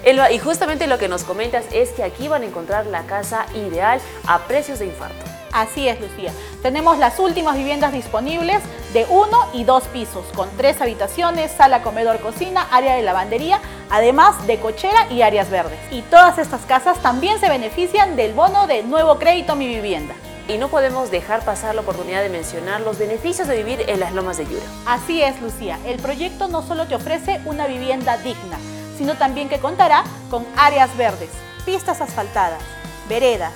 [0.04, 3.46] Elba, y justamente lo que nos comentas es que aquí van a encontrar la casa
[3.56, 5.24] ideal a precios de infarto.
[5.54, 6.32] Así es, Lucía.
[6.64, 8.62] Tenemos las últimas viviendas disponibles
[8.92, 13.60] de uno y dos pisos, con tres habitaciones, sala, comedor, cocina, área de lavandería,
[13.92, 15.80] además de cochera y áreas verdes.
[15.92, 20.16] Y todas estas casas también se benefician del bono de nuevo crédito Mi Vivienda.
[20.48, 24.12] Y no podemos dejar pasar la oportunidad de mencionar los beneficios de vivir en las
[24.12, 24.66] lomas de Yura.
[24.88, 25.80] Así es, Lucía.
[25.86, 28.58] El proyecto no solo te ofrece una vivienda digna,
[28.98, 31.30] sino también que contará con áreas verdes,
[31.64, 32.60] pistas asfaltadas,
[33.08, 33.54] veredas,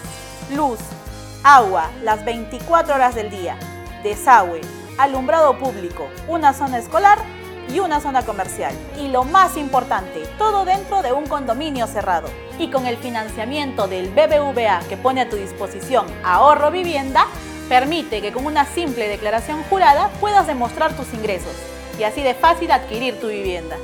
[0.54, 0.80] luz,
[1.44, 3.58] agua las 24 horas del día,
[4.04, 4.62] desagüe,
[4.98, 7.20] alumbrado público, una zona escolar
[7.70, 8.74] y una zona comercial.
[8.98, 12.30] Y lo más importante, todo dentro de un condominio cerrado.
[12.60, 17.26] Y con el financiamiento del BBVA que pone a tu disposición ahorro vivienda,
[17.70, 21.54] permite que con una simple declaración jurada puedas demostrar tus ingresos
[21.98, 23.78] y así de fácil adquirir tu vivienda.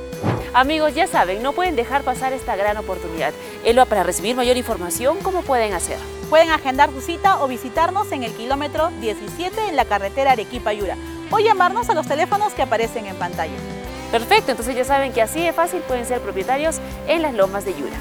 [0.52, 3.34] Amigos, ya saben, no pueden dejar pasar esta gran oportunidad.
[3.64, 5.98] Elba, para recibir mayor información, ¿cómo pueden hacer?
[6.30, 10.96] Pueden agendar su cita o visitarnos en el kilómetro 17 en la carretera Arequipa-Yura
[11.30, 13.56] o llamarnos a los teléfonos que aparecen en pantalla.
[14.12, 16.76] Perfecto, entonces ya saben que así de fácil pueden ser propietarios
[17.08, 17.96] en las lomas de Yura.